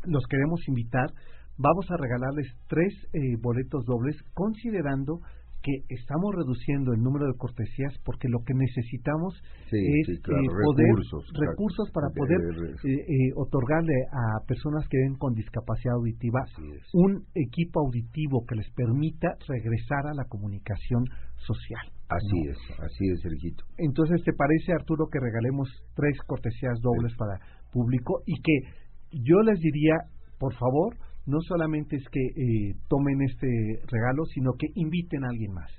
los 0.04 0.24
queremos 0.28 0.60
invitar 0.68 1.10
vamos 1.58 1.86
a 1.90 1.96
regalarles 1.96 2.46
tres 2.68 2.92
eh, 3.12 3.36
boletos 3.40 3.84
dobles 3.84 4.16
considerando 4.34 5.20
que 5.66 5.82
estamos 5.88 6.30
reduciendo 6.32 6.92
el 6.92 7.02
número 7.02 7.26
de 7.26 7.36
cortesías 7.36 7.92
porque 8.04 8.28
lo 8.28 8.38
que 8.46 8.54
necesitamos 8.54 9.34
es 9.66 10.08
eh, 10.08 10.20
poder 10.22 10.94
recursos, 11.34 11.90
para 11.90 12.06
poder 12.14 12.38
eh, 12.84 13.32
otorgarle 13.34 13.94
a 14.12 14.46
personas 14.46 14.86
que 14.88 14.98
ven 14.98 15.16
con 15.18 15.34
discapacidad 15.34 15.94
auditiva 15.96 16.44
un 16.92 17.26
equipo 17.34 17.80
auditivo 17.80 18.44
que 18.46 18.54
les 18.54 18.70
permita 18.74 19.34
regresar 19.48 20.06
a 20.06 20.14
la 20.14 20.24
comunicación 20.28 21.04
social. 21.34 21.90
Así 22.08 22.38
es, 22.48 22.58
así 22.78 23.08
es, 23.10 23.20
Sergito. 23.20 23.64
Entonces, 23.78 24.22
¿te 24.22 24.32
parece, 24.32 24.72
Arturo, 24.72 25.08
que 25.10 25.18
regalemos 25.18 25.68
tres 25.96 26.16
cortesías 26.28 26.78
dobles 26.80 27.12
para 27.18 27.40
público 27.72 28.22
y 28.24 28.40
que 28.40 28.70
yo 29.10 29.42
les 29.42 29.58
diría, 29.58 29.94
por 30.38 30.54
favor, 30.54 30.94
no 31.26 31.40
solamente 31.40 31.96
es 31.96 32.04
que 32.10 32.20
eh, 32.20 32.74
tomen 32.88 33.22
este 33.22 33.48
regalo, 33.90 34.24
sino 34.26 34.52
que 34.58 34.68
inviten 34.74 35.24
a 35.24 35.28
alguien 35.28 35.52
más, 35.52 35.70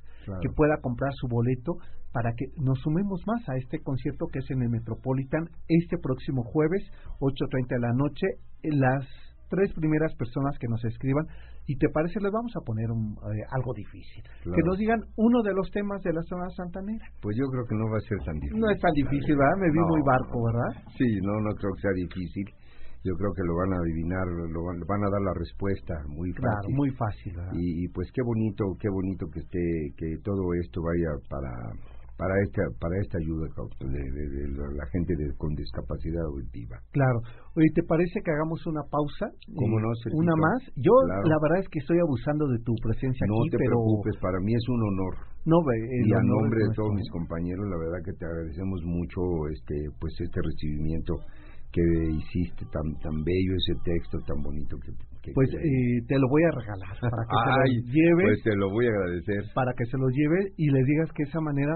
que 0.41 0.49
pueda 0.49 0.77
comprar 0.81 1.11
su 1.15 1.27
boleto 1.27 1.77
para 2.11 2.33
que 2.33 2.47
nos 2.57 2.79
sumemos 2.79 3.21
más 3.25 3.47
a 3.47 3.55
este 3.55 3.79
concierto 3.79 4.27
que 4.27 4.39
es 4.39 4.51
en 4.51 4.61
el 4.61 4.69
Metropolitan 4.69 5.47
este 5.67 5.97
próximo 5.97 6.43
jueves, 6.43 6.83
8.30 7.19 7.67
de 7.67 7.79
la 7.79 7.93
noche. 7.93 8.27
Las 8.63 9.05
tres 9.49 9.71
primeras 9.73 10.13
personas 10.15 10.57
que 10.59 10.67
nos 10.67 10.83
escriban, 10.83 11.25
y 11.67 11.77
te 11.77 11.87
parece, 11.89 12.19
les 12.19 12.31
vamos 12.31 12.51
a 12.55 12.63
poner 12.65 12.91
un, 12.91 13.15
eh, 13.15 13.43
algo 13.51 13.73
difícil. 13.73 14.23
Que 14.43 14.63
nos 14.65 14.77
digan 14.77 14.99
uno 15.15 15.41
de 15.43 15.53
los 15.53 15.69
temas 15.71 16.01
de 16.03 16.11
la 16.11 16.21
zona 16.23 16.49
santanera. 16.55 17.05
Pues 17.21 17.35
yo 17.39 17.45
creo 17.51 17.63
que 17.67 17.75
no 17.75 17.85
va 17.91 17.97
a 17.97 18.07
ser 18.07 18.19
tan 18.25 18.35
difícil. 18.39 18.59
No 18.59 18.69
es 18.71 18.79
tan 18.79 18.93
difícil, 18.93 19.35
¿verdad? 19.35 19.57
Me 19.59 19.71
vi 19.71 19.79
muy 19.79 20.01
barco, 20.03 20.43
¿verdad? 20.43 20.83
Sí, 20.97 21.07
no, 21.23 21.39
no 21.39 21.51
creo 21.55 21.71
que 21.75 21.81
sea 21.81 21.95
difícil 21.95 22.45
yo 23.03 23.13
creo 23.15 23.33
que 23.33 23.43
lo 23.43 23.55
van 23.55 23.73
a 23.73 23.77
adivinar, 23.77 24.25
lo 24.27 24.63
van, 24.63 25.03
a 25.03 25.09
dar 25.09 25.21
la 25.21 25.33
respuesta 25.33 25.93
muy 26.07 26.31
fácil. 26.31 26.41
Claro, 26.41 26.67
muy 26.69 26.91
fácil. 26.91 27.33
Y, 27.53 27.87
pues 27.89 28.09
qué 28.13 28.21
bonito, 28.21 28.65
qué 28.79 28.89
bonito 28.89 29.27
que 29.31 29.39
esté, 29.39 29.93
que 29.97 30.17
todo 30.23 30.53
esto 30.61 30.81
vaya 30.81 31.11
para 31.29 31.51
para 32.17 32.33
esta 32.41 32.65
para 32.81 32.97
esta 32.97 33.17
ayuda 33.21 33.45
de, 33.77 34.41
la 34.73 34.85
gente 34.89 35.13
con 35.37 35.53
discapacidad 35.53 36.25
auditiva. 36.25 36.81
Claro. 36.89 37.21
Oye, 37.53 37.69
¿te 37.75 37.83
parece 37.83 38.21
que 38.25 38.31
hagamos 38.31 38.65
una 38.65 38.81
pausa? 38.89 39.29
¿Cómo 39.53 39.79
no? 39.79 39.93
Una 40.17 40.35
más. 40.35 40.65
Yo 40.75 40.93
la 41.05 41.37
verdad 41.37 41.61
es 41.61 41.69
que 41.69 41.77
estoy 41.77 41.99
abusando 42.01 42.49
de 42.49 42.57
tu 42.65 42.73
presencia 42.81 43.21
no 43.29 43.37
aquí, 43.45 43.53
te 43.53 43.57
preocupes, 43.57 44.17
para 44.17 44.39
mí 44.41 44.49
es 44.49 44.65
un 44.67 44.81
honor. 44.81 45.13
No, 45.45 45.61
y 45.61 46.11
a 46.11 46.21
nombre 46.25 46.59
de 46.59 46.73
todos 46.75 46.91
mis 46.91 47.09
compañeros, 47.11 47.63
la 47.69 47.77
verdad 47.77 48.01
que 48.03 48.13
te 48.17 48.25
agradecemos 48.25 48.81
mucho 48.83 49.21
este 49.53 49.77
pues 50.01 50.11
este 50.19 50.41
recibimiento 50.41 51.13
que 51.71 51.83
hiciste 52.11 52.65
tan 52.71 52.95
tan 52.99 53.23
bello 53.23 53.53
ese 53.55 53.75
texto 53.83 54.19
tan 54.25 54.41
bonito 54.41 54.77
que, 54.79 54.91
pues 55.33 55.49
eh, 55.53 55.99
te 56.07 56.17
lo 56.17 56.27
voy 56.29 56.43
a 56.43 56.51
regalar 56.51 56.95
para 57.01 57.23
que 57.27 57.35
se 57.43 57.51
lo 57.51 57.91
lleves. 57.91 58.25
pues 58.25 58.43
te 58.43 58.55
lo 58.55 58.69
voy 58.71 58.85
a 58.85 58.89
agradecer. 58.89 59.43
Para 59.53 59.73
que 59.73 59.85
se 59.85 59.97
lo 59.97 60.07
lleve 60.09 60.53
y 60.57 60.69
le 60.71 60.83
digas 60.83 61.11
que 61.13 61.23
de 61.23 61.29
esa 61.29 61.41
manera 61.41 61.75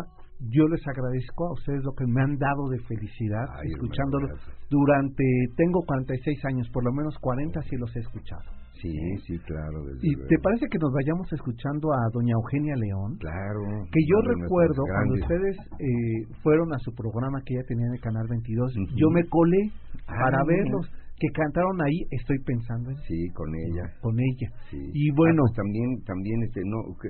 yo 0.50 0.68
les 0.68 0.82
agradezco 0.88 1.48
a 1.48 1.54
ustedes 1.54 1.84
lo 1.84 1.94
que 1.94 2.06
me 2.08 2.22
han 2.22 2.38
dado 2.38 2.68
de 2.70 2.80
felicidad 2.80 3.46
escuchándolo 3.64 4.28
durante 4.70 5.24
tengo 5.56 5.82
46 5.86 6.46
años 6.46 6.68
por 6.74 6.84
lo 6.84 6.92
menos 6.92 7.16
40 7.20 7.62
sí 7.62 7.76
los 7.78 7.96
he 7.96 8.00
escuchado 8.00 8.61
Sí, 8.82 8.91
sí, 9.27 9.38
claro. 9.45 9.86
Desde 9.86 10.07
¿Y 10.07 10.11
luego. 10.13 10.27
te 10.27 10.38
parece 10.41 10.65
que 10.71 10.79
nos 10.79 10.91
vayamos 10.91 11.32
escuchando 11.32 11.93
a 11.93 12.09
doña 12.11 12.34
Eugenia 12.34 12.75
León? 12.75 13.17
Claro. 13.19 13.86
Que 13.91 14.01
yo 14.09 14.17
recuerdo 14.25 14.82
cuando 14.89 15.13
ustedes 15.21 15.55
eh, 15.79 16.34
fueron 16.41 16.73
a 16.73 16.79
su 16.79 16.91
programa 16.93 17.41
que 17.45 17.53
ella 17.53 17.63
tenía 17.67 17.86
en 17.88 17.93
el 17.93 18.01
Canal 18.01 18.27
22, 18.27 18.75
Ujú. 18.75 18.95
yo 18.97 19.09
me 19.11 19.23
colé 19.29 19.69
Ah, 20.07 20.17
para 20.25 20.43
verlos, 20.45 20.89
que 21.19 21.27
cantaron 21.29 21.77
ahí, 21.86 22.01
estoy 22.09 22.39
pensando 22.43 22.89
en 22.89 22.97
Sí, 23.05 23.29
con 23.36 23.47
ella. 23.53 23.86
con 24.01 24.15
ella. 24.19 24.49
Sí. 24.71 24.82
Y 24.93 25.11
bueno, 25.11 25.43
Ah, 25.45 25.53
pues 25.53 25.55
también, 25.61 25.89
también, 26.03 26.41
este, 26.43 26.61
no, 26.65 26.77
que 26.97 27.09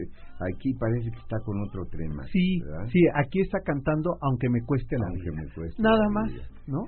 aquí 0.51 0.73
parece 0.77 1.09
que 1.09 1.19
está 1.19 1.37
con 1.45 1.55
otro 1.61 1.85
tema. 1.87 2.21
sí, 2.31 2.59
¿verdad? 2.59 2.85
sí, 2.91 2.99
aquí 3.15 3.39
está 3.41 3.59
cantando 3.63 4.11
aunque 4.21 4.49
me 4.49 4.59
cueste 4.65 4.97
la 4.99 5.07
Aunque 5.07 5.31
vida. 5.31 5.41
me 5.41 5.53
cueste 5.55 5.81
Nada 5.81 6.05
más, 6.11 6.27
vida. 6.33 6.43
¿no? 6.67 6.83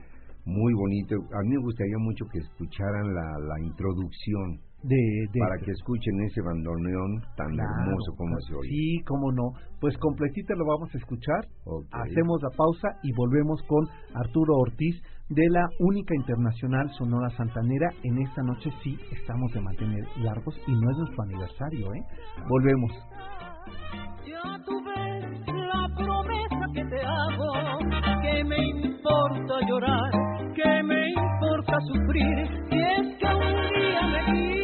Muy 0.45 0.73
bonito. 0.73 1.15
A 1.15 1.39
mí 1.47 1.55
me 1.55 1.63
gustaría 1.63 1.97
mucho 1.99 2.25
que 2.27 2.39
escucharan 2.39 3.07
la, 3.15 3.23
la 3.47 3.57
introducción 3.63 4.59
De, 4.84 4.95
de 5.31 5.39
para 5.39 5.57
que 5.63 5.71
escuchen 5.71 6.21
ese 6.27 6.41
bandoneón 6.41 7.21
tan 7.38 7.47
Claro, 7.55 7.69
hermoso 7.88 8.11
como 8.17 8.36
claro. 8.36 8.41
se 8.47 8.53
oye. 8.55 8.69
Sí, 8.69 8.99
cómo 9.07 9.31
no. 9.31 9.51
Pues 9.79 9.97
completita 9.97 10.53
lo 10.55 10.65
vamos 10.65 10.93
a 10.93 10.97
escuchar. 10.97 11.47
Ok. 11.65 11.86
Hacemos 11.91 12.41
la 12.43 12.49
pausa 12.57 12.89
y 13.01 13.11
volvemos 13.15 13.61
con 13.63 13.88
Arturo 14.13 14.55
Ortiz 14.57 15.01
de 15.29 15.47
la 15.49 15.65
única 15.79 16.13
internacional 16.15 16.89
Sonora 16.97 17.29
Santanera. 17.38 17.89
En 18.03 18.17
esta 18.21 18.43
noche 18.43 18.69
sí 18.84 18.97
estamos 19.11 19.51
de 19.53 19.61
mantener 19.61 20.03
largos 20.21 20.55
y 20.67 20.71
no 20.73 20.91
es 20.91 20.97
nuestro 20.97 21.23
aniversario, 21.23 21.93
¿eh? 21.93 22.03
Volvemos. 22.49 22.91
Ya 24.27 24.59
tú 24.65 24.73
ves 24.84 25.47
la 25.47 25.88
promesa 25.95 26.65
que 26.73 26.84
te 26.84 27.01
hago, 27.01 27.53
que 28.21 28.43
me 28.43 28.67
importa 28.86 29.53
llorar, 29.67 30.11
que 30.53 30.84
me 30.84 31.09
importa 31.09 31.77
sufrir, 31.88 32.49
y 32.71 32.81
es 32.81 33.17
que 33.17 33.25
un 33.27 33.69
día 33.73 34.07
me 34.11 34.62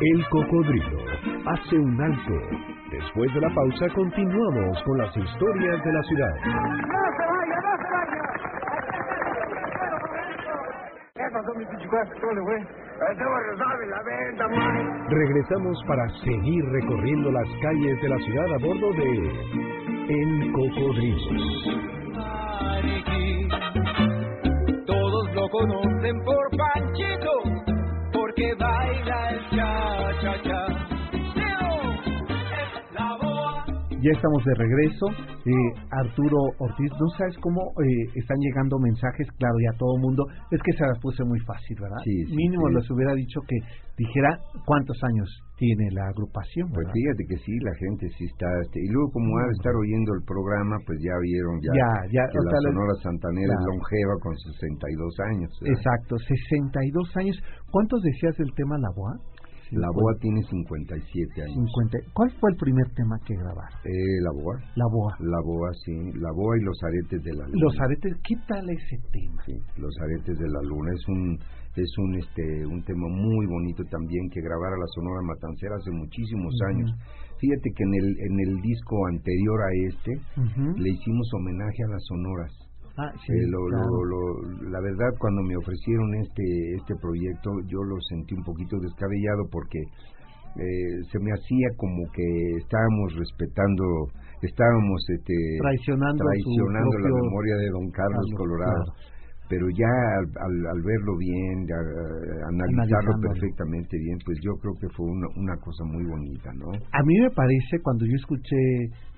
El 0.00 0.24
cocodrilo 0.30 0.98
hace 1.46 1.76
un 1.76 2.00
alto. 2.00 2.32
Después 2.90 3.34
de 3.34 3.40
la 3.40 3.52
pausa 3.52 3.88
continuamos 3.94 4.82
con 4.84 4.98
las 4.98 5.16
historias 5.16 5.84
de 5.84 5.92
la 5.92 6.02
ciudad. 6.04 6.34
¡No 6.36 6.42
se 6.42 7.26
vaya, 7.26 7.56
no 7.60 7.72
se 7.82 7.88
vaya! 7.92 8.28
Regresamos 15.08 15.82
para 15.86 16.08
seguir 16.24 16.64
recorriendo 16.70 17.32
las 17.32 17.48
calles 17.60 18.00
de 18.00 18.08
la 18.08 18.18
ciudad 18.18 18.46
a 18.54 18.58
bordo 18.58 18.92
de 18.92 19.77
El 20.08 20.52
Cocodrilo. 20.52 21.76
Mariquí. 22.14 23.48
Todos 24.86 25.34
lo 25.34 25.48
conocen 25.50 26.24
por 26.24 26.48
Panchito, 26.56 27.47
Ya 34.08 34.16
estamos 34.16 34.40
de 34.40 34.54
regreso. 34.56 35.04
Eh, 35.44 35.68
Arturo 35.92 36.40
Ortiz, 36.64 36.88
¿no 36.96 37.08
sabes 37.20 37.36
cómo 37.44 37.60
eh, 37.76 38.08
están 38.16 38.40
llegando 38.40 38.80
mensajes? 38.80 39.28
Claro, 39.36 39.52
ya 39.60 39.76
todo 39.76 39.96
el 39.96 40.00
mundo. 40.00 40.24
Es 40.48 40.60
que 40.64 40.72
se 40.72 40.84
las 40.88 40.96
puse 41.04 41.20
muy 41.28 41.36
fácil, 41.44 41.76
¿verdad? 41.76 42.00
Sí, 42.08 42.16
sí, 42.24 42.32
Mínimo 42.32 42.72
sí. 42.72 42.74
les 42.80 42.88
hubiera 42.88 43.12
dicho 43.12 43.36
que 43.44 43.56
dijera 44.00 44.32
cuántos 44.64 44.96
años 45.12 45.28
tiene 45.60 45.92
la 45.92 46.08
agrupación, 46.08 46.70
Pues 46.72 46.86
fíjate 46.88 47.22
que 47.28 47.36
sí, 47.44 47.52
la 47.60 47.74
gente 47.84 48.08
sí 48.16 48.24
está, 48.32 48.46
este, 48.64 48.78
y 48.80 48.88
luego 48.94 49.10
como 49.12 49.28
ha 49.36 49.44
de 49.44 49.54
estar 49.58 49.74
oyendo 49.76 50.14
el 50.16 50.22
programa, 50.24 50.78
pues 50.86 50.96
ya 51.04 51.12
vieron 51.20 51.58
ya, 51.60 51.72
Ya, 51.76 51.92
ya, 52.14 52.24
que 52.32 52.38
la 52.40 52.56
Sonora 52.64 52.94
Santanera 53.04 53.52
es 53.52 53.60
Claro. 53.60 53.76
longeva 53.76 54.14
con 54.24 54.32
62 54.38 55.12
años. 55.36 55.50
¿verdad? 55.60 55.74
Exacto, 55.76 56.12
62 56.16 57.12
años. 57.20 57.36
¿Cuántos 57.74 58.00
decías 58.00 58.38
del 58.40 58.54
tema 58.56 58.78
La 58.78 58.88
Boa? 58.96 59.18
La 59.70 59.88
Boa 59.92 60.12
tiene 60.20 60.40
57 60.42 61.42
años. 61.42 61.54
50. 61.54 61.98
¿Cuál 62.14 62.30
fue 62.40 62.50
el 62.50 62.56
primer 62.56 62.88
tema 62.94 63.18
que 63.26 63.34
grabaron? 63.36 63.78
Eh, 63.84 64.20
la 64.24 64.32
Boa, 64.32 64.56
La 64.76 64.86
Boa. 64.88 65.12
la 65.20 65.40
Boa, 65.44 65.70
sí, 65.84 65.92
la 66.16 66.32
Boa 66.32 66.56
y 66.56 66.62
los 66.64 66.78
aretes 66.82 67.20
de 67.22 67.32
la 67.36 67.44
luna. 67.46 67.60
Los 67.60 67.74
aretes, 67.80 68.12
¿qué 68.24 68.34
tal 68.48 68.64
ese 68.70 68.96
tema? 69.12 69.42
Sí, 69.44 69.54
los 69.76 69.94
aretes 70.00 70.38
de 70.38 70.48
la 70.48 70.62
luna 70.62 70.90
es 70.94 71.04
un 71.08 71.38
es 71.78 71.92
un 71.98 72.10
este 72.18 72.66
un 72.66 72.82
tema 72.82 73.06
muy 73.06 73.46
bonito 73.46 73.84
también 73.90 74.28
que 74.30 74.40
grabara 74.40 74.74
la 74.76 74.88
Sonora 74.96 75.20
Matancera 75.22 75.76
hace 75.76 75.90
muchísimos 75.92 76.52
Ujú. 76.54 76.68
años. 76.74 76.90
Fíjate 77.38 77.70
que 77.70 77.84
en 77.84 77.94
el 77.94 78.08
en 78.18 78.34
el 78.48 78.62
disco 78.62 78.96
anterior 79.06 79.58
a 79.62 79.70
este 79.86 80.12
Ujú. 80.42 80.74
le 80.76 80.90
hicimos 80.90 81.28
homenaje 81.34 81.84
a 81.84 81.88
las 81.92 82.02
sonoras. 82.08 82.67
Ah, 82.98 83.12
sí, 83.24 83.32
Eh, 83.32 83.46
lo- 83.46 83.68
claro. 83.70 83.86
lo- 83.86 84.04
lo- 84.10 84.70
la 84.74 84.80
verdad, 84.80 85.10
cuando 85.20 85.40
me 85.42 85.56
ofrecieron 85.56 86.14
este 86.18 86.44
este 86.76 86.94
proyecto, 87.00 87.50
yo 87.70 87.78
lo 87.84 87.96
sentí 88.10 88.34
un 88.34 88.42
poquito 88.42 88.76
descabellado 88.80 89.46
porque 89.50 89.78
eh, 90.58 90.98
se 91.12 91.18
me 91.20 91.30
hacía 91.30 91.68
como 91.76 92.02
que 92.10 92.26
estábamos 92.58 93.14
respetando, 93.14 93.84
estábamos 94.42 94.98
este, 95.14 95.34
Traicionando 95.60 96.24
traicionando 96.24 96.98
la 96.98 97.08
propio- 97.08 97.22
memoria 97.22 97.56
de 97.62 97.68
don 97.70 97.86
Carlos 97.90 98.26
Carlos, 98.26 98.34
Colorado. 98.36 98.82
claro. 98.84 99.17
Pero 99.48 99.64
ya 99.72 99.88
al, 100.20 100.26
al- 100.28 100.66
al 100.76 100.80
verlo 100.84 101.16
bien, 101.16 101.64
ya, 101.66 101.78
eh, 101.80 102.40
analizarlo 102.52 103.12
perfectamente 103.32 103.96
bien, 103.96 104.18
pues 104.24 104.36
yo 104.44 104.52
creo 104.60 104.74
que 104.80 104.88
fue 104.94 105.06
una, 105.06 105.28
una 105.36 105.56
cosa 105.56 105.84
muy 105.84 106.04
bonita, 106.04 106.52
¿no? 106.52 106.68
A 106.92 107.00
mí 107.02 107.14
me 107.20 107.30
parece, 107.30 107.80
cuando 107.82 108.04
yo 108.04 108.12
escuché 108.16 108.56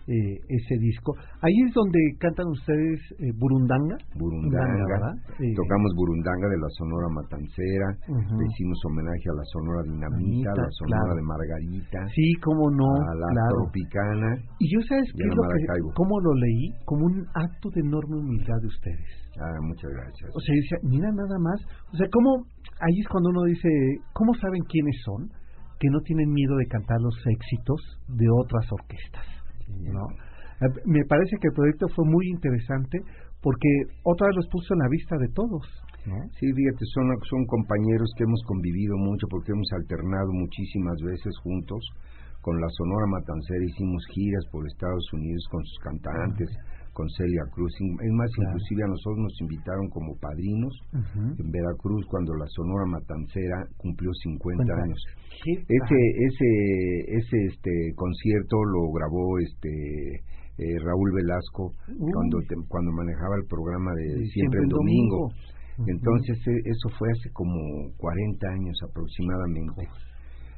eh, 0.07 0.35
ese 0.49 0.75
disco, 0.81 1.15
ahí 1.43 1.55
es 1.69 1.75
donde 1.75 1.99
cantan 2.19 2.47
ustedes 2.49 2.99
eh, 3.21 3.31
Burundanga. 3.39 3.95
Burundanga, 4.19 4.85
¿verdad? 4.87 5.15
Eh, 5.39 5.55
tocamos 5.55 5.91
Burundanga 5.95 6.47
de 6.51 6.59
la 6.59 6.71
Sonora 6.79 7.09
Matancera, 7.15 7.89
Ujú. 8.09 8.35
le 8.39 8.45
hicimos 8.55 8.79
homenaje 8.87 9.27
a 9.31 9.35
la 9.39 9.45
Sonora 9.55 9.83
Dinamita, 9.87 10.51
a 10.51 10.63
la 10.63 10.71
Sonora 10.79 11.05
claro. 11.05 11.15
de 11.15 11.23
Margarita, 11.23 11.99
Sí, 12.15 12.27
cómo 12.43 12.71
no, 12.71 12.87
a 12.87 13.15
la 13.19 13.29
claro. 13.35 13.55
Tropicana. 13.67 14.31
Y 14.59 14.67
yo 14.75 14.79
sabes 14.89 15.07
qué 15.15 15.23
es 15.27 15.35
lo 15.35 15.43
que, 15.43 15.95
cómo 15.95 16.15
lo 16.23 16.33
leí, 16.35 16.65
como 16.87 17.07
un 17.07 17.19
acto 17.35 17.69
de 17.75 17.81
enorme 17.83 18.17
humildad 18.19 18.59
de 18.63 18.67
ustedes. 18.67 19.11
Ah, 19.39 19.61
muchas 19.63 19.91
gracias. 19.91 20.31
O 20.35 20.41
sea, 20.41 20.55
decía, 20.55 20.79
mira 20.83 21.11
nada 21.13 21.39
más, 21.39 21.61
o 21.93 21.97
sea, 21.97 22.07
cómo, 22.11 22.45
ahí 22.81 22.97
es 22.99 23.09
cuando 23.09 23.31
uno 23.31 23.45
dice, 23.45 23.69
¿cómo 24.13 24.35
saben 24.35 24.63
quiénes 24.65 24.97
son? 25.05 25.29
Que 25.79 25.89
no 25.89 26.01
tienen 26.01 26.29
miedo 26.33 26.57
de 26.57 26.67
cantar 26.67 27.01
los 27.01 27.15
éxitos 27.27 27.81
de 28.09 28.27
otras 28.29 28.67
orquestas, 28.73 29.27
¿no? 29.69 30.05
Eh, 30.61 30.69
Me 30.85 31.05
parece 31.09 31.37
que 31.41 31.49
el 31.49 31.55
proyecto 31.55 31.87
fue 31.95 32.05
muy 32.05 32.29
interesante 32.29 32.99
porque 33.41 33.71
otra 34.05 34.27
vez 34.29 34.37
los 34.37 34.49
puso 34.49 34.75
en 34.75 34.81
la 34.81 34.89
vista 34.91 35.17
de 35.17 35.29
todos, 35.33 35.65
¿no? 36.05 36.19
Sí, 36.37 36.45
fíjate, 36.53 36.85
son, 36.93 37.09
son 37.25 37.47
compañeros 37.47 38.13
que 38.17 38.25
hemos 38.25 38.43
convivido 38.45 38.97
mucho 38.99 39.27
porque 39.31 39.53
hemos 39.53 39.69
alternado 39.73 40.33
muchísimas 40.33 40.99
veces 41.01 41.33
juntos. 41.43 41.81
Con 42.41 42.59
la 42.59 42.69
Sonora 42.73 43.07
Matancera 43.07 43.65
hicimos 43.69 44.03
giras 44.13 44.45
por 44.51 44.67
Estados 44.67 45.05
Unidos 45.13 45.45
con 45.51 45.63
sus 45.63 45.79
cantantes, 45.85 46.49
con 46.93 47.09
Celia 47.11 47.43
Cruz. 47.53 47.73
Es 47.81 48.13
más, 48.13 48.31
Claro. 48.35 48.51
inclusive 48.51 48.83
a 48.85 48.89
nosotros 48.89 49.19
nos 49.19 49.37
invitaron 49.41 49.89
como 49.91 50.17
padrinos 50.19 50.75
en 51.39 51.51
Veracruz 51.51 52.05
cuando 52.11 52.35
la 52.35 52.47
Sonora 52.49 52.87
Matancera 52.87 53.67
cumplió 53.77 54.11
50 54.13 54.65
Cuenta. 54.65 54.83
años. 54.83 55.01
Ese 55.47 55.99
ese 56.27 56.49
ese 57.17 57.37
este 57.53 57.73
concierto 57.95 58.57
lo 58.65 58.91
grabó 58.93 59.39
este 59.39 59.71
eh, 60.61 60.77
Raúl 60.85 61.11
Velasco 61.15 61.73
Uy. 61.97 62.13
cuando 62.13 62.39
te- 62.45 62.55
cuando 62.69 62.93
manejaba 62.93 63.35
el 63.41 63.47
programa 63.49 63.95
de 63.95 64.05
siempre, 64.29 64.29
Siempre 64.29 64.61
el 64.61 64.69
domingo. 64.69 65.29
Entonces 65.87 66.37
eh, 66.47 66.61
eso 66.69 66.89
fue 66.99 67.09
hace 67.09 67.31
como 67.33 67.57
40 67.97 68.47
años 68.53 68.77
aproximadamente. 68.85 69.89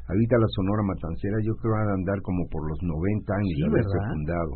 Ahorita 0.09 0.35
la 0.37 0.49
Sonora 0.51 0.83
Matancera 0.83 1.37
yo 1.47 1.55
creo 1.55 1.74
a 1.78 1.95
andar 1.95 2.18
como 2.22 2.43
por 2.51 2.66
los 2.68 2.78
90 2.83 3.33
años 3.33 3.55
Sí, 3.55 3.61
de 3.62 3.68
haberse 3.70 3.95
¿verdad? 3.95 4.11
fundado. 4.12 4.53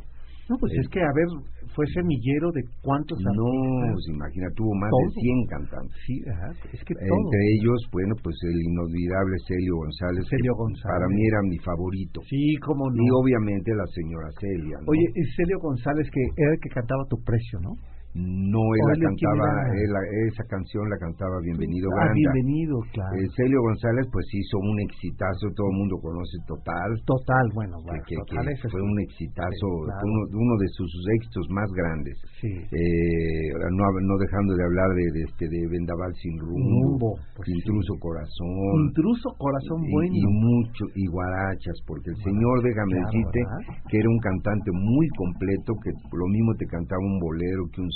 No, 0.49 0.55
pues 0.63 0.73
Eh, 0.75 0.81
es 0.81 0.89
que, 0.95 1.03
a 1.03 1.11
ver, 1.11 1.27
fue 1.75 1.85
semillero 1.91 2.53
de 2.55 2.63
cuántos 2.81 3.19
No, 3.19 3.31
artistas. 3.35 3.91
pues 3.99 4.07
imagina, 4.15 4.47
tuvo 4.55 4.73
más 4.79 4.91
Todo. 4.95 5.03
de 5.03 5.21
100 5.21 5.47
cantantes. 5.51 5.97
Sí, 6.07 6.15
ajá, 6.31 6.49
es 6.73 6.81
que 6.87 6.95
todo. 6.95 7.03
Entre 7.19 7.41
ellos, 7.59 7.79
bueno, 7.91 8.15
pues 8.23 8.37
el 8.47 8.57
inolvidable 8.63 9.35
Celio 9.47 9.75
González. 9.83 10.23
Celio 10.31 10.55
González. 10.55 10.87
Para 10.95 11.07
mí 11.11 11.21
era 11.27 11.41
mi 11.51 11.59
favorito. 11.59 12.21
Sí, 12.31 12.55
cómo 12.63 12.87
no. 12.91 13.03
Y 13.03 13.09
obviamente 13.11 13.75
la 13.75 13.87
señora 13.91 14.31
Celia. 14.39 14.79
¿no? 14.81 14.87
Oye, 14.87 15.07
Celio 15.35 15.59
González, 15.59 16.07
que 16.15 16.23
era 16.39 16.55
el 16.55 16.61
que 16.63 16.71
cantaba 16.71 17.03
Tu 17.11 17.19
Precio, 17.27 17.59
¿no? 17.61 17.75
No, 18.17 18.65
él 18.73 18.81
¿O 18.81 18.89
la 18.89 18.97
cantaba, 19.13 19.49
él 19.77 19.93
esa 20.33 20.45
canción 20.49 20.89
la 20.89 20.97
cantaba 20.97 21.37
Bienvenido 21.45 21.85
Ah, 21.93 22.09
Banda. 22.09 22.17
bienvenido, 22.17 22.81
claro. 22.97 23.13
Eh, 23.13 23.29
Celio 23.37 23.61
González 23.61 24.09
pues 24.09 24.25
hizo 24.33 24.57
un 24.57 24.81
exitazo, 24.81 25.53
todo 25.53 25.69
el 25.69 25.77
mundo 25.85 26.01
conoce 26.01 26.41
Total, 26.49 26.91
Total, 27.05 27.45
bueno, 27.53 27.77
bueno, 27.85 28.01
que- 28.09 28.17
total, 28.25 28.49
que 28.49 28.57
ese 28.57 28.69
fue 28.73 28.81
un 28.81 28.97
exitazo, 29.05 29.69
Sí, 29.69 29.85
claro. 29.85 30.01
fue 30.01 30.09
uno, 30.09 30.21
uno 30.33 30.55
de 30.65 30.69
sus 30.73 30.91
éxitos 31.21 31.45
más 31.53 31.69
grandes. 31.77 32.17
Sí. 32.41 32.53
Eh, 32.57 33.53
no, 33.77 33.85
no 33.85 34.15
dejando 34.17 34.57
de 34.57 34.65
hablar 34.65 34.91
de, 34.97 35.05
de 35.13 35.21
este 35.29 35.45
de 35.53 35.61
Vendaval 35.69 36.13
sin 36.17 36.41
rumbo, 36.41 37.21
pues 37.37 37.45
Intruso 37.53 37.93
sí. 37.93 38.01
Corazón, 38.01 38.97
Intruso 38.97 39.29
Corazón 39.37 39.85
y, 39.85 39.93
Bueno. 39.93 40.15
y 40.17 40.25
mucho 40.25 40.85
y 40.97 41.05
guarachas, 41.13 41.77
porque 41.85 42.09
el 42.17 42.19
señor 42.25 42.65
déjame 42.65 42.97
claro, 42.97 43.77
que 43.93 43.97
era 44.01 44.09
un 44.09 44.21
cantante 44.25 44.73
muy 44.73 45.05
completo, 45.21 45.77
que 45.85 45.93
lo 46.17 46.27
mismo 46.33 46.57
te 46.57 46.65
cantaba 46.65 47.05
un 47.05 47.21
bolero 47.21 47.69
que 47.77 47.85
un 47.85 47.93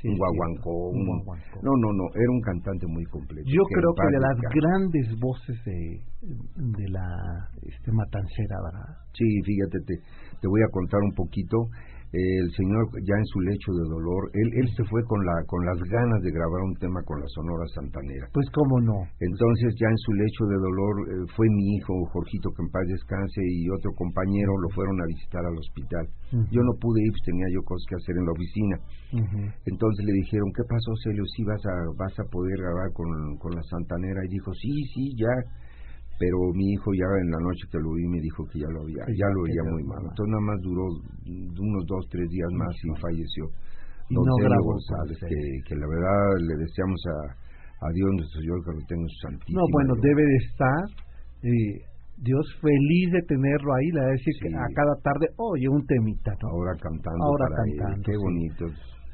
Sí, 0.00 0.08
un 0.08 0.16
guaguancó, 0.16 0.90
un 0.90 1.06
no, 1.62 1.72
no, 1.76 1.88
no, 1.92 2.04
era 2.14 2.30
un 2.30 2.40
cantante 2.40 2.86
muy 2.86 3.04
completo. 3.06 3.46
Yo 3.46 3.62
creo 3.64 3.92
que 3.94 4.06
de 4.12 4.20
las 4.20 4.38
grandes 4.54 5.06
voces 5.20 5.56
de, 5.64 6.00
de 6.56 6.88
la 6.90 7.06
este 7.62 7.92
matancera, 7.92 8.56
¿verdad? 8.64 8.96
Sí, 9.12 9.24
fíjate, 9.44 9.78
te, 9.86 9.94
te 10.40 10.48
voy 10.48 10.62
a 10.62 10.70
contar 10.70 11.00
un 11.02 11.14
poquito. 11.14 11.56
El 12.12 12.48
señor 12.56 12.88
ya 13.04 13.16
en 13.16 13.28
su 13.28 13.40
lecho 13.40 13.70
de 13.72 13.84
dolor, 13.84 14.30
él, 14.32 14.48
él 14.64 14.68
se 14.72 14.84
fue 14.88 15.04
con 15.04 15.20
la 15.24 15.44
con 15.46 15.60
las 15.66 15.76
ganas 15.76 16.20
de 16.22 16.32
grabar 16.32 16.62
un 16.64 16.74
tema 16.80 17.02
con 17.04 17.20
la 17.20 17.28
Sonora 17.28 17.68
Santanera. 17.74 18.28
Pues 18.32 18.48
cómo 18.52 18.80
no. 18.80 19.04
Entonces 19.20 19.76
ya 19.76 19.88
en 19.88 19.98
su 19.98 20.12
lecho 20.14 20.44
de 20.48 20.56
dolor 20.56 20.94
eh, 21.04 21.26
fue 21.36 21.46
mi 21.52 21.76
hijo 21.76 21.92
Jorgito 22.12 22.48
que 22.56 22.62
en 22.64 22.70
paz 22.70 22.86
descanse 22.88 23.42
y 23.44 23.68
otro 23.68 23.92
compañero 23.92 24.56
lo 24.56 24.68
fueron 24.70 24.96
a 25.00 25.06
visitar 25.06 25.44
al 25.44 25.58
hospital. 25.58 26.08
Yo 26.50 26.60
no 26.64 26.72
pude 26.80 27.00
ir, 27.04 27.12
pues 27.12 27.24
tenía 27.24 27.48
yo 27.52 27.60
cosas 27.64 27.84
que 27.88 27.96
hacer 27.96 28.16
en 28.16 28.24
la 28.24 28.32
oficina. 28.32 28.76
Entonces 29.64 30.04
le 30.04 30.12
dijeron, 30.12 30.48
¿qué 30.56 30.64
pasó 30.64 30.92
Celio? 31.04 31.24
Sí 31.36 31.44
vas 31.44 31.64
a 31.64 31.76
vas 31.96 32.16
a 32.18 32.24
poder 32.30 32.56
grabar 32.56 32.92
con, 32.92 33.08
con 33.36 33.52
la 33.52 33.62
Santanera 33.68 34.24
y 34.24 34.28
dijo, 34.32 34.52
sí, 34.54 34.72
sí, 34.94 35.12
ya. 35.16 35.67
Pero 36.18 36.36
mi 36.54 36.66
hijo 36.74 36.90
ya 36.98 37.06
en 37.22 37.30
la 37.30 37.38
noche 37.46 37.62
que 37.70 37.78
lo 37.78 37.94
vi 37.94 38.04
me 38.10 38.18
dijo 38.20 38.42
que 38.50 38.58
ya 38.58 38.66
lo 38.74 38.82
había, 38.82 39.06
Que 39.06 39.14
ya 39.14 39.28
lo 39.30 39.40
veía 39.46 39.64
muy 39.70 39.82
mal. 39.86 40.02
Entonces 40.02 40.30
nada 40.34 40.44
más 40.50 40.58
duró 40.66 40.84
unos 41.62 41.84
dos, 41.86 42.02
tres 42.10 42.26
días 42.28 42.50
más 42.58 42.74
y 42.82 42.88
falleció. 43.00 43.44
Y 44.10 44.14
Don 44.18 44.24
no 44.26 44.34
grabó 44.42 44.72
González, 44.74 45.14
ustedes. 45.14 45.30
que, 45.30 45.68
que 45.68 45.74
la 45.78 45.86
verdad 45.86 46.18
le 46.42 46.54
deseamos 46.64 47.00
a, 47.06 47.18
a 47.86 47.88
Dios 47.94 48.08
nuestro 48.18 48.40
Señor 48.40 48.58
que 48.64 48.72
lo 48.72 48.82
tenga 48.88 49.02
en 49.06 49.12
su 49.14 49.18
santísima. 49.22 49.60
No, 49.60 49.64
bueno, 49.70 49.92
gloria. 49.94 50.08
debe 50.10 50.22
de 50.26 50.38
estar 50.48 50.82
eh, 51.46 51.74
Dios 52.18 52.46
feliz 52.58 53.06
de 53.14 53.22
tenerlo 53.30 53.70
ahí, 53.78 53.88
le 53.94 54.00
va 54.00 54.08
a 54.10 54.16
decir 54.18 54.34
que 54.42 54.48
Sí. 54.48 54.54
a 54.58 54.66
cada 54.74 54.94
tarde, 55.06 55.26
oye, 55.38 55.68
un 55.70 55.86
temita, 55.86 56.34
¿no? 56.42 56.48
Ahora 56.50 56.72
cantando 56.82 57.22
Ahora 57.22 57.46
para 57.46 57.62
él. 57.62 57.76
cantando, 57.78 58.02
Qué 58.02 58.16
sí. 58.16 58.22
bonito. 58.26 58.64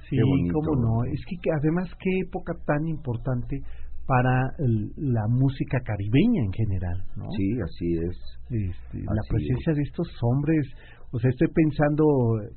Sí, 0.08 0.16
qué 0.16 0.22
bonito. 0.24 0.52
cómo 0.56 0.72
no. 0.80 1.04
Es 1.12 1.20
que, 1.28 1.36
que 1.42 1.50
además, 1.52 1.84
qué 2.00 2.12
época 2.24 2.52
tan 2.64 2.80
importante 2.88 3.60
para 4.06 4.52
el- 4.58 4.92
la 4.96 5.26
música 5.28 5.78
caribeña 5.80 6.42
en 6.44 6.52
general, 6.52 7.02
¿no? 7.16 7.24
Sí, 7.36 7.60
así 7.62 7.94
es. 7.94 8.16
Este, 8.50 8.98
la 8.98 9.22
presencia 9.28 9.72
de 9.72 9.82
estos 9.82 10.08
hombres, 10.22 10.66
o 11.14 11.18
sea, 11.22 11.30
estoy 11.30 11.46
pensando, 11.54 12.02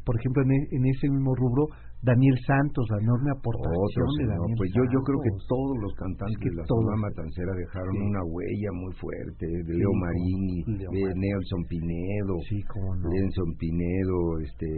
por 0.03 0.17
ejemplo, 0.17 0.41
en, 0.41 0.51
e- 0.51 0.67
en 0.73 0.83
ese 0.89 1.05
mismo 1.13 1.35
rubro, 1.37 1.69
Daniel 2.01 2.37
Santos, 2.45 2.85
la 2.93 3.01
enorme 3.01 3.29
aportación 3.37 4.05
de. 4.21 4.25
Daniel 4.29 4.57
Pues 4.57 4.69
yo, 4.73 4.81
yo 4.93 4.99
creo 5.01 5.19
que 5.21 5.33
todos 5.49 5.73
los 5.81 5.93
cantantes 5.97 6.37
Es 6.37 6.41
que 6.41 6.49
de 6.53 6.57
la. 6.57 6.63
Sonora 6.69 6.97
Matancera 7.09 7.51
dejaron 7.57 7.93
Sí. 7.93 8.01
una 8.05 8.21
huella 8.25 8.71
muy 8.77 8.93
fuerte. 9.01 9.45
De 9.49 9.73
Leo 9.77 9.93
Marini, 9.97 10.57
Leo 10.77 10.89
de 10.93 11.01
Marini. 11.09 11.21
Nelson 11.25 11.61
Pinedo. 11.69 12.33
Sí, 12.49 12.57
cómo 12.69 12.89
no. 12.97 13.05
Nelson 13.09 13.49
Pinedo, 13.57 14.17
este, 14.45 14.69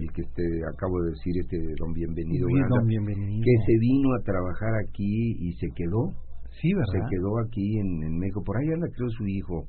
el 0.00 0.06
que 0.16 0.22
este, 0.24 0.44
acabo 0.72 0.96
de 1.04 1.08
decir, 1.12 1.34
este 1.44 1.56
don 1.80 1.92
Bienvenido, 1.92 2.48
don 2.48 2.88
que 2.88 3.54
se 3.68 3.74
vino 3.80 4.08
a 4.16 4.20
trabajar 4.24 4.72
aquí 4.84 5.36
y 5.40 5.52
se 5.60 5.68
quedó, 5.76 6.12
Sí, 6.56 6.72
se 6.72 6.76
¿verdad? 6.96 7.08
quedó 7.12 7.30
aquí 7.44 7.64
en, 7.80 7.88
en 8.08 8.14
México. 8.16 8.40
Por 8.44 8.56
ahí 8.56 8.68
anda 8.72 8.88
creo 8.96 9.08
su 9.12 9.24
hijo, 9.28 9.68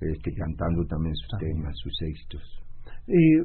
este, 0.00 0.30
cantando 0.38 0.86
también 0.86 1.14
sus 1.18 1.28
También. 1.34 1.66
temas, 1.66 1.74
sus 1.82 1.94
éxitos. 2.02 2.42
Eh, 3.08 3.44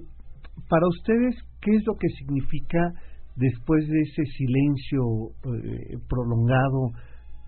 para 0.69 0.87
ustedes, 0.87 1.35
¿qué 1.61 1.71
es 1.71 1.83
lo 1.87 1.93
que 1.95 2.07
significa 2.19 2.91
después 3.35 3.87
de 3.87 3.99
ese 4.01 4.23
silencio 4.37 5.01
eh, 5.55 5.97
prolongado 6.07 6.91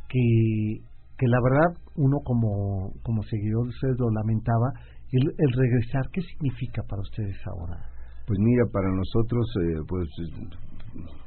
que, 0.10 0.82
que 1.18 1.28
la 1.28 1.40
verdad 1.44 1.82
uno 1.96 2.18
como, 2.24 2.92
como 3.04 3.22
seguidor 3.24 3.64
de 3.64 3.70
ustedes 3.70 3.96
lo 4.00 4.10
lamentaba, 4.12 4.72
el, 5.12 5.24
el 5.38 5.52
regresar, 5.54 6.04
¿qué 6.12 6.22
significa 6.22 6.82
para 6.90 7.02
ustedes 7.02 7.38
ahora? 7.48 7.78
Pues 8.26 8.40
mira, 8.40 8.66
para 8.74 8.90
nosotros, 8.90 9.46
eh, 9.62 9.80
pues, 9.88 10.10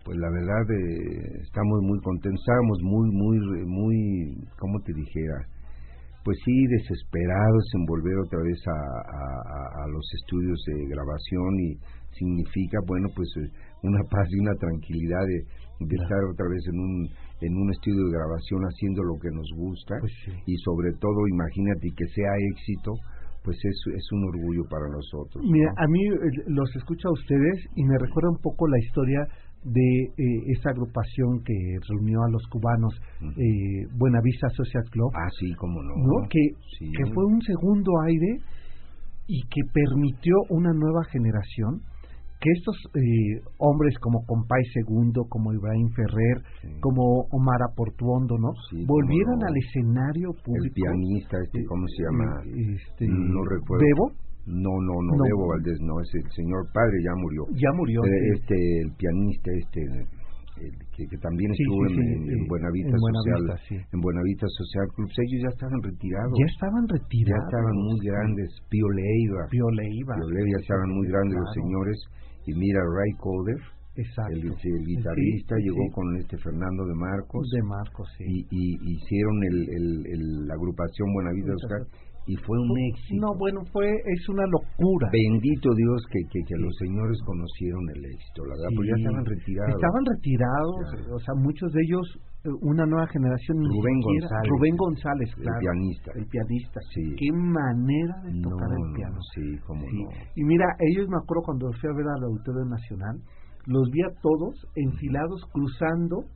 pues 0.05 0.16
la 0.18 0.30
verdad 0.30 0.64
eh, 0.74 1.41
estamos 1.43 1.78
muy 1.82 1.99
contentos, 2.01 2.41
estábamos 2.41 2.78
muy, 2.82 3.09
muy, 3.12 3.39
muy, 3.66 4.49
¿cómo 4.59 4.80
te 4.80 4.93
dijera? 4.93 5.47
Pues 6.29 6.37
sí, 6.45 6.53
desesperados 6.68 7.64
en 7.72 7.87
volver 7.87 8.18
otra 8.20 8.37
vez 8.45 8.61
a, 8.68 8.76
a- 8.76 9.89
los 9.89 10.05
estudios 10.20 10.61
de 10.68 10.85
grabación 10.93 11.51
y 11.64 11.68
significa, 12.20 12.76
bueno, 12.87 13.09
pues 13.16 13.29
eh, 13.41 13.49
una 13.83 14.03
paz 14.12 14.29
y 14.29 14.39
una 14.41 14.53
tranquilidad 14.61 15.24
de, 15.24 15.39
de 15.89 15.97
Claro. 15.97 16.05
estar 16.05 16.20
otra 16.29 16.47
vez 16.53 16.61
en 16.68 16.79
un 16.81 17.09
en 17.41 17.53
un 17.57 17.70
estudio 17.72 18.05
de 18.05 18.12
grabación 18.12 18.61
haciendo 18.68 19.01
lo 19.05 19.16
que 19.16 19.31
nos 19.33 19.49
gusta 19.57 19.95
Pues 20.01 20.12
sí. 20.26 20.33
y 20.45 20.55
sobre 20.68 20.93
todo 21.01 21.16
imagínate 21.33 21.89
que 21.97 22.05
sea 22.12 22.33
éxito 22.53 22.93
pues 23.45 23.57
es, 23.64 23.79
es 23.97 24.07
un 24.12 24.24
orgullo 24.29 24.68
para 24.68 24.85
nosotros 24.91 25.41
Mira, 25.49 25.70
¿no? 25.72 25.81
a 25.81 25.87
mí 25.89 26.03
eh, 26.12 26.45
los 26.49 26.68
escucho 26.76 27.09
a 27.09 27.12
ustedes 27.12 27.57
y 27.76 27.85
me 27.85 27.97
recuerda 27.97 28.29
un 28.37 28.43
poco 28.43 28.66
la 28.68 28.76
historia 28.85 29.20
de 29.64 30.02
eh, 30.16 30.42
esa 30.56 30.70
agrupación 30.70 31.42
que 31.44 31.54
reunió 31.88 32.22
a 32.22 32.30
los 32.30 32.42
cubanos, 32.48 32.94
eh, 33.22 33.86
Buenavista 33.96 34.48
Social 34.50 34.84
Club, 34.90 35.11
Ah, 35.14 35.28
sí, 35.38 35.52
cómo 35.59 35.82
no. 35.82 35.94
¿no? 35.96 36.28
Que, 36.30 36.40
Sí. 36.78 36.90
que 36.92 37.12
fue 37.12 37.24
un 37.26 37.40
segundo 37.42 37.90
aire 38.06 38.38
y 39.26 39.42
que 39.50 39.61
permitió 39.72 40.34
una 40.50 40.72
nueva 40.72 41.04
generación 41.12 41.80
que 42.40 42.50
estos 42.52 42.76
eh, 42.94 43.42
hombres 43.59 43.98
como 43.98 44.24
Compay 44.24 44.62
Segundo, 44.72 45.24
como 45.28 45.52
Ibrahim 45.52 45.88
Ferrer, 45.90 46.38
Sí. 46.62 46.68
como 46.80 47.26
Omar 47.32 47.59
Aportuondo, 47.68 48.38
¿no? 48.38 48.52
Sí, 48.70 48.84
Volvieran 48.86 49.38
no. 49.40 49.46
al 49.48 49.56
escenario 49.56 50.28
El 50.30 50.42
público. 50.44 50.74
pianista, 50.74 51.36
este, 51.44 51.64
¿cómo 51.66 51.84
se 51.88 52.02
llama? 52.04 52.24
Eh, 52.46 52.76
este, 52.78 53.06
no 53.09 53.42
recuerdo. 53.42 53.82
Bebo, 53.84 54.12
No, 54.49 54.72
no, 54.80 54.94
no, 55.05 55.12
No. 55.16 55.24
Bebo 55.24 55.46
Valdés, 55.53 55.78
no, 55.84 56.01
es 56.01 56.09
el 56.14 56.24
señor 56.32 56.64
padre, 56.72 56.96
ya 57.05 57.12
murió. 57.20 57.42
ya 57.53 57.70
murió. 57.76 58.01
Eh, 58.05 58.09
sí. 58.09 58.28
Este, 58.40 58.57
el 58.80 58.90
pianista, 58.96 59.49
este, 59.61 59.80
el 60.59 60.74
que, 60.90 61.07
que 61.07 61.18
también 61.22 61.53
Sí, 61.55 61.62
estuvo 61.62 61.86
sí, 61.86 61.94
en, 61.94 62.03
en- 62.03 62.28
en 62.34 62.40
Buenavista 62.49 62.90
en 62.90 62.99
Social, 62.99 63.38
Buenavista, 63.46 63.94
en 63.94 64.01
Buenavista 64.01 64.46
Social 64.49 64.86
Club, 64.96 65.09
ellos 65.14 65.40
ya 65.46 65.51
estaban 65.55 65.78
retirados. 65.84 66.34
ya 66.34 66.46
estaban 66.51 66.84
Ya 66.88 66.94
retirados. 66.99 67.44
estaban 67.46 67.76
muy 67.76 67.99
grandes. 68.03 68.49
Pío 68.72 68.88
Leiva, 68.90 69.42
Pío 69.53 69.68
Leiva. 69.70 70.14
Pío 70.18 70.28
Leiva 70.34 70.49
ya 70.57 70.61
estaban 70.66 70.90
muy 70.96 71.07
grandes 71.07 71.36
los 71.38 71.53
señores. 71.55 71.99
Y 72.49 72.53
mira, 72.59 72.80
Ray 72.80 73.12
Coder, 73.20 73.61
Exacto. 74.01 74.32
el, 74.34 74.42
el 74.49 74.82
guitarrista, 74.88 75.55
Sí, 75.59 75.62
llegó 75.62 75.82
sí. 75.84 75.90
con 75.94 76.07
este 76.16 76.36
Fernando 76.38 76.82
de 76.86 76.94
Marcos. 76.96 77.42
de 77.55 77.62
Marcos, 77.62 78.07
sí. 78.16 78.24
y, 78.26 78.42
y 78.51 78.70
hicieron 78.99 79.36
el, 79.44 79.59
el- 79.78 80.05
el- 80.11 80.46
la 80.49 80.55
agrupación 80.55 81.07
Buenavista 81.14 81.53
Oscar 81.55 81.82
y 82.29 82.37
fue 82.45 82.57
un 82.61 82.70
éxito. 82.93 83.24
No, 83.24 83.33
bueno, 83.41 83.64
fue 83.72 83.89
es 83.89 84.22
una 84.29 84.45
locura. 84.53 85.09
Bendito 85.11 85.72
Dios 85.74 86.05
que, 86.12 86.20
que, 86.29 86.41
que 86.45 86.55
Sí. 86.55 86.61
los 86.62 86.74
señores 86.76 87.16
conocieron 87.24 87.83
el 87.97 88.05
éxito, 88.05 88.45
la 88.45 88.53
verdad, 88.55 88.68
Sí. 88.68 88.76
porque 88.76 88.91
ya 88.93 88.99
estaban 89.01 89.24
retirados. 89.24 89.74
Estaban 89.74 90.05
retirados, 90.05 90.76
Claro. 90.93 91.16
o 91.16 91.20
sea, 91.24 91.35
muchos 91.41 91.68
de 91.72 91.81
ellos, 91.89 92.07
eh, 92.45 92.53
una 92.62 92.85
nueva 92.85 93.07
generación. 93.09 93.57
Rubén 93.64 93.97
siquiera- 94.05 94.29
González. 94.29 94.49
Rubén 94.53 94.76
González, 94.76 95.29
El 95.33 95.43
claro. 95.43 95.59
pianista. 95.64 96.09
El 96.20 96.26
pianista. 96.29 96.79
Sí. 96.93 97.03
Qué 97.16 97.31
manera 97.33 98.14
de 98.29 98.33
No, 98.37 98.49
tocar 98.53 98.70
el 98.76 98.85
no, 98.85 98.95
piano. 98.95 99.18
sí, 99.35 99.45
cómo 99.66 99.83
Sí. 99.89 99.99
no. 100.05 100.09
Y 100.37 100.43
mira, 100.45 100.66
ellos 100.93 101.09
me 101.09 101.16
acuerdo 101.16 101.43
cuando 101.49 101.72
fui 101.81 101.89
a 101.89 101.97
ver 101.97 102.07
al 102.12 102.22
Auditorio 102.29 102.64
Nacional, 102.68 103.16
los 103.66 103.89
vi 103.91 104.01
a 104.05 104.12
todos 104.20 104.53
enfilados 104.76 105.41
cruzando 105.53 106.29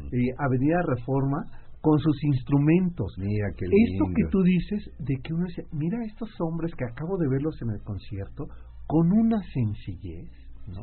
eh, 0.00 0.32
Avenida 0.38 0.80
Reforma 0.96 1.44
con 1.80 1.98
sus 1.98 2.22
instrumentos. 2.24 3.14
Mira 3.18 3.48
qué 3.56 3.64
Esto 3.64 4.04
que 4.14 4.22
lindo. 4.22 4.30
tú 4.30 4.42
dices, 4.42 4.90
de 4.98 5.14
que 5.22 5.32
uno 5.32 5.46
dice, 5.46 5.64
mira 5.72 5.96
estos 6.04 6.28
hombres 6.40 6.72
que 6.76 6.84
acabo 6.84 7.16
de 7.16 7.28
verlos 7.28 7.56
en 7.62 7.70
el 7.70 7.82
concierto, 7.82 8.46
con 8.86 9.10
una 9.12 9.38
sencillez, 9.54 10.30
¿no? 10.68 10.82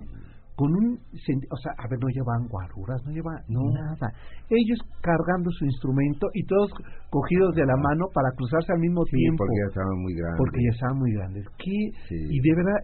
Con 0.55 0.73
un, 0.73 0.97
o 0.97 1.57
sea, 1.61 1.71
a 1.77 1.85
ver, 1.87 1.99
no 2.01 2.09
llevan 2.09 2.47
guaruras, 2.49 2.97
no 3.05 3.11
llevan 3.11 3.37
nada. 3.47 4.09
Ellos 4.49 4.79
cargando 5.03 5.51
su 5.51 5.65
instrumento 5.65 6.25
y 6.33 6.43
todos 6.47 6.71
cogidos 7.11 7.53
de 7.53 7.61
la 7.63 7.77
mano 7.77 8.05
para 8.11 8.31
cruzarse 8.35 8.73
al 8.73 8.79
mismo 8.79 9.05
Sí, 9.05 9.17
tiempo. 9.17 9.45
porque 9.45 9.53
ya 9.61 9.67
estaban 9.69 9.97
muy 10.01 10.13
grandes. 10.15 10.37
porque 10.39 10.59
ya 10.65 10.71
estaban 10.73 10.97
muy 10.97 11.11
grandes. 11.13 11.45
¿Qué? 11.61 11.77
Sí. 12.09 12.15
Y 12.31 12.39
de 12.41 12.55
verdad, 12.57 12.79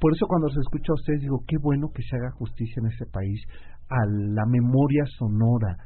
por 0.00 0.10
eso 0.12 0.26
cuando 0.26 0.48
se 0.48 0.58
escucha 0.58 0.90
a 0.90 0.98
ustedes 0.98 1.20
digo, 1.20 1.38
qué 1.46 1.56
bueno 1.62 1.86
que 1.94 2.02
se 2.02 2.16
haga 2.16 2.32
justicia 2.32 2.82
en 2.82 2.90
este 2.90 3.06
país 3.06 3.38
a 3.88 4.00
la 4.34 4.44
memoria 4.50 5.04
sonora, 5.16 5.76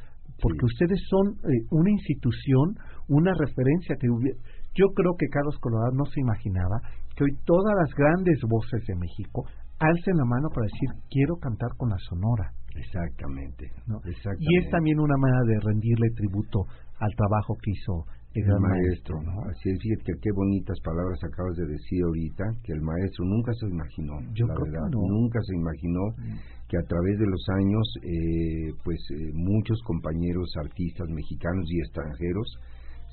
porque 0.41 0.65
Sí. 0.67 0.71
ustedes 0.73 1.01
son 1.09 1.27
eh, 1.51 1.67
una 1.71 1.91
institución, 1.91 2.77
una 3.09 3.33
referencia 3.35 3.97
que 4.01 4.09
hubi- 4.09 4.37
yo 4.75 4.87
creo 4.95 5.15
que 5.19 5.27
Carlos 5.29 5.59
Colorado 5.61 5.93
no 5.95 6.05
se 6.07 6.21
imaginaba 6.21 6.79
que 7.17 7.25
hoy 7.25 7.35
todas 7.45 7.75
las 7.83 7.91
grandes 7.95 8.39
voces 8.49 8.85
de 8.87 8.95
México 8.95 9.45
alcen 9.81 10.17
la 10.17 10.25
mano 10.25 10.49
para 10.55 10.67
decir 10.71 10.91
quiero 11.11 11.37
cantar 11.37 11.71
con 11.77 11.91
la 11.91 11.99
sonora. 12.09 12.53
Exactamente, 12.75 13.67
¿no? 13.87 13.99
exactamente. 14.07 14.45
Y 14.47 14.59
es 14.63 14.71
también 14.71 15.01
una 15.01 15.17
manera 15.19 15.43
de 15.47 15.59
rendirle 15.61 16.11
tributo 16.15 16.63
al 17.01 17.11
trabajo 17.17 17.57
que 17.63 17.73
hizo 17.73 18.07
el, 18.35 18.45
maestro. 18.61 19.17
maestro. 19.17 19.23
¿no? 19.23 19.49
Así 19.51 19.71
es, 19.71 19.79
fíjate 19.81 20.05
que 20.13 20.21
qué 20.21 20.31
bonitas 20.35 20.79
palabras 20.85 21.19
acabas 21.25 21.57
de 21.57 21.67
decir 21.67 22.05
ahorita, 22.05 22.45
que 22.63 22.73
el 22.73 22.83
maestro 22.83 23.25
nunca 23.25 23.53
se 23.55 23.67
imaginó, 23.67 24.21
Yo 24.35 24.47
la 24.47 24.55
creo 24.55 24.65
que 24.67 24.71
verdad, 24.73 24.89
no. 24.93 25.01
nunca 25.09 25.39
se 25.43 25.55
imaginó 25.57 26.03
que 26.69 26.77
a 26.77 26.85
través 26.87 27.19
de 27.19 27.27
los 27.27 27.43
años, 27.57 27.85
eh, 28.05 28.73
pues 28.85 28.99
eh, 29.17 29.33
muchos 29.35 29.81
compañeros 29.87 30.53
artistas 30.61 31.09
mexicanos 31.09 31.65
y 31.73 31.79
extranjeros 31.81 32.47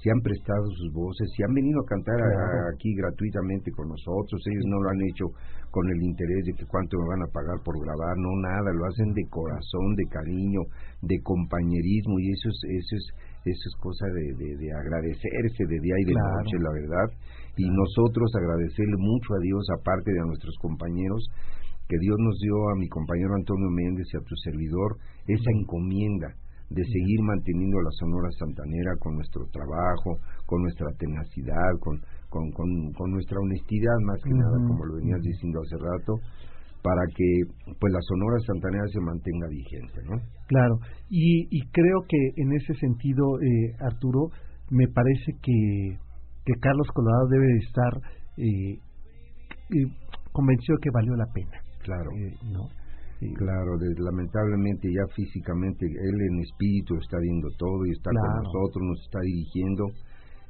se 0.04 0.12
han 0.12 0.20
prestado 0.20 0.68
sus 0.76 0.92
voces, 0.92 1.26
se 1.36 1.44
han 1.48 1.54
venido 1.56 1.80
a 1.80 1.86
cantar 1.88 2.20
a- 2.20 2.76
aquí 2.76 2.94
gratuitamente 2.94 3.72
con 3.72 3.88
nosotros, 3.88 4.44
ellos 4.52 4.66
no 4.68 4.78
lo 4.84 4.90
han 4.92 5.02
hecho 5.08 5.26
con 5.72 5.88
el 5.90 6.04
interés 6.04 6.44
de 6.46 6.54
que 6.54 6.66
cuánto 6.68 7.00
me 7.00 7.08
van 7.16 7.24
a 7.24 7.32
pagar 7.32 7.58
por 7.64 7.80
grabar, 7.80 8.14
no 8.20 8.30
nada, 8.44 8.76
lo 8.76 8.86
hacen 8.86 9.14
de 9.16 9.24
corazón, 9.32 9.96
de 9.96 10.06
cariño, 10.12 10.62
de 11.02 11.16
compañerismo 11.24 12.20
y 12.20 12.28
eso 12.32 12.50
es, 12.50 12.60
eso 12.84 12.96
es, 13.00 13.06
eso 13.52 13.66
es 13.70 13.76
cosa 13.82 14.06
de, 14.08 14.26
de, 14.42 14.50
de 14.58 14.70
agradecerse 14.74 15.62
de 15.70 15.78
día 15.82 15.96
y 16.02 16.06
de 16.06 16.14
Claro. 16.14 16.36
noche, 16.42 16.58
la 16.60 16.72
verdad, 16.74 17.08
y 17.58 17.66
nosotros 17.70 18.32
agradecerle 18.36 18.98
mucho 18.98 19.34
a 19.36 19.40
Dios, 19.40 19.64
aparte 19.80 20.12
de 20.12 20.20
a 20.20 20.26
nuestros 20.26 20.56
compañeros, 20.62 21.22
que 21.88 21.98
Dios 22.02 22.18
nos 22.20 22.38
dio 22.40 22.58
a 22.70 22.76
mi 22.76 22.88
compañero 22.90 23.36
Antonio 23.36 23.70
Méndez 23.70 24.08
y 24.14 24.18
a 24.18 24.26
tu 24.26 24.36
servidor 24.44 24.98
esa 25.28 25.52
encomienda 25.54 26.34
de 26.70 26.82
seguir 26.84 27.22
manteniendo 27.22 27.78
la 27.80 27.92
Sonora 27.92 28.30
Santanera 28.40 28.98
con 28.98 29.14
nuestro 29.16 29.46
trabajo, 29.54 30.18
con 30.48 30.64
nuestra 30.64 30.88
tenacidad, 30.98 31.78
con, 31.80 32.02
con, 32.30 32.50
con, 32.52 32.68
con 32.98 33.12
nuestra 33.12 33.38
honestidad 33.40 33.94
más 34.02 34.18
que 34.24 34.34
nada, 34.34 34.58
como 34.66 34.84
lo 34.86 34.96
venías 34.98 35.22
diciendo 35.22 35.62
hace 35.62 35.78
rato, 35.78 36.14
para 36.86 37.02
que 37.18 37.28
pues 37.82 37.90
la 37.92 38.02
Sonora 38.06 38.38
Santanera 38.46 38.86
se 38.94 39.02
mantenga 39.02 39.48
vigente, 39.50 39.98
¿no? 40.06 40.22
Claro, 40.46 40.76
y, 41.10 41.48
y 41.50 41.60
creo 41.74 42.06
que 42.08 42.20
en 42.38 42.54
ese 42.54 42.76
sentido, 42.76 43.26
eh, 43.42 43.74
Arturo, 43.82 44.30
me 44.70 44.86
parece 44.94 45.34
que, 45.42 45.98
que 46.46 46.54
Carlos 46.62 46.88
Colorado 46.94 47.26
debe 47.34 47.48
de 47.48 47.58
estar 47.66 47.94
eh, 48.38 48.74
eh, 49.74 49.88
convencido 50.32 50.78
que 50.78 50.92
valió 50.94 51.16
la 51.16 51.26
pena. 51.34 51.58
Claro. 51.82 52.10
eh, 52.22 52.38
¿no? 52.54 52.70
Claro, 53.34 53.78
de- 53.80 53.98
lamentablemente 54.04 54.88
ya 54.94 55.06
físicamente 55.16 55.86
él 55.88 56.18
en 56.30 56.40
espíritu 56.46 56.94
está 57.02 57.18
viendo 57.18 57.48
todo 57.58 57.82
y 57.88 57.92
está 57.98 58.12
Claro. 58.12 58.22
con 58.22 58.44
nosotros, 58.44 58.82
nos 58.86 59.00
está 59.02 59.20
dirigiendo 59.26 59.84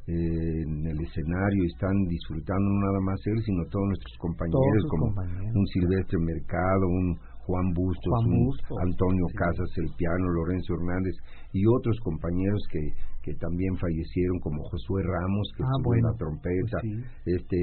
eh, 0.08 0.62
en 0.66 0.86
el 0.86 1.00
escenario, 1.02 1.62
están 1.66 1.96
disfrutando 2.08 2.62
no 2.62 2.80
nada 2.86 3.00
más 3.02 3.20
él, 3.26 3.40
sino 3.46 3.66
todos 3.74 3.86
nuestros 3.90 4.16
compañeros 4.20 4.84
como 4.90 5.06
compañeros. 5.14 5.56
un 5.56 5.66
Silvestre 5.74 6.20
Mercado, 6.22 6.86
un 6.88 7.08
Juan 7.46 7.74
Bustos, 7.74 8.10
Juan 8.10 8.26
un 8.26 8.50
Antonio 8.86 9.26
sí. 9.30 9.38
Casas, 9.38 9.70
el 9.78 9.90
piano, 9.98 10.26
Lorenzo 10.34 10.74
Hernández 10.78 11.14
y 11.54 11.62
otros 11.66 11.94
compañeros 12.02 12.62
que, 12.74 12.82
que 13.22 13.34
también 13.38 13.70
fallecieron 13.78 14.38
como 14.42 14.62
Josué 14.66 15.02
Ramos, 15.06 15.46
que 15.58 15.62
Ah, 15.62 15.70
estuvo 15.78 15.94
en 15.94 16.06
la 16.10 16.14
trompeta, 16.18 16.78
pues 16.82 16.90
sí. 16.90 16.94
este, 17.38 17.60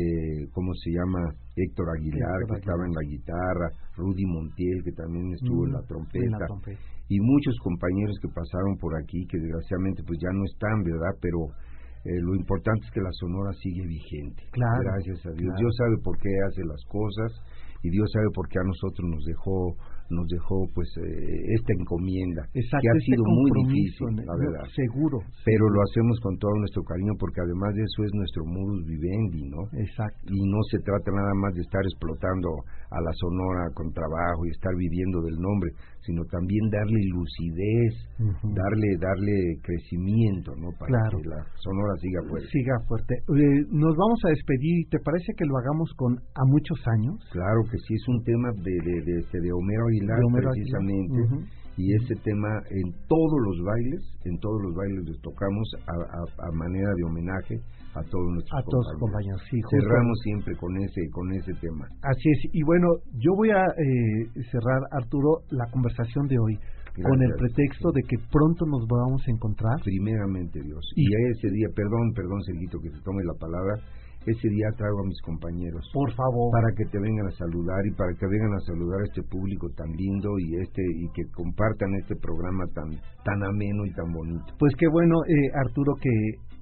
¿cómo 0.55 0.71
se 0.75 0.91
llama? 0.95 1.19
Héctor 1.59 1.87
Aguilar, 1.99 2.39
Héctor 2.43 2.55
que 2.55 2.61
estaba 2.63 2.83
en 2.87 2.95
la 2.95 3.05
guitarra, 3.11 3.67
Rudy 3.99 4.27
Montiel, 4.27 4.79
que 4.87 4.93
también 4.99 5.27
estuvo 5.35 5.67
en 5.67 5.71
Mm, 5.71 5.75
la 5.75 5.83
trompeta, 5.87 6.25
en 6.27 6.31
la 6.31 6.47
trompeta. 6.47 6.81
y 7.11 7.17
muchos 7.21 7.55
compañeros 7.63 8.17
que 8.23 8.29
pasaron 8.31 8.79
por 8.79 8.95
aquí, 9.03 9.27
que 9.27 9.39
desgraciadamente 9.39 10.03
pues 10.07 10.19
ya 10.23 10.31
no 10.33 10.43
están, 10.47 10.83
¿verdad? 10.87 11.15
Pero 11.21 11.39
eh, 12.05 12.21
lo 12.21 12.35
importante 12.35 12.85
es 12.87 12.93
que 12.93 13.01
la 13.01 13.13
Sonora 13.13 13.53
sigue 13.63 13.87
vigente. 13.87 14.43
Claro, 14.53 14.83
Gracias 14.83 15.27
a 15.27 15.31
Dios. 15.31 15.47
claro. 15.55 15.59
Dios 15.59 15.73
sabe 15.77 15.97
por 16.03 16.19
qué 16.19 16.31
hace 16.49 16.63
las 16.65 16.83
cosas 16.89 17.31
y 17.83 17.91
Dios 17.91 18.11
sabe 18.13 18.27
por 18.35 18.49
qué 18.49 18.59
a 18.59 18.65
nosotros 18.67 19.09
nos 19.11 19.25
dejó 19.25 19.77
nos 20.13 20.29
dejó 20.29 20.69
pues 20.75 20.89
eh, 21.01 21.57
esta 21.57 21.73
encomienda 21.73 22.45
Exacto, 22.53 22.85
que 22.85 22.89
ha 22.93 22.97
este 23.01 23.17
sido 23.17 23.25
muy 23.25 23.51
difícil, 23.65 24.13
la 24.29 24.37
verdad. 24.37 24.65
Seguro. 24.77 25.19
Pero 25.45 25.65
lo 25.73 25.81
hacemos 25.89 26.21
con 26.21 26.37
todo 26.37 26.53
nuestro 26.61 26.83
cariño 26.85 27.17
porque 27.19 27.41
además 27.41 27.73
de 27.75 27.83
eso 27.83 28.05
es 28.05 28.13
nuestro 28.13 28.45
modus 28.45 28.85
vivendi, 28.85 29.49
¿no? 29.49 29.65
Exacto. 29.73 30.29
y 30.29 30.37
no 30.45 30.61
se 30.71 30.79
trata 30.85 31.11
nada 31.17 31.33
más 31.41 31.55
de 31.55 31.63
estar 31.63 31.81
explotando 31.89 32.49
a 32.93 33.01
la 33.01 33.13
Sonora 33.17 33.65
con 33.75 33.93
trabajo 33.93 34.45
y 34.47 34.51
estar 34.51 34.75
viviendo 34.77 35.21
del 35.23 35.37
nombre, 35.41 35.71
sino 36.05 36.23
también 36.31 36.69
darle 36.71 37.01
lucidez, 37.15 37.95
darle 38.43 38.89
darle 39.01 39.37
crecimiento, 39.63 40.53
¿no? 40.57 40.71
Para 40.79 40.93
Claro. 40.93 41.19
que 41.19 41.29
la 41.29 41.41
Sonora 41.57 41.95
siga 42.01 42.21
fuerte. 42.29 42.49
Siga 42.53 42.77
fuerte. 42.89 43.15
Eh, 43.15 43.61
nos 43.71 43.97
vamos 43.97 44.21
a 44.27 44.29
despedir. 44.31 44.89
¿Te 44.91 44.99
parece 45.01 45.33
que 45.37 45.45
lo 45.47 45.57
hagamos 45.59 45.91
con 45.97 46.13
A 46.35 46.45
muchos 46.47 46.79
años? 46.99 47.17
Claro 47.33 47.61
que 47.71 47.79
sí 47.79 47.95
es 47.95 48.05
un 48.09 48.23
tema 48.25 48.49
de 48.63 48.75
de 48.83 48.95
de, 49.05 49.15
este, 49.21 49.41
de 49.41 49.51
Homero 49.53 49.85
Aguilar 49.89 50.19
De 50.19 50.25
Homero 50.27 50.51
precisamente. 50.51 51.19
Aguilar. 51.29 51.63
Y 51.79 51.89
ese 52.05 52.15
tema 52.23 52.51
en 52.69 52.93
todos 53.09 53.39
los 53.49 53.57
bailes, 53.65 54.03
en 54.27 54.39
todos 54.41 54.61
los 54.63 54.75
bailes 54.75 55.05
les 55.09 55.21
tocamos 55.23 55.65
a, 55.89 55.93
a- 56.21 56.49
a 56.49 56.53
manera 56.53 56.91
de 56.97 57.03
homenaje 57.05 57.57
a 57.95 58.03
todos 58.05 58.29
nuestros 58.33 58.57
A 58.59 58.63
todos 58.65 58.87
los 58.93 59.01
compañeros, 59.01 59.41
sí. 59.51 59.61
Cerramos 59.71 60.19
siempre 60.23 60.57
con 60.57 60.77
ese 60.79 61.01
con 61.11 61.33
ese 61.33 61.53
tema. 61.61 61.87
Así 62.03 62.27
es. 62.31 62.41
Y 62.53 62.63
bueno, 62.63 62.89
yo 63.19 63.35
voy 63.37 63.51
a 63.51 63.63
eh, 63.67 64.27
cerrar, 64.51 64.81
Arturo, 64.93 65.43
la 65.51 65.67
conversación 65.71 66.27
de 66.29 66.39
hoy 66.39 66.57
con 66.97 67.21
el 67.23 67.29
Gracias. 67.33 67.39
pretexto 67.41 67.91
de 67.93 68.03
que 68.05 68.17
pronto 68.31 68.67
nos 68.67 68.85
volvamos 68.87 69.23
a 69.27 69.31
encontrar. 69.31 69.77
Primeramente 69.85 70.61
Dios. 70.61 70.85
Y- 70.97 71.05
Y, 71.05 71.31
ese 71.37 71.49
día, 71.51 71.69
perdón, 71.75 72.13
perdón, 72.15 72.41
Serguito, 72.45 72.79
que 72.81 72.91
te 72.91 73.01
tome 73.01 73.25
la 73.25 73.33
palabra, 73.41 73.81
ese 74.27 74.49
día 74.49 74.69
traigo 74.77 75.01
a 75.01 75.09
mis 75.09 75.21
compañeros 75.23 75.83
Por 75.93 76.13
favor. 76.13 76.53
para 76.53 76.69
que 76.77 76.85
te 76.93 77.01
vengan 77.01 77.27
a 77.27 77.33
saludar 77.33 77.81
y 77.87 77.91
para 77.97 78.13
que 78.15 78.27
vengan 78.29 78.55
a 78.55 78.61
saludar 78.61 79.01
a 79.01 79.05
este 79.09 79.23
público 79.25 79.69
tan 79.75 79.91
lindo 79.97 80.39
y 80.39 80.61
este 80.63 80.83
y 80.85 81.09
que 81.17 81.25
compartan 81.33 81.91
este 82.01 82.15
programa 82.17 82.65
tan 82.73 82.89
tan 83.25 83.43
ameno 83.43 83.85
y 83.85 83.93
tan 83.95 84.13
bonito. 84.13 84.47
Pues 84.61 84.73
qué 84.79 84.87
bueno, 84.93 85.17
eh, 85.27 85.51
Arturo, 85.65 85.95
que 86.01 86.13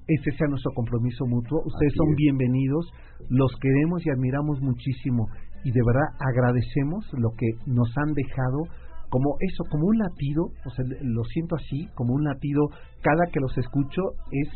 este 0.07 0.31
sea 0.37 0.47
nuestro 0.47 0.71
compromiso 0.73 1.25
mutuo. 1.25 1.61
Ustedes 1.65 1.93
Así 1.93 1.97
son 1.97 2.09
es. 2.11 2.15
bienvenidos, 2.17 2.91
los 3.29 3.51
queremos 3.61 4.05
y 4.05 4.09
admiramos 4.09 4.61
muchísimo 4.61 5.27
y 5.63 5.71
de 5.71 5.81
verdad 5.85 6.09
agradecemos 6.19 7.05
lo 7.13 7.29
que 7.37 7.47
nos 7.65 7.89
han 7.97 8.13
dejado 8.13 8.63
como 9.09 9.35
eso, 9.41 9.63
como 9.69 9.87
un 9.87 9.97
latido, 9.97 10.45
o 10.65 10.69
sea, 10.69 10.85
lo 11.01 11.23
siento 11.25 11.55
así, 11.57 11.87
como 11.95 12.13
un 12.13 12.23
latido, 12.23 12.63
cada 13.01 13.25
que 13.31 13.41
los 13.41 13.57
escucho 13.57 14.01
es 14.31 14.47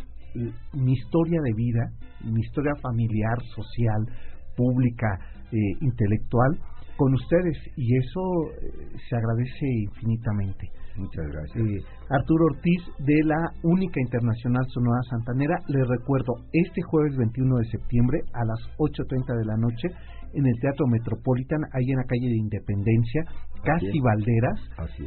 mi 0.73 0.93
historia 0.93 1.41
de 1.43 1.53
vida, 1.53 1.91
mi 2.23 2.39
historia 2.39 2.73
familiar, 2.81 3.37
social, 3.53 4.05
pública, 4.55 5.07
eh, 5.51 5.57
intelectual, 5.81 6.57
con 6.95 7.13
ustedes 7.13 7.57
y 7.75 7.97
eso 7.97 8.21
eh, 8.61 8.97
se 9.09 9.15
agradece 9.15 9.65
infinitamente. 9.83 10.69
Muchas 10.97 11.25
gracias. 11.27 11.57
Eh, 11.57 11.83
Arturo 12.09 12.45
Ortiz 12.45 12.81
de 12.99 13.23
la 13.25 13.51
Única 13.63 13.99
Internacional 13.99 14.65
Sonora 14.69 15.01
Santanera. 15.09 15.55
Les 15.67 15.87
recuerdo, 15.87 16.33
este 16.53 16.81
jueves 16.83 17.17
21 17.17 17.57
de 17.57 17.65
septiembre 17.65 18.19
a 18.33 18.45
las 18.45 18.59
8.30 18.77 19.37
de 19.37 19.45
la 19.45 19.57
noche 19.57 19.87
en 20.33 20.45
el 20.45 20.59
Teatro 20.59 20.87
Metropolitan, 20.87 21.61
ahí 21.73 21.91
en 21.91 21.97
la 21.97 22.03
calle 22.03 22.27
de 22.27 22.37
Independencia, 22.37 23.23
casi. 23.63 23.99
Valderas. 23.99 24.59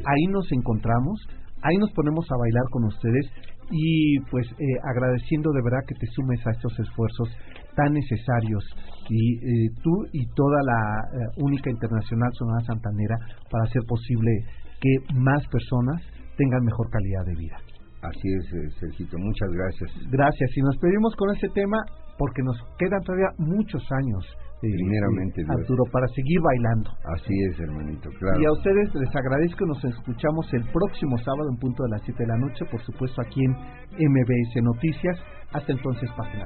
Ahí 0.05 0.25
nos 0.29 0.51
encontramos, 0.51 1.21
ahí 1.61 1.77
nos 1.77 1.91
ponemos 1.93 2.25
a 2.31 2.37
bailar 2.37 2.65
con 2.71 2.85
ustedes 2.85 3.25
y 3.71 4.19
pues 4.31 4.47
eh, 4.57 4.65
agradeciendo 4.83 5.51
de 5.51 5.61
verdad 5.61 5.85
que 5.87 5.95
te 5.95 6.07
sumes 6.07 6.39
a 6.45 6.51
estos 6.51 6.73
esfuerzos 6.79 7.29
tan 7.75 7.93
necesarios 7.93 8.65
y 9.09 9.37
eh, 9.37 9.69
tú 9.83 9.91
y 10.11 10.25
toda 10.33 10.57
la 10.65 10.81
eh, 11.13 11.43
única 11.43 11.69
internacional 11.69 12.29
Sonora 12.33 12.65
Santanera 12.65 13.15
para 13.49 13.65
hacer 13.65 13.83
posible 13.87 14.31
que 14.79 15.13
más 15.15 15.45
personas 15.47 16.01
tengan 16.37 16.63
mejor 16.63 16.89
calidad 16.89 17.25
de 17.25 17.35
vida. 17.35 17.57
Así 18.01 18.27
es, 18.31 18.53
eh, 18.53 18.69
Sergito, 18.79 19.17
muchas 19.17 19.49
gracias. 19.51 19.91
Gracias 20.09 20.49
y 20.55 20.61
nos 20.61 20.77
pedimos 20.77 21.13
con 21.17 21.35
este 21.35 21.49
tema 21.49 21.77
porque 22.17 22.41
nos 22.43 22.55
quedan 22.77 23.01
todavía 23.01 23.27
muchos 23.37 23.83
años, 23.91 24.25
eh, 24.61 24.67
Primeramente, 24.71 25.41
eh. 25.41 25.45
Arturo, 25.47 25.83
para 25.91 26.07
seguir 26.07 26.39
bailando. 26.41 26.91
Así 27.15 27.33
es, 27.49 27.59
hermanito, 27.59 28.09
claro. 28.19 28.41
Y 28.41 28.45
a 28.45 28.51
ustedes 28.51 28.93
les 28.95 29.15
agradezco, 29.15 29.65
nos 29.65 29.83
escuchamos 29.83 30.53
el 30.53 30.63
próximo 30.71 31.17
sábado 31.17 31.49
en 31.49 31.57
punto 31.57 31.83
de 31.83 31.89
las 31.89 32.01
7 32.03 32.23
de 32.23 32.27
la 32.27 32.37
noche, 32.37 32.65
por 32.71 32.81
supuesto 32.83 33.21
aquí 33.21 33.43
en 33.43 33.51
MBS 33.51 34.61
Noticias. 34.63 35.17
Hasta 35.51 35.71
entonces, 35.71 36.09
página. 36.15 36.45